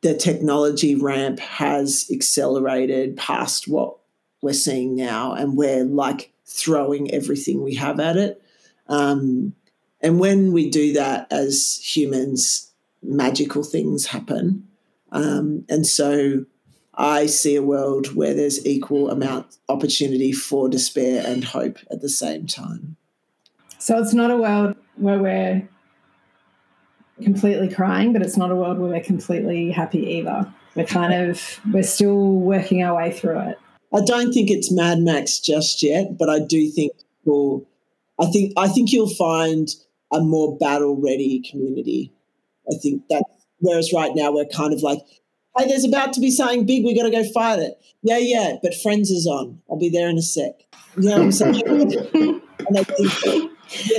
the 0.00 0.14
technology 0.14 0.94
ramp 0.94 1.40
has 1.40 2.08
accelerated 2.12 3.16
past 3.16 3.66
what 3.68 3.96
we're 4.42 4.52
seeing 4.52 4.94
now, 4.94 5.32
and 5.32 5.56
we're 5.56 5.84
like 5.84 6.32
throwing 6.46 7.10
everything 7.10 7.62
we 7.62 7.74
have 7.74 8.00
at 8.00 8.16
it. 8.16 8.42
Um, 8.86 9.54
and 10.00 10.20
when 10.20 10.52
we 10.52 10.70
do 10.70 10.92
that 10.94 11.26
as 11.30 11.80
humans, 11.82 12.70
magical 13.02 13.62
things 13.62 14.06
happen. 14.06 14.66
Um, 15.10 15.64
and 15.68 15.86
so 15.86 16.44
I 16.94 17.26
see 17.26 17.56
a 17.56 17.62
world 17.62 18.14
where 18.14 18.34
there's 18.34 18.64
equal 18.66 19.10
amount 19.10 19.56
opportunity 19.68 20.32
for 20.32 20.68
despair 20.68 21.22
and 21.26 21.44
hope 21.44 21.78
at 21.90 22.00
the 22.00 22.08
same 22.08 22.46
time. 22.46 22.96
So 23.78 23.98
it's 23.98 24.14
not 24.14 24.30
a 24.30 24.36
world 24.36 24.76
where 24.96 25.18
we're 25.18 25.68
completely 27.22 27.68
crying, 27.68 28.12
but 28.12 28.22
it's 28.22 28.36
not 28.36 28.50
a 28.50 28.56
world 28.56 28.78
where 28.78 28.90
we're 28.90 29.00
completely 29.00 29.70
happy 29.70 30.04
either. 30.16 30.52
We're 30.74 30.86
kind 30.86 31.12
of 31.12 31.60
we're 31.72 31.82
still 31.82 32.32
working 32.32 32.82
our 32.82 32.96
way 32.96 33.12
through 33.12 33.38
it. 33.40 33.58
I 33.92 34.00
don't 34.04 34.32
think 34.32 34.50
it's 34.50 34.70
Mad 34.70 34.98
Max 34.98 35.40
just 35.40 35.82
yet, 35.82 36.18
but 36.18 36.28
I 36.28 36.40
do 36.40 36.68
think 36.70 36.92
people 37.20 37.64
I 38.20 38.26
think 38.26 38.52
I 38.56 38.68
think 38.68 38.92
you'll 38.92 39.08
find 39.08 39.68
a 40.12 40.20
more 40.20 40.56
battle 40.56 40.96
ready 41.00 41.42
community. 41.50 42.12
I 42.70 42.76
think 42.80 43.02
that 43.08 43.24
whereas 43.58 43.92
right 43.92 44.12
now 44.14 44.32
we're 44.32 44.46
kind 44.46 44.72
of 44.72 44.82
like, 44.82 44.98
hey, 45.56 45.68
there's 45.68 45.84
about 45.84 46.12
to 46.14 46.20
be 46.20 46.30
something 46.30 46.66
big, 46.66 46.84
we 46.84 46.96
got 46.96 47.04
to 47.04 47.10
go 47.10 47.24
fight 47.32 47.58
it. 47.58 47.74
Yeah, 48.02 48.18
yeah, 48.18 48.56
but 48.62 48.74
Friends 48.74 49.10
is 49.10 49.26
on. 49.26 49.60
I'll 49.70 49.78
be 49.78 49.88
there 49.88 50.08
in 50.08 50.18
a 50.18 50.22
sec. 50.22 50.52
You 50.96 51.08
know 51.08 51.12
what 51.12 51.22
I'm 51.22 51.32
saying? 51.32 51.62
and 52.68 52.78
I 52.78 52.82
think 52.84 53.50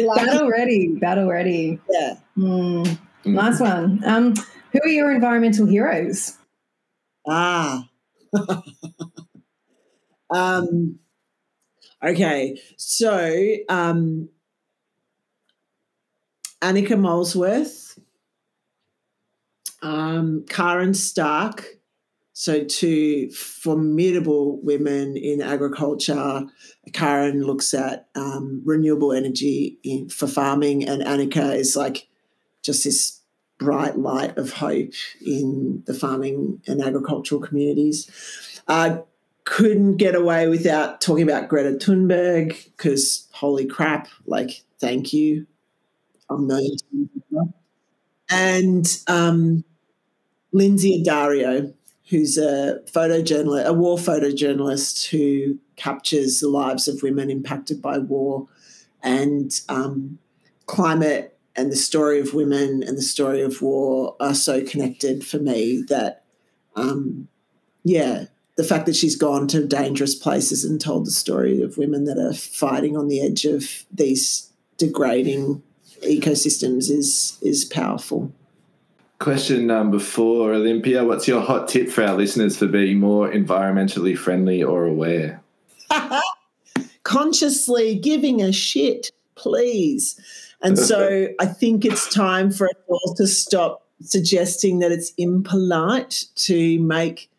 like, 0.01 0.26
battle 0.26 0.49
ready, 0.49 0.95
battle 0.99 1.30
ready. 1.30 1.80
Yeah. 1.89 2.16
Mm, 2.38 2.99
nice 3.26 3.60
one. 3.60 4.01
Um, 4.05 4.34
who 4.72 4.80
are 4.84 4.88
your 4.88 5.12
environmental 5.12 5.66
heroes? 5.66 6.38
Ah. 7.28 7.88
um, 10.30 10.99
okay, 12.03 12.60
so 12.78 13.55
um, 13.68 14.30
Annika 16.62 16.99
Molesworth, 16.99 17.97
um, 19.82 20.45
Karin 20.49 20.93
Stark, 20.93 21.66
So, 22.34 22.64
two 22.64 23.30
formidable 23.32 24.62
women 24.62 25.18
in 25.18 25.41
agriculture. 25.41 26.45
Karin 26.93 27.43
looks 27.43 27.74
at 27.74 28.07
um, 28.16 28.62
renewable 28.64 29.12
energy 29.12 29.78
in, 29.84 30.10
for 30.10 30.28
farming, 30.28 30.88
and 30.88 31.01
Annika 31.01 31.55
is 31.55 31.76
like 31.76 32.07
just 32.62 32.84
this 32.86 33.20
bright 33.57 33.97
light 33.97 34.38
of 34.38 34.53
hope 34.53 34.93
in 35.26 35.84
the 35.86 35.93
farming 35.93 36.62
and 36.66 36.82
agricultural 36.82 37.41
communities. 37.41 38.10
Uh, 38.68 38.99
couldn't 39.43 39.97
get 39.97 40.16
away 40.16 40.47
without 40.47 41.01
talking 41.01 41.24
about 41.24 41.49
Greta 41.49 41.72
Thunberg 41.72 42.66
because 42.78 43.28
holy 43.32 43.66
crap, 43.66 44.07
like, 44.26 44.64
thank 44.80 45.12
you 45.12 45.45
a 46.30 46.38
million 46.38 46.78
times. 46.92 47.50
And 48.30 49.00
um, 49.08 49.64
Lynsey 50.52 51.04
Addario, 51.04 51.74
who's 52.10 52.38
a 52.38 52.80
photojournalist, 52.92 53.66
a 53.66 53.74
war 53.74 53.98
photojournalist 53.98 55.10
who 55.10 55.60
captures 55.76 56.40
the 56.40 56.50
lives 56.50 56.88
of 56.88 57.02
women 57.04 57.30
impacted 57.30 57.82
by 57.82 57.98
war 57.98 58.48
and 59.02 59.62
um, 59.70 60.20
climate 60.66 61.38
and 61.56 61.72
the 61.72 61.76
story 61.76 62.20
of 62.20 62.34
women 62.34 62.84
and 62.84 62.98
the 62.98 63.02
story 63.02 63.42
of 63.42 63.62
war 63.62 64.16
are 64.20 64.36
so 64.36 64.64
connected 64.64 65.26
for 65.26 65.38
me 65.38 65.84
that, 65.90 66.24
um, 66.76 67.28
yeah, 67.84 68.26
the 68.56 68.64
fact 68.64 68.86
that 68.86 68.96
she's 68.96 69.16
gone 69.16 69.48
to 69.48 69.66
dangerous 69.66 70.16
places 70.16 70.66
and 70.66 70.82
told 70.82 71.06
the 71.06 71.12
story 71.12 71.62
of 71.62 71.78
women 71.78 72.04
that 72.06 72.18
are 72.18 72.34
fighting 72.34 72.98
on 72.98 73.08
the 73.08 73.22
edge 73.22 73.46
of 73.46 73.86
these 73.92 74.52
degrading 74.78 75.64
ecosystems 76.04 76.89
is 76.89 77.38
is 77.41 77.66
powerful. 77.66 78.32
Question 79.20 79.68
number 79.68 80.00
four, 80.00 80.54
Olympia. 80.54 81.04
What's 81.04 81.28
your 81.28 81.41
hot 81.41 81.68
tip 81.68 81.89
for 81.89 82.06
our 82.06 82.16
listeners 82.16 82.56
for 82.56 82.68
being 82.68 83.00
more 83.00 83.30
environmentally 83.30 84.18
friendly 84.18 84.64
or 84.64 84.86
aware? 84.86 85.41
Consciously 87.04 87.95
giving 87.95 88.41
a 88.41 88.54
shit, 88.54 89.12
please. 89.36 90.18
And 90.62 90.80
so 90.80 91.28
I 91.39 91.47
think 91.47 91.84
it's 91.84 92.14
time 92.14 92.50
for 92.50 92.68
us 92.68 92.76
all 92.88 93.16
to 93.16 93.28
stop 93.28 93.86
suggesting 94.02 94.80
that 94.80 94.93
it's 94.93 95.12
impolite 95.18 96.26
to 96.36 96.80
make 96.80 97.30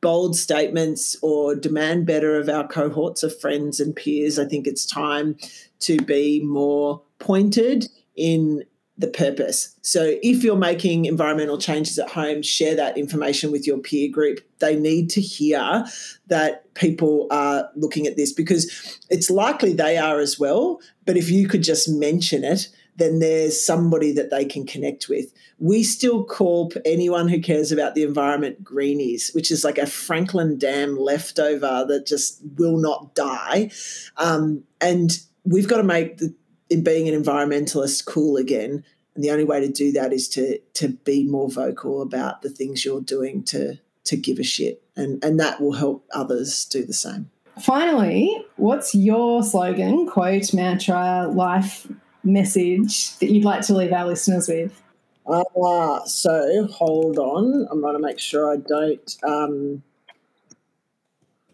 bold 0.00 0.34
statements 0.34 1.16
or 1.22 1.54
demand 1.54 2.06
better 2.06 2.40
of 2.40 2.48
our 2.48 2.66
cohorts 2.66 3.22
of 3.22 3.38
friends 3.38 3.78
and 3.78 3.94
peers. 3.94 4.38
I 4.38 4.46
think 4.46 4.66
it's 4.66 4.84
time 4.84 5.36
to 5.80 5.98
be 5.98 6.40
more 6.42 7.02
pointed 7.18 7.88
in 8.20 8.64
the 8.98 9.08
purpose. 9.08 9.74
So 9.80 10.16
if 10.22 10.44
you're 10.44 10.56
making 10.56 11.06
environmental 11.06 11.56
changes 11.56 11.98
at 11.98 12.10
home, 12.10 12.42
share 12.42 12.76
that 12.76 12.98
information 12.98 13.50
with 13.50 13.66
your 13.66 13.78
peer 13.78 14.10
group. 14.10 14.40
They 14.58 14.76
need 14.76 15.08
to 15.10 15.22
hear 15.22 15.86
that 16.26 16.72
people 16.74 17.26
are 17.30 17.70
looking 17.74 18.06
at 18.06 18.16
this 18.16 18.30
because 18.30 19.00
it's 19.08 19.30
likely 19.30 19.72
they 19.72 19.96
are 19.96 20.20
as 20.20 20.38
well. 20.38 20.80
But 21.06 21.16
if 21.16 21.30
you 21.30 21.48
could 21.48 21.62
just 21.62 21.88
mention 21.88 22.44
it, 22.44 22.68
then 22.96 23.20
there's 23.20 23.64
somebody 23.64 24.12
that 24.12 24.28
they 24.28 24.44
can 24.44 24.66
connect 24.66 25.08
with. 25.08 25.32
We 25.58 25.82
still 25.82 26.22
call 26.22 26.70
anyone 26.84 27.28
who 27.28 27.40
cares 27.40 27.72
about 27.72 27.94
the 27.94 28.02
environment 28.02 28.62
greenies, 28.62 29.30
which 29.32 29.50
is 29.50 29.64
like 29.64 29.78
a 29.78 29.86
Franklin 29.86 30.58
Dam 30.58 30.98
leftover 30.98 31.86
that 31.88 32.06
just 32.06 32.42
will 32.56 32.76
not 32.76 33.14
die. 33.14 33.70
Um, 34.18 34.64
and 34.82 35.18
we've 35.44 35.68
got 35.68 35.78
to 35.78 35.82
make 35.82 36.18
the 36.18 36.34
being 36.82 37.08
an 37.08 37.20
environmentalist 37.20 38.04
cool 38.06 38.36
again. 38.36 38.84
And 39.14 39.24
the 39.24 39.30
only 39.30 39.44
way 39.44 39.60
to 39.60 39.68
do 39.68 39.92
that 39.92 40.12
is 40.12 40.28
to 40.30 40.58
to 40.74 40.88
be 40.88 41.24
more 41.24 41.50
vocal 41.50 42.00
about 42.00 42.42
the 42.42 42.50
things 42.50 42.84
you're 42.84 43.00
doing 43.00 43.42
to 43.44 43.78
to 44.04 44.16
give 44.16 44.38
a 44.38 44.44
shit. 44.44 44.82
And 44.96 45.22
and 45.24 45.38
that 45.40 45.60
will 45.60 45.72
help 45.72 46.06
others 46.14 46.64
do 46.64 46.84
the 46.84 46.94
same. 46.94 47.30
Finally, 47.60 48.44
what's 48.56 48.94
your 48.94 49.42
slogan, 49.42 50.06
quote, 50.06 50.54
mantra, 50.54 51.28
life 51.28 51.86
message 52.24 53.18
that 53.18 53.30
you'd 53.30 53.44
like 53.44 53.62
to 53.62 53.74
leave 53.74 53.92
our 53.92 54.06
listeners 54.06 54.48
with? 54.48 54.80
Uh, 55.26 56.04
so 56.06 56.66
hold 56.72 57.18
on. 57.18 57.66
I'm 57.70 57.80
going 57.80 57.94
to 57.94 58.00
make 58.02 58.18
sure 58.18 58.52
I 58.52 58.56
don't 58.56 59.16
um, 59.22 59.82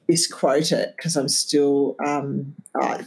misquote 0.08 0.72
it 0.72 0.94
because 0.96 1.16
I'm 1.16 1.28
still. 1.28 1.96
Um, 2.04 2.54
right. 2.74 3.04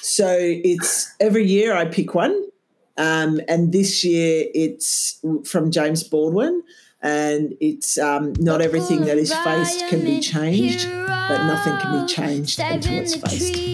So 0.00 0.36
it's 0.38 1.14
every 1.20 1.46
year 1.46 1.74
I 1.74 1.86
pick 1.86 2.14
one. 2.14 2.48
Um, 2.96 3.40
and 3.48 3.72
this 3.72 4.04
year 4.04 4.46
it's 4.54 5.20
from 5.44 5.70
James 5.70 6.02
Baldwin. 6.04 6.62
And 7.02 7.54
it's 7.60 7.98
um, 7.98 8.32
not 8.38 8.62
everything 8.62 9.02
that 9.02 9.18
is 9.18 9.34
faced 9.34 9.86
can 9.88 10.00
be 10.00 10.20
changed, 10.20 10.88
but 10.88 11.46
nothing 11.46 11.76
can 11.78 12.00
be 12.00 12.10
changed 12.10 12.58
until 12.58 12.94
it's 12.94 13.14
faced. 13.14 13.73